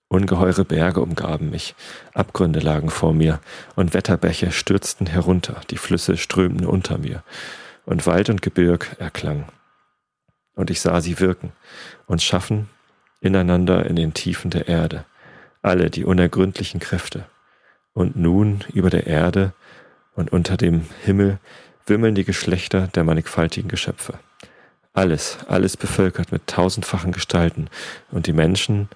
Ungeheure 0.08 0.64
Berge 0.64 1.00
umgaben 1.00 1.50
mich, 1.50 1.74
Abgründe 2.14 2.60
lagen 2.60 2.88
vor 2.88 3.12
mir, 3.12 3.40
und 3.74 3.94
Wetterbäche 3.94 4.52
stürzten 4.52 5.08
herunter, 5.08 5.60
die 5.70 5.76
Flüsse 5.76 6.16
strömten 6.16 6.66
unter 6.66 6.98
mir, 6.98 7.24
und 7.84 8.06
Wald 8.06 8.30
und 8.30 8.42
Gebirg 8.42 8.96
erklang. 9.00 9.46
Und 10.54 10.70
ich 10.70 10.80
sah 10.80 11.00
sie 11.00 11.20
wirken 11.20 11.52
und 12.06 12.22
schaffen 12.22 12.68
ineinander 13.20 13.86
in 13.86 13.96
den 13.96 14.14
Tiefen 14.14 14.50
der 14.50 14.68
Erde, 14.68 15.04
alle 15.62 15.90
die 15.90 16.04
unergründlichen 16.04 16.80
Kräfte, 16.80 17.26
und 17.92 18.16
nun 18.16 18.64
über 18.72 18.90
der 18.90 19.06
Erde 19.06 19.52
und 20.14 20.32
unter 20.32 20.56
dem 20.56 20.86
Himmel 21.02 21.38
wimmeln 21.86 22.14
die 22.14 22.24
Geschlechter 22.24 22.88
der 22.88 23.04
mannigfaltigen 23.04 23.68
Geschöpfe. 23.68 24.18
Alles, 24.92 25.38
alles 25.48 25.76
bevölkert 25.76 26.32
mit 26.32 26.46
tausendfachen 26.46 27.12
Gestalten 27.12 27.68
und 28.10 28.26
die 28.26 28.32
Menschen 28.32 28.88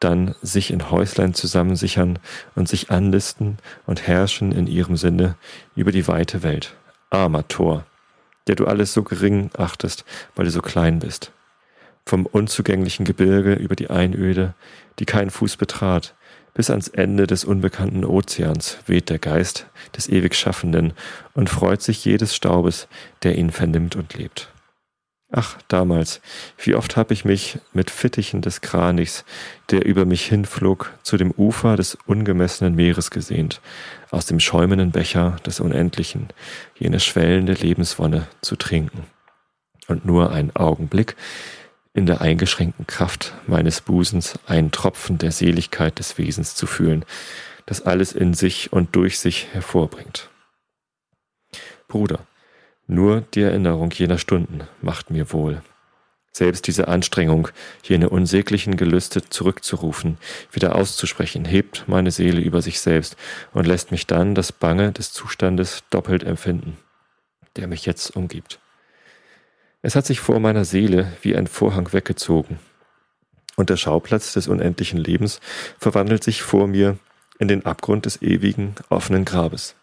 dann 0.00 0.34
sich 0.42 0.70
in 0.70 0.90
Häuslein 0.90 1.32
zusammensichern 1.32 2.18
und 2.54 2.68
sich 2.68 2.90
anlisten 2.90 3.58
und 3.86 4.06
herrschen 4.06 4.52
in 4.52 4.66
ihrem 4.66 4.96
Sinne 4.96 5.36
über 5.74 5.92
die 5.92 6.06
weite 6.06 6.42
Welt. 6.42 6.74
Armer 7.08 7.48
Tor, 7.48 7.86
der 8.46 8.56
du 8.56 8.66
alles 8.66 8.92
so 8.92 9.02
gering 9.02 9.50
achtest, 9.56 10.04
weil 10.34 10.44
du 10.44 10.50
so 10.50 10.62
klein 10.62 11.00
bist. 11.00 11.32
Vom 12.04 12.26
unzugänglichen 12.26 13.04
Gebirge 13.04 13.54
über 13.54 13.74
die 13.74 13.90
Einöde, 13.90 14.54
die 14.98 15.06
kein 15.06 15.30
Fuß 15.30 15.56
betrat, 15.56 16.14
bis 16.54 16.70
ans 16.70 16.88
Ende 16.88 17.26
des 17.26 17.44
unbekannten 17.44 18.04
Ozeans 18.04 18.78
weht 18.86 19.10
der 19.10 19.18
Geist 19.18 19.66
des 19.96 20.08
ewig 20.08 20.34
Schaffenden 20.34 20.94
und 21.34 21.50
freut 21.50 21.82
sich 21.82 22.04
jedes 22.04 22.34
Staubes, 22.34 22.88
der 23.22 23.36
ihn 23.36 23.50
vernimmt 23.50 23.94
und 23.94 24.14
lebt. 24.14 24.48
Ach, 25.32 25.58
damals, 25.66 26.20
wie 26.56 26.76
oft 26.76 26.96
habe 26.96 27.12
ich 27.12 27.24
mich 27.24 27.58
mit 27.72 27.90
Fittichen 27.90 28.42
des 28.42 28.60
Kranichs, 28.60 29.24
der 29.70 29.84
über 29.84 30.04
mich 30.04 30.24
hinflog, 30.26 30.92
zu 31.02 31.16
dem 31.16 31.32
Ufer 31.32 31.76
des 31.76 31.98
ungemessenen 32.06 32.76
Meeres 32.76 33.10
gesehnt, 33.10 33.60
aus 34.12 34.26
dem 34.26 34.38
schäumenden 34.38 34.92
Becher 34.92 35.36
des 35.44 35.58
Unendlichen, 35.58 36.28
jene 36.78 37.00
schwellende 37.00 37.54
Lebenswonne 37.54 38.28
zu 38.40 38.54
trinken. 38.54 39.04
Und 39.88 40.04
nur 40.04 40.30
ein 40.30 40.54
Augenblick, 40.54 41.16
in 41.92 42.06
der 42.06 42.20
eingeschränkten 42.20 42.86
Kraft 42.86 43.34
meines 43.46 43.80
Busens 43.80 44.38
einen 44.46 44.70
Tropfen 44.70 45.18
der 45.18 45.32
Seligkeit 45.32 45.98
des 45.98 46.18
Wesens 46.18 46.54
zu 46.54 46.66
fühlen, 46.66 47.04
das 47.64 47.82
alles 47.82 48.12
in 48.12 48.32
sich 48.32 48.72
und 48.72 48.94
durch 48.94 49.18
sich 49.18 49.48
hervorbringt. 49.52 50.28
Bruder, 51.88 52.20
nur 52.86 53.22
die 53.34 53.42
Erinnerung 53.42 53.90
jener 53.90 54.18
Stunden 54.18 54.62
macht 54.80 55.10
mir 55.10 55.32
wohl. 55.32 55.62
Selbst 56.32 56.66
diese 56.66 56.86
Anstrengung, 56.88 57.48
jene 57.82 58.10
unsäglichen 58.10 58.76
Gelüste 58.76 59.26
zurückzurufen, 59.26 60.18
wieder 60.52 60.74
auszusprechen, 60.74 61.46
hebt 61.46 61.84
meine 61.86 62.10
Seele 62.10 62.42
über 62.42 62.60
sich 62.60 62.80
selbst 62.80 63.16
und 63.54 63.66
lässt 63.66 63.90
mich 63.90 64.06
dann 64.06 64.34
das 64.34 64.52
Bange 64.52 64.92
des 64.92 65.12
Zustandes 65.12 65.84
doppelt 65.88 66.24
empfinden, 66.24 66.76
der 67.56 67.66
mich 67.68 67.86
jetzt 67.86 68.14
umgibt. 68.14 68.60
Es 69.80 69.96
hat 69.96 70.04
sich 70.04 70.20
vor 70.20 70.38
meiner 70.38 70.66
Seele 70.66 71.10
wie 71.22 71.34
ein 71.36 71.46
Vorhang 71.46 71.92
weggezogen. 71.92 72.58
Und 73.56 73.70
der 73.70 73.78
Schauplatz 73.78 74.34
des 74.34 74.48
unendlichen 74.48 74.98
Lebens 74.98 75.40
verwandelt 75.78 76.22
sich 76.22 76.42
vor 76.42 76.66
mir 76.66 76.98
in 77.38 77.48
den 77.48 77.64
Abgrund 77.64 78.04
des 78.04 78.20
ewigen, 78.20 78.74
offenen 78.90 79.24
Grabes. 79.24 79.74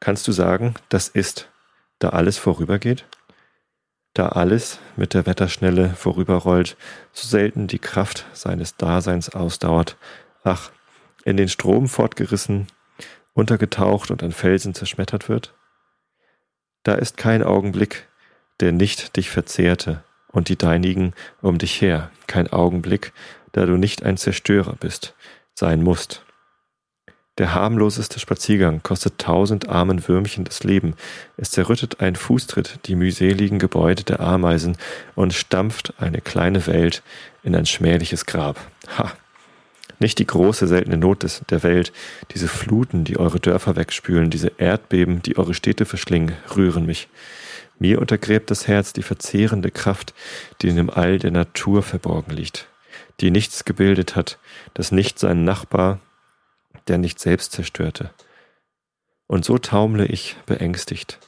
Kannst 0.00 0.28
du 0.28 0.32
sagen, 0.32 0.74
das 0.88 1.08
ist, 1.08 1.48
da 1.98 2.10
alles 2.10 2.38
vorübergeht? 2.38 3.04
Da 4.14 4.30
alles 4.30 4.78
mit 4.96 5.14
der 5.14 5.26
Wetterschnelle 5.26 5.90
vorüberrollt, 5.90 6.76
so 7.12 7.28
selten 7.28 7.66
die 7.66 7.78
Kraft 7.78 8.26
seines 8.32 8.76
Daseins 8.76 9.30
ausdauert, 9.30 9.96
ach, 10.42 10.70
in 11.24 11.36
den 11.36 11.48
Strom 11.48 11.88
fortgerissen, 11.88 12.66
untergetaucht 13.34 14.10
und 14.10 14.22
an 14.22 14.32
Felsen 14.32 14.74
zerschmettert 14.74 15.28
wird? 15.28 15.54
Da 16.82 16.94
ist 16.94 17.16
kein 17.16 17.42
Augenblick, 17.42 18.08
der 18.60 18.72
nicht 18.72 19.16
dich 19.16 19.28
verzehrte, 19.30 20.02
und 20.36 20.50
die 20.50 20.56
deinigen 20.56 21.14
um 21.40 21.56
dich 21.56 21.80
her, 21.80 22.10
kein 22.26 22.52
Augenblick, 22.52 23.12
da 23.52 23.64
du 23.64 23.76
nicht 23.76 24.02
ein 24.02 24.18
Zerstörer 24.18 24.76
bist, 24.78 25.14
sein 25.54 25.82
musst. 25.82 26.25
Der 27.38 27.54
harmloseste 27.54 28.18
Spaziergang 28.18 28.82
kostet 28.82 29.18
tausend 29.18 29.68
armen 29.68 30.08
Würmchen 30.08 30.44
das 30.44 30.64
Leben. 30.64 30.94
Es 31.36 31.50
zerrüttet 31.50 32.00
ein 32.00 32.16
Fußtritt 32.16 32.80
die 32.86 32.94
mühseligen 32.94 33.58
Gebäude 33.58 34.04
der 34.04 34.20
Ameisen 34.20 34.78
und 35.14 35.34
stampft 35.34 35.92
eine 35.98 36.22
kleine 36.22 36.66
Welt 36.66 37.02
in 37.42 37.54
ein 37.54 37.66
schmähliches 37.66 38.24
Grab. 38.24 38.58
Ha! 38.96 39.12
Nicht 39.98 40.18
die 40.18 40.26
große, 40.26 40.66
seltene 40.66 40.96
Not 40.96 41.22
des, 41.22 41.42
der 41.48 41.62
Welt, 41.62 41.92
diese 42.32 42.48
Fluten, 42.48 43.04
die 43.04 43.18
eure 43.18 43.40
Dörfer 43.40 43.76
wegspülen, 43.76 44.30
diese 44.30 44.52
Erdbeben, 44.58 45.22
die 45.22 45.38
eure 45.38 45.54
Städte 45.54 45.86
verschlingen, 45.86 46.36
rühren 46.54 46.84
mich. 46.84 47.08
Mir 47.78 48.00
untergräbt 48.00 48.50
das 48.50 48.66
Herz 48.66 48.92
die 48.92 49.02
verzehrende 49.02 49.70
Kraft, 49.70 50.14
die 50.60 50.68
in 50.68 50.76
dem 50.76 50.90
All 50.90 51.18
der 51.18 51.30
Natur 51.30 51.82
verborgen 51.82 52.32
liegt, 52.32 52.66
die 53.20 53.30
nichts 53.30 53.64
gebildet 53.64 54.16
hat, 54.16 54.38
das 54.74 54.92
nicht 54.92 55.18
sein 55.18 55.44
Nachbar, 55.44 56.00
der 56.88 56.98
nicht 56.98 57.18
selbst 57.18 57.52
zerstörte. 57.52 58.10
Und 59.26 59.44
so 59.44 59.58
taumle 59.58 60.06
ich 60.06 60.36
beängstigt, 60.46 61.18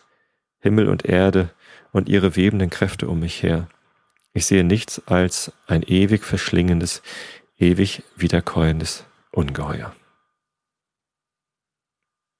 Himmel 0.60 0.88
und 0.88 1.04
Erde 1.04 1.50
und 1.92 2.08
ihre 2.08 2.36
webenden 2.36 2.70
Kräfte 2.70 3.08
um 3.08 3.20
mich 3.20 3.42
her. 3.42 3.68
Ich 4.32 4.46
sehe 4.46 4.64
nichts 4.64 5.02
als 5.06 5.52
ein 5.66 5.82
ewig 5.82 6.24
verschlingendes, 6.24 7.02
ewig 7.58 8.02
wiederkäuendes 8.14 9.04
Ungeheuer. 9.32 9.94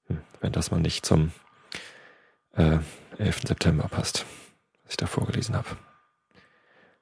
Hm, 0.07 0.21
wenn 0.41 0.53
das 0.53 0.71
mal 0.71 0.81
nicht 0.81 1.05
zum 1.05 1.33
äh, 2.55 2.79
11. 3.19 3.49
September 3.49 3.89
passt, 3.89 4.27
was 4.85 4.93
ich 4.93 4.97
da 4.97 5.07
vorgelesen 5.07 5.57
habe. 5.57 5.77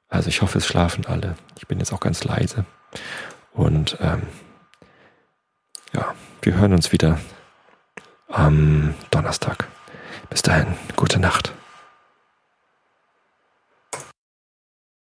Also 0.09 0.29
ich 0.29 0.41
hoffe, 0.41 0.59
es 0.59 0.67
schlafen 0.67 1.05
alle. 1.07 1.37
Ich 1.59 1.67
bin 1.67 1.79
jetzt 1.79 1.93
auch 1.93 2.01
ganz 2.01 2.25
leise. 2.25 2.64
Und 3.53 3.99
ähm, 4.01 4.23
ja, 5.97 6.14
wir 6.42 6.55
hören 6.55 6.72
uns 6.74 6.92
wieder 6.92 7.18
am 8.28 8.94
Donnerstag. 9.11 9.66
Bis 10.28 10.42
dahin, 10.42 10.66
gute 10.94 11.18
Nacht. 11.18 11.53